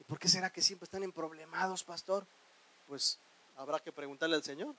¿Y 0.06 0.08
por 0.08 0.20
qué 0.20 0.28
será 0.28 0.50
que 0.50 0.62
siempre 0.62 0.84
están 0.84 1.02
en 1.02 1.10
problemados, 1.10 1.82
pastor? 1.82 2.24
Pues 2.86 3.18
habrá 3.56 3.80
que 3.80 3.90
preguntarle 3.90 4.36
al 4.36 4.44
Señor. 4.44 4.72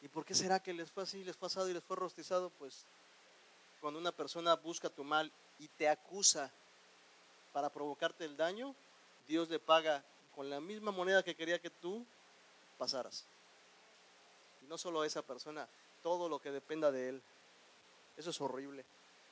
¿Y 0.00 0.06
por 0.06 0.24
qué 0.24 0.32
será 0.32 0.62
que 0.62 0.72
les 0.72 0.92
fue 0.92 1.02
así, 1.02 1.24
les 1.24 1.36
fue 1.36 1.48
asado 1.48 1.68
y 1.68 1.74
les 1.74 1.82
fue 1.82 1.96
rostizado? 1.96 2.50
Pues 2.50 2.84
cuando 3.80 3.98
una 3.98 4.12
persona 4.12 4.54
busca 4.54 4.88
tu 4.88 5.02
mal 5.02 5.32
y 5.58 5.66
te 5.66 5.88
acusa 5.88 6.52
para 7.52 7.68
provocarte 7.68 8.24
el 8.24 8.36
daño, 8.36 8.76
Dios 9.26 9.48
le 9.48 9.58
paga 9.58 10.04
con 10.36 10.48
la 10.48 10.60
misma 10.60 10.92
moneda 10.92 11.24
que 11.24 11.34
quería 11.34 11.58
que 11.58 11.70
tú 11.70 12.06
pasaras. 12.78 13.24
Y 14.62 14.66
no 14.66 14.78
solo 14.78 15.00
a 15.00 15.06
esa 15.06 15.22
persona, 15.22 15.68
todo 16.00 16.28
lo 16.28 16.38
que 16.40 16.52
dependa 16.52 16.92
de 16.92 17.08
él. 17.08 17.22
Eso 18.16 18.30
es 18.30 18.40
horrible. 18.40 18.84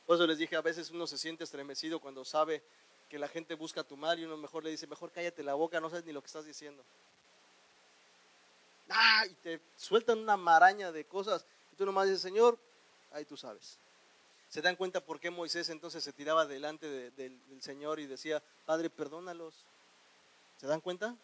Por 0.04 0.16
eso 0.16 0.26
les 0.26 0.38
dije, 0.38 0.56
a 0.56 0.62
veces 0.62 0.90
uno 0.90 1.06
se 1.06 1.16
siente 1.16 1.44
estremecido 1.44 2.00
cuando 2.00 2.24
sabe 2.24 2.60
que 3.08 3.18
la 3.18 3.28
gente 3.28 3.54
busca 3.54 3.84
tu 3.84 3.96
mal 3.96 4.18
y 4.18 4.24
uno 4.24 4.36
mejor 4.36 4.64
le 4.64 4.70
dice, 4.70 4.86
mejor 4.86 5.10
cállate 5.10 5.42
la 5.42 5.54
boca, 5.54 5.80
no 5.80 5.90
sabes 5.90 6.04
ni 6.04 6.12
lo 6.12 6.20
que 6.20 6.26
estás 6.26 6.44
diciendo. 6.44 6.82
Ah, 8.88 9.24
y 9.26 9.34
te 9.34 9.60
sueltan 9.76 10.18
una 10.18 10.36
maraña 10.36 10.92
de 10.92 11.04
cosas 11.04 11.44
y 11.72 11.76
tú 11.76 11.84
nomás 11.84 12.06
dices, 12.06 12.22
Señor, 12.22 12.58
ahí 13.12 13.24
tú 13.24 13.36
sabes. 13.36 13.78
¿Se 14.48 14.62
dan 14.62 14.76
cuenta 14.76 15.00
por 15.04 15.20
qué 15.20 15.30
Moisés 15.30 15.68
entonces 15.68 16.02
se 16.02 16.12
tiraba 16.12 16.46
delante 16.46 17.10
del 17.10 17.62
Señor 17.62 18.00
y 18.00 18.06
decía, 18.06 18.42
Padre, 18.64 18.88
perdónalos? 18.88 19.54
¿Se 20.56 20.66
dan 20.66 20.80
cuenta? 20.80 21.14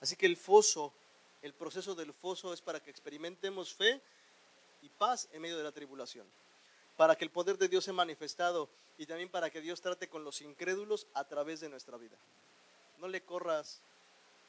Así 0.00 0.16
que 0.16 0.26
el 0.26 0.36
foso 0.36 0.92
el 1.42 1.54
proceso 1.54 1.94
del 1.94 2.12
foso 2.12 2.52
es 2.52 2.60
para 2.60 2.80
que 2.80 2.90
experimentemos 2.90 3.72
fe 3.72 4.00
y 4.82 4.88
paz 4.90 5.28
en 5.32 5.42
medio 5.42 5.56
de 5.56 5.64
la 5.64 5.72
tribulación, 5.72 6.26
para 7.00 7.16
que 7.16 7.24
el 7.24 7.30
poder 7.30 7.56
de 7.56 7.66
Dios 7.66 7.84
sea 7.84 7.94
manifestado 7.94 8.68
y 8.98 9.06
también 9.06 9.30
para 9.30 9.48
que 9.48 9.62
Dios 9.62 9.80
trate 9.80 10.10
con 10.10 10.22
los 10.22 10.42
incrédulos 10.42 11.06
a 11.14 11.24
través 11.24 11.60
de 11.60 11.70
nuestra 11.70 11.96
vida. 11.96 12.18
No 12.98 13.08
le 13.08 13.22
corras, 13.22 13.80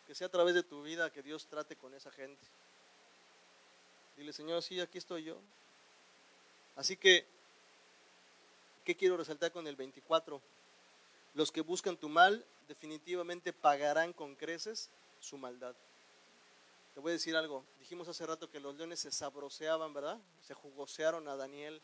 que 0.05 0.13
sea 0.13 0.27
a 0.27 0.31
través 0.31 0.53
de 0.53 0.61
tu 0.61 0.83
vida 0.83 1.09
que 1.13 1.23
Dios 1.23 1.45
trate 1.45 1.77
con 1.77 1.93
esa 1.93 2.11
gente. 2.11 2.45
Dile, 4.17 4.33
Señor, 4.33 4.61
sí, 4.63 4.81
aquí 4.81 4.97
estoy 4.97 5.23
yo. 5.23 5.37
Así 6.75 6.97
que, 6.97 7.25
¿qué 8.83 8.97
quiero 8.97 9.15
resaltar 9.15 9.53
con 9.53 9.65
el 9.65 9.77
24? 9.77 10.41
Los 11.35 11.53
que 11.53 11.61
buscan 11.61 11.95
tu 11.95 12.09
mal 12.09 12.45
definitivamente 12.67 13.53
pagarán 13.53 14.11
con 14.11 14.35
creces 14.35 14.89
su 15.21 15.37
maldad. 15.37 15.73
Te 16.95 16.99
voy 16.99 17.11
a 17.11 17.13
decir 17.13 17.33
algo. 17.37 17.63
Dijimos 17.79 18.09
hace 18.09 18.25
rato 18.25 18.49
que 18.49 18.59
los 18.59 18.75
leones 18.75 18.99
se 18.99 19.11
sabroseaban, 19.13 19.93
¿verdad? 19.93 20.19
Se 20.45 20.53
jugosearon 20.53 21.29
a 21.29 21.37
Daniel. 21.37 21.81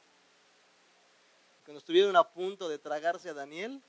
Cuando 1.68 1.80
estuvieron 1.80 2.16
a 2.16 2.24
punto 2.24 2.68
de 2.68 2.80
tragarse 2.80 3.30
a 3.30 3.36
Daniel, 3.36 3.80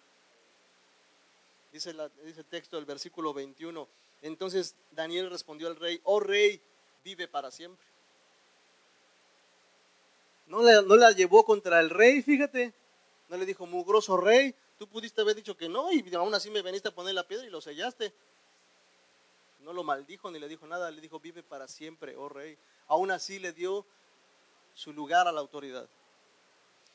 dice, 1.72 1.94
dice 2.24 2.40
el 2.40 2.46
texto 2.46 2.76
del 2.76 2.84
versículo 2.84 3.32
21. 3.32 3.88
Entonces 4.20 4.74
Daniel 4.90 5.30
respondió 5.30 5.68
al 5.68 5.76
rey, 5.76 5.98
oh 6.04 6.20
rey, 6.20 6.60
vive 7.04 7.26
para 7.26 7.50
siempre. 7.50 7.86
No 10.48 10.60
la, 10.60 10.82
no 10.82 10.96
la 10.96 11.12
llevó 11.12 11.44
contra 11.44 11.80
el 11.80 11.88
rey, 11.88 12.20
fíjate. 12.22 12.74
No 13.30 13.36
le 13.36 13.46
dijo, 13.46 13.64
mugroso 13.64 14.16
rey, 14.16 14.54
tú 14.78 14.86
pudiste 14.88 15.22
haber 15.22 15.36
dicho 15.36 15.56
que 15.56 15.70
no 15.70 15.90
y 15.90 16.04
aún 16.14 16.34
así 16.34 16.50
me 16.50 16.60
veniste 16.60 16.88
a 16.88 16.94
poner 16.94 17.14
la 17.14 17.26
piedra 17.26 17.46
y 17.46 17.50
lo 17.50 17.62
sellaste 17.62 18.12
no 19.68 19.74
lo 19.74 19.84
maldijo 19.84 20.30
ni 20.30 20.38
le 20.38 20.48
dijo 20.48 20.66
nada, 20.66 20.90
le 20.90 21.00
dijo, 21.00 21.20
vive 21.20 21.42
para 21.42 21.68
siempre, 21.68 22.16
oh 22.16 22.30
rey. 22.30 22.56
Aún 22.86 23.10
así 23.10 23.38
le 23.38 23.52
dio 23.52 23.84
su 24.72 24.94
lugar 24.94 25.28
a 25.28 25.32
la 25.32 25.40
autoridad. 25.40 25.86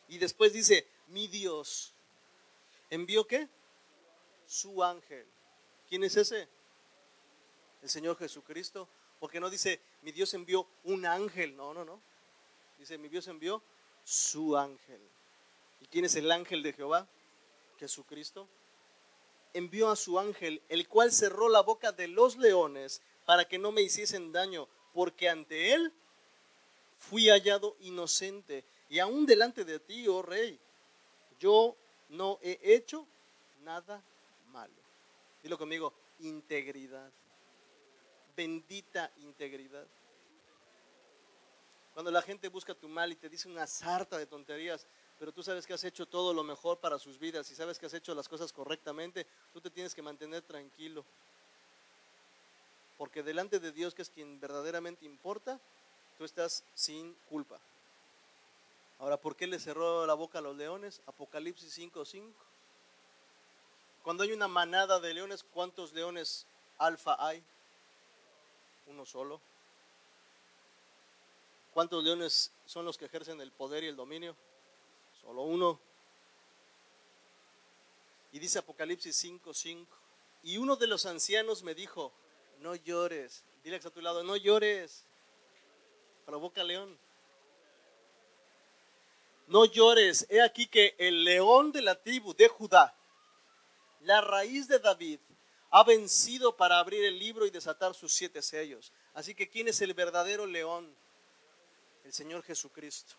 Y 0.07 0.17
después 0.17 0.53
dice, 0.53 0.87
mi 1.07 1.27
Dios, 1.27 1.93
¿envió 2.89 3.25
qué? 3.25 3.47
Su 4.45 4.83
ángel. 4.83 5.25
¿Quién 5.87 6.03
es 6.03 6.15
ese? 6.17 6.47
El 7.81 7.89
Señor 7.89 8.17
Jesucristo. 8.17 8.87
Porque 9.19 9.39
no 9.39 9.49
dice, 9.49 9.81
mi 10.01 10.11
Dios 10.11 10.33
envió 10.33 10.67
un 10.83 11.05
ángel. 11.05 11.55
No, 11.55 11.73
no, 11.73 11.85
no. 11.85 12.01
Dice, 12.77 12.97
mi 12.97 13.07
Dios 13.07 13.27
envió 13.27 13.63
su 14.03 14.57
ángel. 14.57 15.01
¿Y 15.81 15.85
quién 15.87 16.05
es 16.05 16.15
el 16.15 16.31
ángel 16.31 16.61
de 16.63 16.73
Jehová? 16.73 17.07
Jesucristo 17.79 18.47
envió 19.53 19.89
a 19.89 19.95
su 19.95 20.19
ángel, 20.19 20.61
el 20.69 20.87
cual 20.87 21.11
cerró 21.11 21.47
la 21.47 21.61
boca 21.61 21.91
de 21.91 22.07
los 22.07 22.37
leones 22.37 23.01
para 23.25 23.47
que 23.47 23.59
no 23.59 23.71
me 23.71 23.81
hiciesen 23.81 24.31
daño, 24.31 24.67
porque 24.93 25.29
ante 25.29 25.73
él 25.73 25.93
fui 26.97 27.29
hallado 27.29 27.75
inocente 27.79 28.65
y 28.89 28.99
aún 28.99 29.25
delante 29.25 29.65
de 29.65 29.79
ti, 29.79 30.07
oh 30.07 30.21
rey, 30.21 30.59
yo 31.39 31.75
no 32.09 32.39
he 32.41 32.59
hecho 32.61 33.07
nada 33.63 34.01
malo. 34.51 34.73
Dilo 35.41 35.57
conmigo, 35.57 35.93
integridad. 36.19 37.11
Bendita 38.35 39.11
integridad. 39.17 39.85
Cuando 41.93 42.11
la 42.11 42.21
gente 42.21 42.49
busca 42.49 42.73
tu 42.73 42.87
mal 42.87 43.11
y 43.11 43.15
te 43.15 43.29
dice 43.29 43.47
una 43.47 43.67
sarta 43.67 44.17
de 44.17 44.25
tonterías, 44.25 44.87
pero 45.19 45.31
tú 45.31 45.43
sabes 45.43 45.67
que 45.67 45.73
has 45.73 45.83
hecho 45.83 46.07
todo 46.07 46.33
lo 46.33 46.43
mejor 46.43 46.79
para 46.79 46.97
sus 46.97 47.19
vidas 47.19 47.49
y 47.51 47.55
sabes 47.55 47.77
que 47.77 47.85
has 47.85 47.93
hecho 47.93 48.15
las 48.15 48.27
cosas 48.27 48.51
correctamente, 48.51 49.27
tú 49.53 49.61
te 49.61 49.69
tienes 49.69 49.93
que 49.93 50.01
mantener 50.01 50.41
tranquilo. 50.41 51.05
Porque 52.97 53.21
delante 53.21 53.59
de 53.59 53.71
Dios, 53.71 53.93
que 53.93 54.01
es 54.01 54.09
quien 54.09 54.39
verdaderamente 54.39 55.05
importa, 55.05 55.59
tú 56.17 56.25
estás 56.25 56.63
sin 56.73 57.13
culpa. 57.29 57.59
Ahora, 59.03 59.17
¿por 59.17 59.35
qué 59.35 59.47
le 59.47 59.59
cerró 59.59 60.05
la 60.05 60.13
boca 60.13 60.37
a 60.37 60.41
los 60.41 60.55
leones? 60.55 61.01
Apocalipsis 61.07 61.77
5:5. 61.77 62.33
Cuando 64.01 64.23
hay 64.23 64.31
una 64.31 64.47
manada 64.47 65.01
de 65.01 65.13
leones, 65.13 65.43
¿cuántos 65.43 65.91
leones 65.91 66.47
alfa 66.77 67.17
hay? 67.19 67.43
Uno 68.87 69.05
solo. 69.05 69.41
¿Cuántos 71.73 72.01
leones 72.01 72.53
son 72.65 72.85
los 72.85 72.97
que 72.97 73.03
ejercen 73.03 73.41
el 73.41 73.51
poder 73.51 73.83
y 73.83 73.87
el 73.87 73.97
dominio? 73.97 74.37
Solo 75.21 75.41
uno. 75.41 75.81
Y 78.31 78.39
dice 78.39 78.59
Apocalipsis 78.59 79.17
5, 79.17 79.53
5. 79.53 79.97
Y 80.43 80.55
uno 80.55 80.77
de 80.77 80.87
los 80.87 81.05
ancianos 81.05 81.61
me 81.61 81.75
dijo, 81.75 82.13
no 82.59 82.73
llores. 82.73 83.43
Dile 83.65 83.75
a 83.75 83.79
tu 83.81 83.99
lado, 83.99 84.23
no 84.23 84.37
llores. 84.37 85.03
Provoca 86.25 86.63
león. 86.63 86.97
No 89.53 89.65
llores. 89.65 90.25
He 90.31 90.41
aquí 90.41 90.65
que 90.65 90.95
el 90.97 91.23
león 91.23 91.71
de 91.71 91.83
la 91.83 91.93
tribu 91.93 92.33
de 92.33 92.47
Judá, 92.47 92.91
la 94.01 94.19
raíz 94.19 94.67
de 94.67 94.79
David, 94.79 95.19
ha 95.69 95.83
vencido 95.83 96.57
para 96.57 96.79
abrir 96.79 97.03
el 97.03 97.19
libro 97.19 97.45
y 97.45 97.51
desatar 97.51 97.93
sus 97.93 98.11
siete 98.11 98.41
sellos. 98.41 98.91
Así 99.13 99.35
que 99.35 99.47
¿quién 99.47 99.67
es 99.67 99.79
el 99.81 99.93
verdadero 99.93 100.47
león? 100.47 100.91
El 102.03 102.11
Señor 102.13 102.41
Jesucristo. 102.41 103.13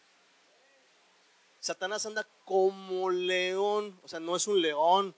Satanás 1.61 2.05
anda 2.05 2.27
como 2.45 3.11
león, 3.11 3.97
o 4.03 4.09
sea, 4.09 4.19
no 4.19 4.35
es 4.35 4.49
un 4.49 4.61
león, 4.61 5.15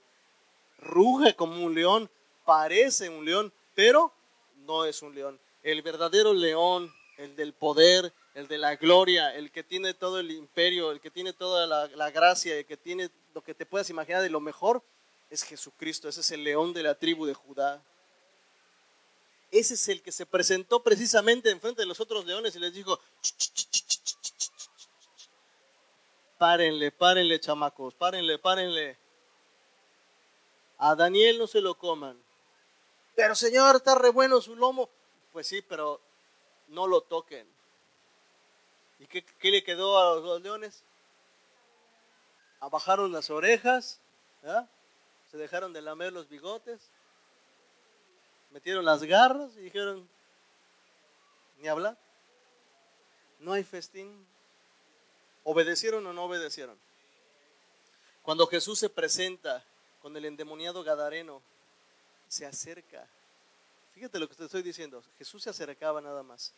ruge 0.77 1.35
como 1.35 1.65
un 1.65 1.75
león, 1.75 2.11
parece 2.45 3.09
un 3.09 3.25
león, 3.25 3.55
pero 3.75 4.13
no 4.67 4.85
es 4.85 5.01
un 5.01 5.15
león. 5.15 5.41
El 5.63 5.81
verdadero 5.81 6.35
león, 6.35 6.95
el 7.17 7.35
del 7.37 7.55
poder, 7.55 8.13
el 8.37 8.49
de 8.49 8.59
la 8.59 8.77
gloria, 8.77 9.35
el 9.35 9.51
que 9.51 9.65
tiene 9.65 9.95
todo 9.95 10.21
el 10.21 10.31
imperio, 10.31 10.91
el 10.91 11.01
que 11.01 11.11
tiene 11.11 11.33
toda 11.33 11.67
la, 11.89 12.11
gracia, 12.11 12.55
el 12.55 12.67
que 12.67 12.77
tiene 12.77 13.11
lo 13.33 13.43
que 13.43 13.55
te 13.55 13.65
puedas 13.65 13.89
imaginar 13.89 14.21
de 14.21 14.29
lo 14.29 14.41
mejor, 14.41 14.83
es 15.31 15.43
Jesucristo. 15.43 16.07
Ese 16.07 16.21
es 16.21 16.31
el 16.33 16.45
león 16.45 16.75
de 16.75 16.83
la 16.83 16.95
tribu 16.95 17.25
de 17.25 17.33
Judá. 17.33 17.83
Ese 19.51 19.73
es 19.73 19.89
el 19.89 20.03
que 20.03 20.13
se 20.13 20.27
presentó 20.27 20.83
precisamente 20.83 21.51
enfrente 21.51 21.81
de 21.81 21.87
los 21.87 21.99
otros 21.99 22.27
leones 22.27 22.55
y 22.55 22.59
les 22.59 22.75
dijo, 22.75 23.01
párenle, 26.37 26.93
párenle 26.93 27.41
chamacos, 27.41 27.95
párenle, 27.95 28.39
párenle. 28.39 28.99
A 30.77 30.95
Daniel 30.95 31.39
no 31.39 31.47
se 31.47 31.63
lo 31.63 31.75
coman. 31.79 32.23
Pero 33.15 33.35
Señor, 33.35 33.77
está 33.77 33.95
re 33.95 34.11
bueno 34.11 34.43
su 34.43 34.55
lomo. 34.55 34.91
Pues 35.33 35.47
sí, 35.47 35.63
pero 35.63 36.03
no 36.69 36.87
lo 36.87 37.01
toquen. 37.01 37.56
¿Y 38.99 39.07
qué, 39.07 39.51
le 39.51 39.63
quedó 39.63 39.99
a 39.99 40.21
los 40.21 40.43
leones? 40.43 40.83
Abajaron 42.61 43.13
las 43.13 43.31
orejas, 43.31 44.01
se 45.31 45.37
dejaron 45.37 45.73
de 45.73 45.83
lamer 45.83 46.13
los 46.13 46.29
bigotes, 46.29 46.81
metieron 48.51 48.85
las 48.85 49.03
garras 49.03 49.51
y 49.57 49.61
dijeron, 49.61 50.09
ni 51.59 51.69
hablar. 51.69 51.97
No 53.41 53.53
hay 53.53 53.65
festín. 53.65 54.27
¿Obedecieron 55.45 56.07
o 56.07 56.13
no 56.13 56.25
obedecieron? 56.25 56.77
Cuando 58.23 58.47
Jesús 58.47 58.79
se 58.79 58.89
presenta 58.89 59.63
con 60.03 60.17
el 60.17 60.25
endemoniado 60.25 60.83
Gadareno, 60.83 61.43
se 62.29 62.47
acerca. 62.47 63.07
Fíjate 63.95 64.19
lo 64.19 64.29
que 64.29 64.35
te 64.35 64.45
estoy 64.45 64.63
diciendo. 64.63 65.03
Jesús 65.19 65.43
se 65.43 65.51
acercaba 65.51 66.01
nada 66.01 66.23
más. 66.23 66.53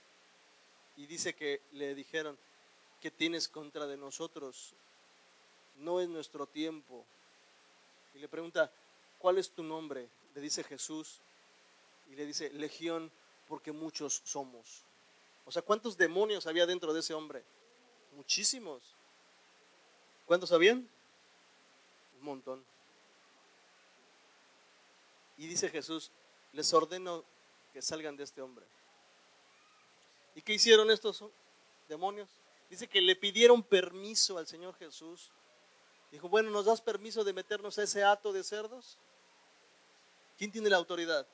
Y 0.98 1.06
dice 1.06 1.32
que 1.32 1.62
le 1.72 1.94
dijeron, 1.94 2.36
¿qué 3.00 3.12
tienes 3.12 3.46
contra 3.46 3.86
de 3.86 3.96
nosotros? 3.96 4.74
No 5.76 6.00
es 6.00 6.08
nuestro 6.08 6.46
tiempo. 6.46 7.04
Y 8.14 8.18
le 8.18 8.26
pregunta, 8.26 8.70
¿cuál 9.20 9.38
es 9.38 9.48
tu 9.50 9.62
nombre? 9.62 10.08
Le 10.34 10.40
dice 10.40 10.64
Jesús. 10.64 11.20
Y 12.10 12.16
le 12.16 12.26
dice, 12.26 12.50
Legión, 12.50 13.12
porque 13.46 13.70
muchos 13.70 14.22
somos. 14.24 14.82
O 15.46 15.52
sea, 15.52 15.62
¿cuántos 15.62 15.96
demonios 15.96 16.48
había 16.48 16.66
dentro 16.66 16.92
de 16.92 16.98
ese 16.98 17.14
hombre? 17.14 17.44
Muchísimos. 18.16 18.82
¿Cuántos 20.26 20.50
habían? 20.50 20.78
Un 22.18 22.24
montón. 22.24 22.64
Y 25.36 25.46
dice 25.46 25.68
Jesús, 25.68 26.10
les 26.52 26.74
ordeno 26.74 27.24
que 27.72 27.82
salgan 27.82 28.16
de 28.16 28.24
este 28.24 28.42
hombre. 28.42 28.66
¿Y 30.38 30.42
qué 30.42 30.52
hicieron 30.52 30.88
estos 30.92 31.24
demonios? 31.88 32.28
Dice 32.70 32.86
que 32.86 33.00
le 33.00 33.16
pidieron 33.16 33.60
permiso 33.60 34.38
al 34.38 34.46
Señor 34.46 34.72
Jesús. 34.76 35.32
Dijo, 36.12 36.28
bueno, 36.28 36.48
¿nos 36.50 36.66
das 36.66 36.80
permiso 36.80 37.24
de 37.24 37.32
meternos 37.32 37.76
a 37.76 37.82
ese 37.82 38.04
hato 38.04 38.32
de 38.32 38.44
cerdos? 38.44 38.98
¿Quién 40.38 40.52
tiene 40.52 40.70
la 40.70 40.76
autoridad? 40.76 41.26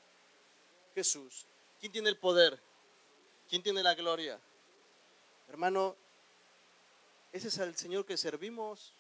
Jesús. 0.94 1.44
¿Quién 1.80 1.92
tiene 1.92 2.08
el 2.08 2.16
poder? 2.16 2.58
¿Quién 3.50 3.62
tiene 3.62 3.82
la 3.82 3.94
gloria? 3.94 4.40
Hermano, 5.48 5.96
ese 7.30 7.48
es 7.48 7.58
el 7.58 7.76
Señor 7.76 8.06
que 8.06 8.16
servimos. 8.16 8.94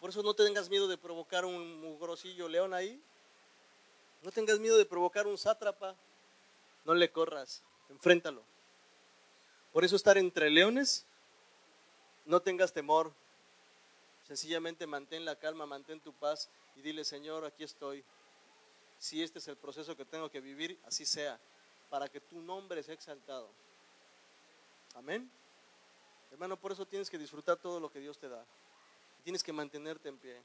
Por 0.00 0.08
eso 0.08 0.22
no 0.22 0.32
tengas 0.32 0.70
miedo 0.70 0.88
de 0.88 0.96
provocar 0.96 1.44
un 1.44 1.78
mugrosillo 1.82 2.48
león 2.48 2.72
ahí. 2.72 2.98
No 4.22 4.32
tengas 4.32 4.58
miedo 4.60 4.78
de 4.78 4.86
provocar 4.86 5.26
un 5.26 5.36
sátrapa. 5.36 5.94
No 6.84 6.94
le 6.94 7.10
corras, 7.10 7.62
enfréntalo. 7.88 8.44
Por 9.72 9.84
eso 9.84 9.96
estar 9.96 10.18
entre 10.18 10.50
leones, 10.50 11.06
no 12.26 12.40
tengas 12.40 12.72
temor. 12.72 13.12
Sencillamente 14.26 14.86
mantén 14.86 15.24
la 15.24 15.38
calma, 15.38 15.66
mantén 15.66 16.00
tu 16.00 16.12
paz 16.12 16.48
y 16.76 16.80
dile, 16.80 17.04
Señor, 17.04 17.44
aquí 17.44 17.64
estoy. 17.64 18.04
Si 18.98 19.22
este 19.22 19.38
es 19.38 19.48
el 19.48 19.56
proceso 19.56 19.96
que 19.96 20.04
tengo 20.04 20.30
que 20.30 20.40
vivir, 20.40 20.78
así 20.84 21.04
sea, 21.04 21.38
para 21.90 22.08
que 22.08 22.20
tu 22.20 22.40
nombre 22.40 22.82
sea 22.82 22.94
exaltado. 22.94 23.50
Amén. 24.94 25.30
Hermano, 26.30 26.56
por 26.56 26.72
eso 26.72 26.86
tienes 26.86 27.10
que 27.10 27.18
disfrutar 27.18 27.56
todo 27.58 27.80
lo 27.80 27.90
que 27.90 28.00
Dios 28.00 28.18
te 28.18 28.28
da 28.28 28.44
tienes 29.24 29.42
que 29.42 29.52
mantenerte 29.52 30.08
en 30.08 30.18
pie. 30.18 30.40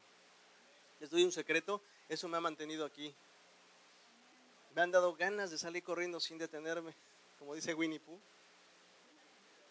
Les 0.99 1.09
doy 1.09 1.23
un 1.23 1.31
secreto, 1.31 1.81
eso 2.07 2.27
me 2.27 2.37
ha 2.37 2.41
mantenido 2.41 2.85
aquí. 2.85 3.13
Me 4.79 4.83
han 4.83 4.91
dado 4.91 5.13
ganas 5.13 5.51
de 5.51 5.57
salir 5.57 5.83
corriendo 5.83 6.21
sin 6.21 6.37
detenerme, 6.37 6.93
como 7.37 7.53
dice 7.53 7.73
Winnie 7.73 7.99
Pooh. 7.99 8.17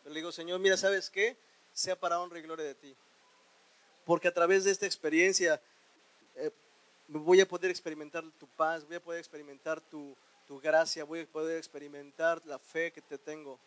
Pero 0.02 0.12
le 0.12 0.20
digo, 0.20 0.30
Señor, 0.30 0.60
mira, 0.60 0.76
¿sabes 0.76 1.08
qué? 1.08 1.34
Sea 1.72 1.98
para 1.98 2.20
honra 2.20 2.40
y 2.40 2.42
gloria 2.42 2.66
de 2.66 2.74
ti. 2.74 2.94
Porque 4.04 4.28
a 4.28 4.34
través 4.34 4.64
de 4.64 4.70
esta 4.70 4.84
experiencia 4.84 5.62
eh, 6.36 6.50
voy 7.06 7.40
a 7.40 7.48
poder 7.48 7.70
experimentar 7.70 8.22
tu 8.38 8.46
paz, 8.48 8.86
voy 8.86 8.96
a 8.96 9.00
poder 9.02 9.18
experimentar 9.18 9.80
tu, 9.80 10.14
tu 10.46 10.60
gracia, 10.60 11.04
voy 11.04 11.20
a 11.20 11.26
poder 11.26 11.56
experimentar 11.56 12.44
la 12.44 12.58
fe 12.58 12.92
que 12.92 13.00
te 13.00 13.16
tengo 13.16 13.58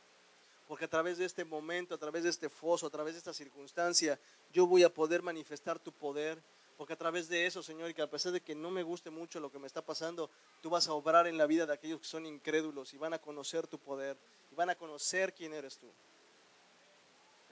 porque 0.67 0.85
a 0.85 0.89
través 0.89 1.17
de 1.17 1.25
este 1.25 1.43
momento, 1.43 1.95
a 1.95 1.97
través 1.97 2.23
de 2.23 2.29
este 2.29 2.49
foso, 2.49 2.85
a 2.85 2.89
través 2.91 3.15
de 3.15 3.17
esta 3.17 3.33
circunstancia, 3.33 4.19
yo 4.53 4.67
voy 4.67 4.83
a 4.83 4.93
poder 4.93 5.21
manifestar 5.21 5.79
tu 5.79 5.91
poder, 5.91 6.41
porque 6.81 6.93
a 6.93 6.97
través 6.97 7.29
de 7.29 7.45
eso, 7.45 7.61
Señor, 7.61 7.91
y 7.91 7.93
que 7.93 8.01
a 8.01 8.09
pesar 8.09 8.31
de 8.31 8.41
que 8.41 8.55
no 8.55 8.71
me 8.71 8.81
guste 8.81 9.11
mucho 9.11 9.39
lo 9.39 9.51
que 9.51 9.59
me 9.59 9.67
está 9.67 9.85
pasando, 9.85 10.31
tú 10.61 10.71
vas 10.71 10.87
a 10.87 10.93
obrar 10.93 11.27
en 11.27 11.37
la 11.37 11.45
vida 11.45 11.67
de 11.67 11.73
aquellos 11.73 11.99
que 11.99 12.07
son 12.07 12.25
incrédulos 12.25 12.91
y 12.95 12.97
van 12.97 13.13
a 13.13 13.19
conocer 13.19 13.67
tu 13.67 13.77
poder, 13.77 14.17
y 14.51 14.55
van 14.55 14.71
a 14.71 14.75
conocer 14.75 15.31
quién 15.31 15.53
eres 15.53 15.77
tú. 15.77 15.85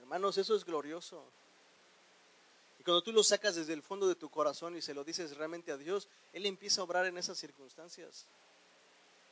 Hermanos, 0.00 0.36
eso 0.36 0.56
es 0.56 0.64
glorioso. 0.64 1.22
Y 2.80 2.82
cuando 2.82 3.04
tú 3.04 3.12
lo 3.12 3.22
sacas 3.22 3.54
desde 3.54 3.72
el 3.72 3.82
fondo 3.84 4.08
de 4.08 4.16
tu 4.16 4.28
corazón 4.30 4.76
y 4.76 4.82
se 4.82 4.94
lo 4.94 5.04
dices 5.04 5.36
realmente 5.36 5.70
a 5.70 5.76
Dios, 5.76 6.08
Él 6.32 6.44
empieza 6.44 6.80
a 6.80 6.84
obrar 6.84 7.06
en 7.06 7.16
esas 7.16 7.38
circunstancias. 7.38 8.26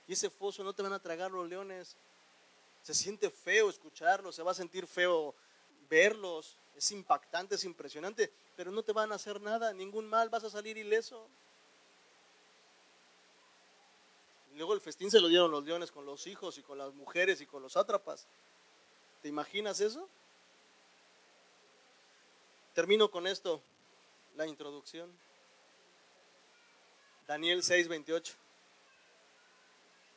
Y 0.07 0.13
ese 0.13 0.31
foso 0.31 0.63
no 0.63 0.75
te 0.75 0.83
van 0.85 0.93
a 0.93 1.03
tragar 1.03 1.33
los 1.33 1.49
leones, 1.49 1.97
se 2.85 2.95
siente 2.95 3.31
feo 3.31 3.69
escucharlos, 3.69 4.37
se 4.37 4.45
va 4.45 4.53
a 4.53 4.55
sentir 4.55 4.87
feo 4.87 5.35
verlos, 5.91 6.57
es 6.79 6.93
impactante, 6.93 7.57
es 7.57 7.65
impresionante, 7.65 8.33
pero 8.57 8.71
no 8.71 8.85
te 8.85 8.93
van 8.93 9.11
a 9.11 9.17
hacer 9.17 9.41
nada, 9.41 9.73
ningún 9.73 10.09
mal, 10.09 10.29
vas 10.29 10.45
a 10.45 10.51
salir 10.51 10.79
ileso. 10.79 11.29
luego 14.55 14.75
el 14.75 14.81
festín 14.81 15.09
se 15.09 15.21
lo 15.21 15.29
dieron 15.29 15.53
los 15.53 15.65
leones 15.65 15.93
con 15.93 16.05
los 16.05 16.27
hijos 16.27 16.59
y 16.59 16.63
con 16.63 16.79
las 16.79 16.93
mujeres 16.93 17.41
y 17.41 17.47
con 17.47 17.63
los 17.63 17.75
sátrapas. 17.75 18.27
¿Te 19.23 19.29
imaginas 19.29 19.81
eso? 19.81 20.09
Termino 22.75 23.09
con 23.09 23.29
esto, 23.29 23.63
la 24.35 24.49
introducción. 24.49 25.17
Daniel 27.29 27.63
6:28. 27.63 28.35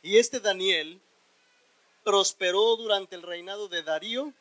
Y 0.02 0.18
este 0.18 0.40
Daniel 0.40 1.00
prosperó 2.04 2.76
durante 2.78 3.16
el 3.16 3.22
reinado 3.22 3.68
de 3.68 3.84
Darío 3.84 4.34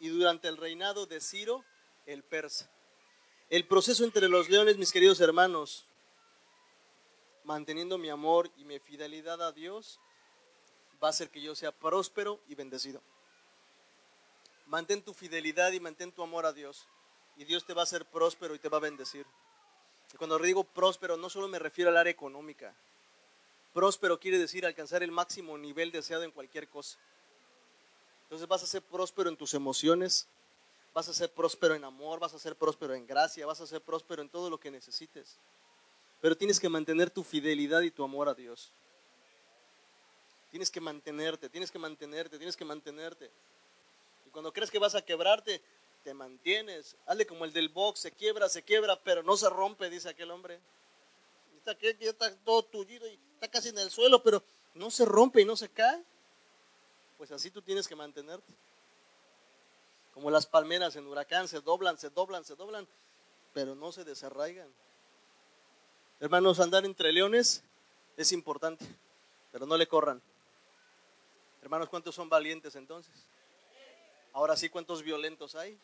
y 0.00 0.08
durante 0.08 0.48
el 0.48 0.56
reinado 0.56 1.06
de 1.06 1.20
Ciro 1.20 1.64
el 2.06 2.22
persa. 2.22 2.70
El 3.50 3.66
proceso 3.66 4.04
entre 4.04 4.28
los 4.28 4.48
leones, 4.48 4.76
mis 4.76 4.92
queridos 4.92 5.20
hermanos, 5.20 5.86
manteniendo 7.44 7.98
mi 7.98 8.10
amor 8.10 8.50
y 8.56 8.64
mi 8.64 8.78
fidelidad 8.78 9.40
a 9.42 9.52
Dios, 9.52 10.00
va 11.02 11.08
a 11.08 11.10
hacer 11.10 11.30
que 11.30 11.40
yo 11.40 11.54
sea 11.54 11.72
próspero 11.72 12.40
y 12.46 12.54
bendecido. 12.54 13.02
Mantén 14.66 15.02
tu 15.02 15.14
fidelidad 15.14 15.72
y 15.72 15.80
mantén 15.80 16.12
tu 16.12 16.22
amor 16.22 16.44
a 16.44 16.52
Dios. 16.52 16.86
Y 17.36 17.44
Dios 17.44 17.64
te 17.64 17.72
va 17.72 17.82
a 17.82 17.84
hacer 17.84 18.04
próspero 18.04 18.54
y 18.54 18.58
te 18.58 18.68
va 18.68 18.78
a 18.78 18.80
bendecir. 18.80 19.24
Cuando 20.18 20.38
digo 20.38 20.64
próspero, 20.64 21.16
no 21.16 21.30
solo 21.30 21.48
me 21.48 21.58
refiero 21.58 21.90
al 21.90 21.96
área 21.96 22.10
económica, 22.10 22.74
Próspero 23.72 24.18
quiere 24.18 24.38
decir 24.38 24.64
alcanzar 24.66 25.02
el 25.02 25.12
máximo 25.12 25.56
nivel 25.58 25.92
deseado 25.92 26.24
en 26.24 26.30
cualquier 26.30 26.68
cosa. 26.68 26.98
Entonces 28.28 28.46
vas 28.46 28.62
a 28.62 28.66
ser 28.66 28.82
próspero 28.82 29.28
en 29.28 29.36
tus 29.36 29.54
emociones, 29.54 30.28
vas 30.92 31.08
a 31.08 31.14
ser 31.14 31.32
próspero 31.32 31.74
en 31.74 31.84
amor, 31.84 32.20
vas 32.20 32.34
a 32.34 32.38
ser 32.38 32.56
próspero 32.56 32.94
en 32.94 33.06
gracia, 33.06 33.46
vas 33.46 33.60
a 33.60 33.66
ser 33.66 33.80
próspero 33.80 34.22
en 34.22 34.28
todo 34.28 34.50
lo 34.50 34.60
que 34.60 34.70
necesites. 34.70 35.38
Pero 36.20 36.36
tienes 36.36 36.60
que 36.60 36.68
mantener 36.68 37.10
tu 37.10 37.24
fidelidad 37.24 37.82
y 37.82 37.90
tu 37.90 38.04
amor 38.04 38.28
a 38.28 38.34
Dios. 38.34 38.72
Tienes 40.50 40.70
que 40.70 40.80
mantenerte, 40.80 41.48
tienes 41.48 41.70
que 41.70 41.78
mantenerte, 41.78 42.36
tienes 42.38 42.56
que 42.56 42.64
mantenerte. 42.64 43.30
Y 44.26 44.30
cuando 44.30 44.52
crees 44.52 44.70
que 44.70 44.78
vas 44.78 44.94
a 44.94 45.02
quebrarte, 45.02 45.62
te 46.04 46.14
mantienes. 46.14 46.96
Hazle 47.06 47.26
como 47.26 47.44
el 47.44 47.52
del 47.52 47.68
box, 47.68 48.00
se 48.00 48.12
quiebra, 48.12 48.48
se 48.48 48.62
quiebra, 48.62 49.00
pero 49.02 49.22
no 49.22 49.36
se 49.36 49.48
rompe, 49.48 49.90
dice 49.90 50.08
aquel 50.08 50.30
hombre 50.30 50.60
ya 51.82 52.10
está 52.10 52.34
todo 52.44 52.62
tullido 52.62 53.06
y 53.06 53.18
está 53.34 53.48
casi 53.48 53.68
en 53.68 53.78
el 53.78 53.90
suelo, 53.90 54.22
pero 54.22 54.42
no 54.74 54.90
se 54.90 55.04
rompe 55.04 55.42
y 55.42 55.44
no 55.44 55.56
se 55.56 55.68
cae. 55.68 56.02
Pues 57.18 57.32
así 57.32 57.50
tú 57.50 57.60
tienes 57.60 57.88
que 57.88 57.96
mantenerte. 57.96 58.54
Como 60.14 60.30
las 60.30 60.46
palmeras 60.46 60.94
en 60.96 61.06
huracán, 61.06 61.48
se 61.48 61.60
doblan, 61.60 61.98
se 61.98 62.10
doblan, 62.10 62.44
se 62.44 62.54
doblan, 62.54 62.88
pero 63.52 63.74
no 63.74 63.92
se 63.92 64.04
desarraigan. 64.04 64.72
Hermanos, 66.20 66.60
andar 66.60 66.84
entre 66.84 67.12
leones 67.12 67.64
es 68.16 68.32
importante, 68.32 68.86
pero 69.52 69.66
no 69.66 69.76
le 69.76 69.86
corran. 69.88 70.22
Hermanos, 71.60 71.88
¿cuántos 71.88 72.14
son 72.14 72.28
valientes 72.28 72.76
entonces? 72.76 73.26
Ahora 74.32 74.56
sí, 74.56 74.68
¿cuántos 74.68 75.02
violentos 75.02 75.56
hay? 75.56 75.78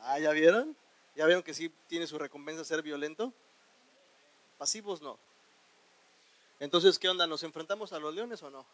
Ah, 0.00 0.18
¿ya 0.18 0.32
vieron? 0.32 0.76
¿Ya 1.14 1.24
vieron 1.26 1.42
que 1.42 1.54
sí 1.54 1.72
tiene 1.86 2.06
su 2.06 2.18
recompensa 2.18 2.64
ser 2.64 2.82
violento? 2.82 3.32
Pasivos 4.56 5.00
no. 5.02 5.18
Entonces, 6.58 6.98
¿qué 6.98 7.08
onda? 7.08 7.28
¿Nos 7.28 7.44
enfrentamos 7.44 7.92
a 7.92 8.00
los 8.00 8.12
leones 8.12 8.42
o 8.42 8.50
no? 8.50 8.66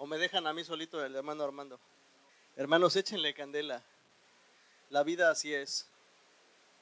¿O 0.00 0.06
me 0.06 0.16
dejan 0.16 0.46
a 0.46 0.54
mí 0.54 0.64
solito 0.64 1.04
el 1.04 1.14
hermano 1.14 1.44
Armando? 1.44 1.78
Hermanos, 2.56 2.96
échenle 2.96 3.34
candela. 3.34 3.82
La 4.88 5.02
vida 5.02 5.30
así 5.30 5.52
es. 5.52 5.90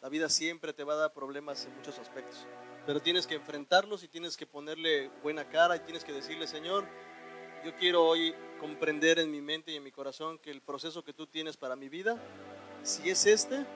La 0.01 0.09
vida 0.09 0.28
siempre 0.28 0.73
te 0.73 0.85
va 0.85 0.93
a 0.93 0.99
dar 0.99 1.12
problemas 1.12 1.65
en 1.65 1.74
muchos 1.74 1.99
aspectos. 1.99 2.47
Pero 2.86 3.03
tienes 3.03 3.27
que 3.27 3.35
enfrentarlos 3.35 4.05
y 4.05 4.09
tienes 4.09 4.36
que 4.36 4.47
ponerle 4.47 5.09
buena 5.20 5.49
cara 5.49 5.74
y 5.74 5.81
tienes 5.81 6.05
que 6.05 6.12
decirle, 6.12 6.47
Señor, 6.47 6.86
yo 7.65 7.74
quiero 7.74 8.07
hoy 8.07 8.36
comprender 8.61 9.19
en 9.19 9.32
mi 9.32 9.40
mente 9.40 9.73
y 9.73 9.77
en 9.77 9.82
mi 9.82 9.90
corazón 9.90 10.39
que 10.39 10.53
el 10.53 10.61
proceso 10.61 11.03
que 11.03 11.12
tú 11.12 11.27
tienes 11.27 11.57
para 11.57 11.74
mi 11.74 11.89
vida, 11.89 12.16
si 12.85 13.11
es 13.11 13.27
este, 13.27 13.66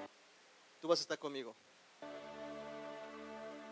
tú 0.81 0.87
vas 0.87 1.01
a 1.01 1.03
estar 1.03 1.19
conmigo. 1.19 1.57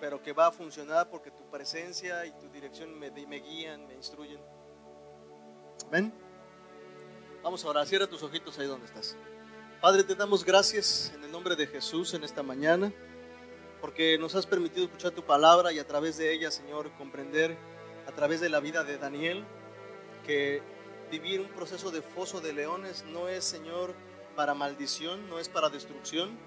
Pero 0.00 0.20
que 0.20 0.32
va 0.32 0.48
a 0.48 0.52
funcionar 0.52 1.08
porque 1.08 1.30
tu 1.30 1.48
presencia 1.48 2.26
y 2.26 2.32
tu 2.32 2.48
dirección 2.48 2.98
me, 2.98 3.12
me 3.12 3.36
guían, 3.36 3.86
me 3.86 3.94
instruyen. 3.94 4.40
Amén. 5.86 6.12
Vamos 7.42 7.64
a 7.64 7.68
orar. 7.68 7.86
Cierra 7.86 8.06
tus 8.06 8.22
ojitos 8.22 8.58
ahí 8.58 8.66
donde 8.66 8.86
estás. 8.86 9.16
Padre, 9.80 10.04
te 10.04 10.14
damos 10.14 10.44
gracias 10.44 11.12
en 11.14 11.24
el 11.24 11.32
nombre 11.32 11.56
de 11.56 11.66
Jesús 11.66 12.12
en 12.14 12.22
esta 12.22 12.42
mañana, 12.42 12.92
porque 13.80 14.18
nos 14.18 14.34
has 14.34 14.46
permitido 14.46 14.84
escuchar 14.84 15.12
tu 15.12 15.22
palabra 15.24 15.72
y 15.72 15.78
a 15.78 15.86
través 15.86 16.18
de 16.18 16.32
ella, 16.32 16.50
Señor, 16.50 16.90
comprender 16.98 17.56
a 18.06 18.12
través 18.12 18.40
de 18.40 18.50
la 18.50 18.60
vida 18.60 18.84
de 18.84 18.98
Daniel 18.98 19.44
que 20.26 20.62
vivir 21.10 21.40
un 21.40 21.48
proceso 21.48 21.90
de 21.90 22.02
foso 22.02 22.40
de 22.40 22.52
leones 22.52 23.04
no 23.06 23.28
es, 23.28 23.44
Señor, 23.44 23.94
para 24.36 24.54
maldición, 24.54 25.28
no 25.28 25.38
es 25.38 25.48
para 25.48 25.70
destrucción, 25.70 26.38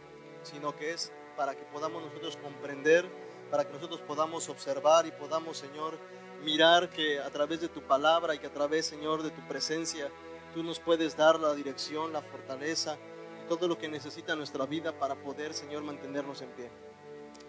sino 0.44 0.76
que 0.76 0.92
es 0.92 1.12
para 1.36 1.56
que 1.56 1.64
podamos 1.66 2.04
nosotros 2.04 2.38
comprender, 2.38 3.10
para 3.50 3.66
que 3.66 3.74
nosotros 3.74 4.02
podamos 4.02 4.48
observar 4.50 5.08
y 5.08 5.12
podamos, 5.12 5.58
Señor, 5.58 5.98
mirar 6.44 6.90
que 6.90 7.20
a 7.20 7.30
través 7.30 7.62
de 7.62 7.70
tu 7.70 7.82
palabra 7.82 8.36
y 8.36 8.40
que 8.40 8.48
a 8.48 8.54
través, 8.54 8.86
Señor, 8.86 9.24
de 9.24 9.32
tu 9.32 9.42
presencia, 9.48 10.10
tú 10.54 10.64
nos 10.64 10.80
puedes 10.80 11.18
dar 11.18 11.40
la 11.40 11.54
dirección, 11.56 12.14
la 12.14 12.22
fortaleza 12.22 12.98
y 13.44 13.48
todo 13.48 13.68
lo 13.68 13.78
que 13.78 13.88
necesita 13.88 14.36
nuestra 14.36 14.66
vida 14.66 14.98
para 14.98 15.16
poder, 15.16 15.54
Señor, 15.54 15.84
mantenernos 15.84 16.42
en 16.42 16.50
pie. 16.50 16.70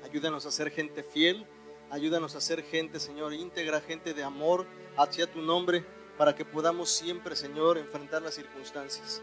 Ayúdanos 0.05 0.47
a 0.47 0.51
ser 0.51 0.71
gente 0.71 1.03
fiel, 1.03 1.47
ayúdanos 1.91 2.35
a 2.35 2.41
ser 2.41 2.63
gente, 2.63 3.01
Señor, 3.01 3.35
íntegra, 3.35 3.81
gente 3.81 4.15
de 4.15 4.23
amor 4.23 4.67
hacia 4.97 5.31
tu 5.31 5.43
nombre, 5.43 5.85
para 6.17 6.35
que 6.35 6.45
podamos 6.45 6.91
siempre, 6.91 7.35
Señor, 7.35 7.77
enfrentar 7.77 8.23
las 8.23 8.35
circunstancias. 8.35 9.21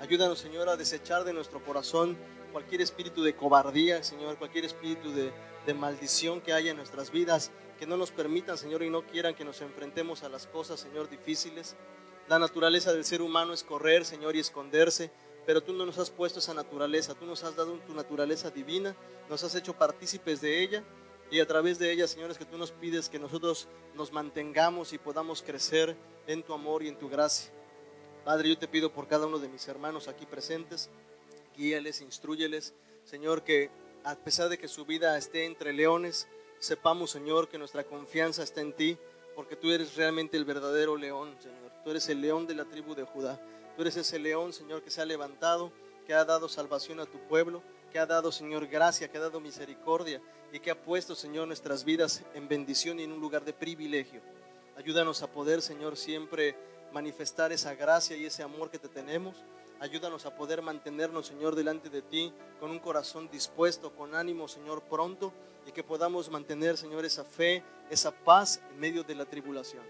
Ayúdanos, 0.00 0.38
Señor, 0.38 0.68
a 0.68 0.76
desechar 0.76 1.24
de 1.24 1.32
nuestro 1.32 1.62
corazón 1.62 2.16
cualquier 2.52 2.80
espíritu 2.80 3.22
de 3.22 3.34
cobardía, 3.34 4.02
Señor, 4.02 4.38
cualquier 4.38 4.64
espíritu 4.64 5.12
de, 5.12 5.32
de 5.66 5.74
maldición 5.74 6.40
que 6.40 6.52
haya 6.52 6.70
en 6.70 6.76
nuestras 6.76 7.10
vidas, 7.10 7.50
que 7.74 7.86
no 7.86 7.96
nos 7.96 8.10
permitan, 8.10 8.58
Señor, 8.58 8.82
y 8.82 8.90
no 8.90 9.06
quieran 9.06 9.34
que 9.34 9.44
nos 9.44 9.60
enfrentemos 9.60 10.22
a 10.22 10.28
las 10.28 10.46
cosas, 10.46 10.80
Señor, 10.80 11.08
difíciles. 11.08 11.76
La 12.28 12.38
naturaleza 12.38 12.92
del 12.92 13.04
ser 13.04 13.22
humano 13.22 13.52
es 13.52 13.62
correr, 13.62 14.04
Señor, 14.04 14.36
y 14.36 14.40
esconderse, 14.40 15.10
pero 15.46 15.62
tú 15.62 15.72
no 15.72 15.84
nos 15.84 15.98
has 15.98 16.10
puesto 16.10 16.38
esa 16.38 16.54
naturaleza, 16.54 17.14
tú 17.14 17.26
nos 17.26 17.44
has 17.44 17.56
dado 17.56 17.78
tu 17.80 17.94
naturaleza 17.94 18.50
divina, 18.50 18.96
nos 19.28 19.44
has 19.44 19.54
hecho 19.54 19.74
partícipes 19.74 20.40
de 20.40 20.62
ella 20.62 20.84
y 21.30 21.40
a 21.40 21.46
través 21.46 21.78
de 21.78 21.90
ella, 21.90 22.06
Señor, 22.06 22.30
es 22.30 22.38
que 22.38 22.44
tú 22.44 22.56
nos 22.56 22.70
pides 22.72 23.08
que 23.08 23.18
nosotros 23.18 23.68
nos 23.94 24.12
mantengamos 24.12 24.92
y 24.92 24.98
podamos 24.98 25.42
crecer 25.42 25.96
en 26.26 26.42
tu 26.42 26.54
amor 26.54 26.82
y 26.82 26.88
en 26.88 26.96
tu 26.96 27.08
gracia. 27.08 27.50
Padre, 28.24 28.48
yo 28.48 28.58
te 28.58 28.68
pido 28.68 28.92
por 28.92 29.06
cada 29.06 29.26
uno 29.26 29.38
de 29.38 29.48
mis 29.48 29.66
hermanos 29.68 30.08
aquí 30.08 30.26
presentes, 30.26 30.90
guíales, 31.56 32.00
instruyeles, 32.00 32.72
Señor, 33.04 33.42
que 33.42 33.70
a 34.04 34.16
pesar 34.16 34.48
de 34.48 34.58
que 34.58 34.68
su 34.68 34.84
vida 34.84 35.16
esté 35.18 35.44
entre 35.44 35.72
leones, 35.72 36.28
sepamos, 36.58 37.10
Señor, 37.10 37.48
que 37.48 37.58
nuestra 37.58 37.84
confianza 37.84 38.42
está 38.42 38.60
en 38.60 38.72
ti, 38.72 38.98
porque 39.34 39.56
tú 39.56 39.70
eres 39.70 39.96
realmente 39.96 40.36
el 40.36 40.44
verdadero 40.44 40.96
león, 40.96 41.34
Señor. 41.40 41.72
Tú 41.82 41.90
eres 41.90 42.08
el 42.08 42.20
león 42.20 42.46
de 42.46 42.54
la 42.54 42.64
tribu 42.64 42.94
de 42.94 43.04
Judá. 43.04 43.40
Tú 43.76 43.82
eres 43.82 43.96
ese 43.96 44.18
león, 44.18 44.52
Señor, 44.52 44.82
que 44.82 44.90
se 44.90 45.02
ha 45.02 45.04
levantado, 45.04 45.72
que 46.06 46.14
ha 46.14 46.24
dado 46.24 46.48
salvación 46.48 47.00
a 47.00 47.06
tu 47.06 47.18
pueblo, 47.28 47.62
que 47.92 47.98
ha 47.98 48.06
dado, 48.06 48.32
Señor, 48.32 48.66
gracia, 48.66 49.08
que 49.08 49.18
ha 49.18 49.22
dado 49.22 49.40
misericordia 49.40 50.20
y 50.52 50.60
que 50.60 50.70
ha 50.70 50.80
puesto, 50.80 51.14
Señor, 51.14 51.46
nuestras 51.46 51.84
vidas 51.84 52.22
en 52.34 52.48
bendición 52.48 53.00
y 53.00 53.04
en 53.04 53.12
un 53.12 53.20
lugar 53.20 53.44
de 53.44 53.52
privilegio. 53.52 54.20
Ayúdanos 54.76 55.22
a 55.22 55.26
poder, 55.26 55.62
Señor, 55.62 55.96
siempre 55.96 56.56
manifestar 56.92 57.52
esa 57.52 57.74
gracia 57.74 58.16
y 58.16 58.24
ese 58.24 58.42
amor 58.42 58.70
que 58.70 58.78
te 58.78 58.88
tenemos. 58.88 59.36
Ayúdanos 59.80 60.24
a 60.24 60.34
poder 60.34 60.62
mantenernos, 60.62 61.26
Señor, 61.26 61.54
delante 61.54 61.90
de 61.90 62.00
ti 62.02 62.32
con 62.60 62.70
un 62.70 62.78
corazón 62.78 63.28
dispuesto, 63.30 63.94
con 63.94 64.14
ánimo, 64.14 64.48
Señor, 64.48 64.82
pronto 64.82 65.32
y 65.66 65.72
que 65.72 65.82
podamos 65.82 66.30
mantener, 66.30 66.76
Señor, 66.76 67.04
esa 67.04 67.24
fe, 67.24 67.62
esa 67.90 68.12
paz 68.12 68.60
en 68.70 68.80
medio 68.80 69.02
de 69.02 69.14
la 69.14 69.26
tribulación. 69.26 69.82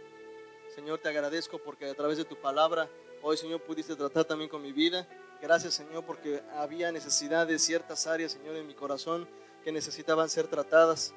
Señor, 0.74 0.98
te 0.98 1.08
agradezco 1.08 1.58
porque 1.58 1.88
a 1.88 1.94
través 1.94 2.18
de 2.18 2.24
tu 2.24 2.36
palabra 2.36 2.88
hoy, 3.22 3.36
Señor, 3.36 3.62
pudiste 3.62 3.94
tratar 3.94 4.24
también 4.24 4.50
con 4.50 4.62
mi 4.62 4.72
vida. 4.72 5.06
Gracias, 5.40 5.74
Señor, 5.74 6.04
porque 6.04 6.42
había 6.56 6.90
necesidad 6.90 7.46
de 7.46 7.58
ciertas 7.58 8.06
áreas, 8.06 8.32
Señor, 8.32 8.56
en 8.56 8.66
mi 8.66 8.74
corazón 8.74 9.28
que 9.62 9.70
necesitaban 9.70 10.28
ser 10.28 10.48
tratadas 10.48 11.14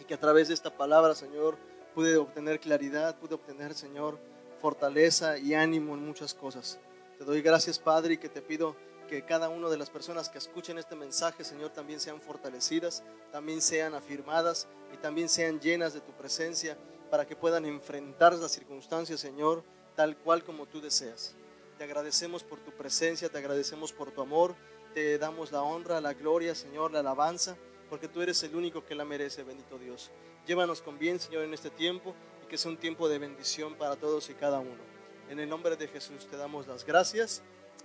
y 0.00 0.04
que 0.04 0.14
a 0.14 0.20
través 0.20 0.48
de 0.48 0.54
esta 0.54 0.76
palabra, 0.76 1.14
Señor, 1.14 1.56
pude 1.94 2.16
obtener 2.16 2.60
claridad, 2.60 3.18
pude 3.18 3.34
obtener, 3.34 3.74
Señor, 3.74 4.18
fortaleza 4.60 5.38
y 5.38 5.54
ánimo 5.54 5.94
en 5.94 6.04
muchas 6.04 6.34
cosas. 6.34 6.78
Te 7.20 7.26
doy 7.26 7.42
gracias, 7.42 7.78
Padre, 7.78 8.14
y 8.14 8.16
que 8.16 8.30
te 8.30 8.40
pido 8.40 8.74
que 9.06 9.26
cada 9.26 9.50
una 9.50 9.68
de 9.68 9.76
las 9.76 9.90
personas 9.90 10.30
que 10.30 10.38
escuchen 10.38 10.78
este 10.78 10.96
mensaje, 10.96 11.44
Señor, 11.44 11.68
también 11.68 12.00
sean 12.00 12.18
fortalecidas, 12.18 13.02
también 13.30 13.60
sean 13.60 13.92
afirmadas 13.94 14.68
y 14.94 14.96
también 14.96 15.28
sean 15.28 15.60
llenas 15.60 15.92
de 15.92 16.00
tu 16.00 16.12
presencia 16.12 16.78
para 17.10 17.26
que 17.26 17.36
puedan 17.36 17.66
enfrentar 17.66 18.32
las 18.32 18.52
circunstancias, 18.52 19.20
Señor, 19.20 19.62
tal 19.96 20.16
cual 20.16 20.42
como 20.44 20.64
tú 20.64 20.80
deseas. 20.80 21.34
Te 21.76 21.84
agradecemos 21.84 22.42
por 22.42 22.58
tu 22.60 22.70
presencia, 22.70 23.28
te 23.28 23.36
agradecemos 23.36 23.92
por 23.92 24.12
tu 24.12 24.22
amor, 24.22 24.54
te 24.94 25.18
damos 25.18 25.52
la 25.52 25.60
honra, 25.60 26.00
la 26.00 26.14
gloria, 26.14 26.54
Señor, 26.54 26.90
la 26.90 27.00
alabanza, 27.00 27.54
porque 27.90 28.08
tú 28.08 28.22
eres 28.22 28.42
el 28.44 28.56
único 28.56 28.86
que 28.86 28.94
la 28.94 29.04
merece, 29.04 29.42
bendito 29.42 29.78
Dios. 29.78 30.10
Llévanos 30.46 30.80
con 30.80 30.98
bien, 30.98 31.20
Señor, 31.20 31.44
en 31.44 31.52
este 31.52 31.68
tiempo 31.68 32.14
y 32.42 32.46
que 32.46 32.56
sea 32.56 32.70
un 32.70 32.78
tiempo 32.78 33.10
de 33.10 33.18
bendición 33.18 33.74
para 33.74 33.96
todos 33.96 34.30
y 34.30 34.32
cada 34.32 34.58
uno. 34.58 34.89
En 35.30 35.38
el 35.38 35.48
nombre 35.48 35.76
de 35.76 35.86
Jesús 35.86 36.26
te 36.28 36.36
damos 36.36 36.66
las 36.66 36.84
gracias. 36.84 37.40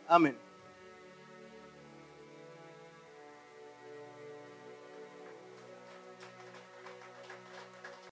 Amén. 0.08 0.36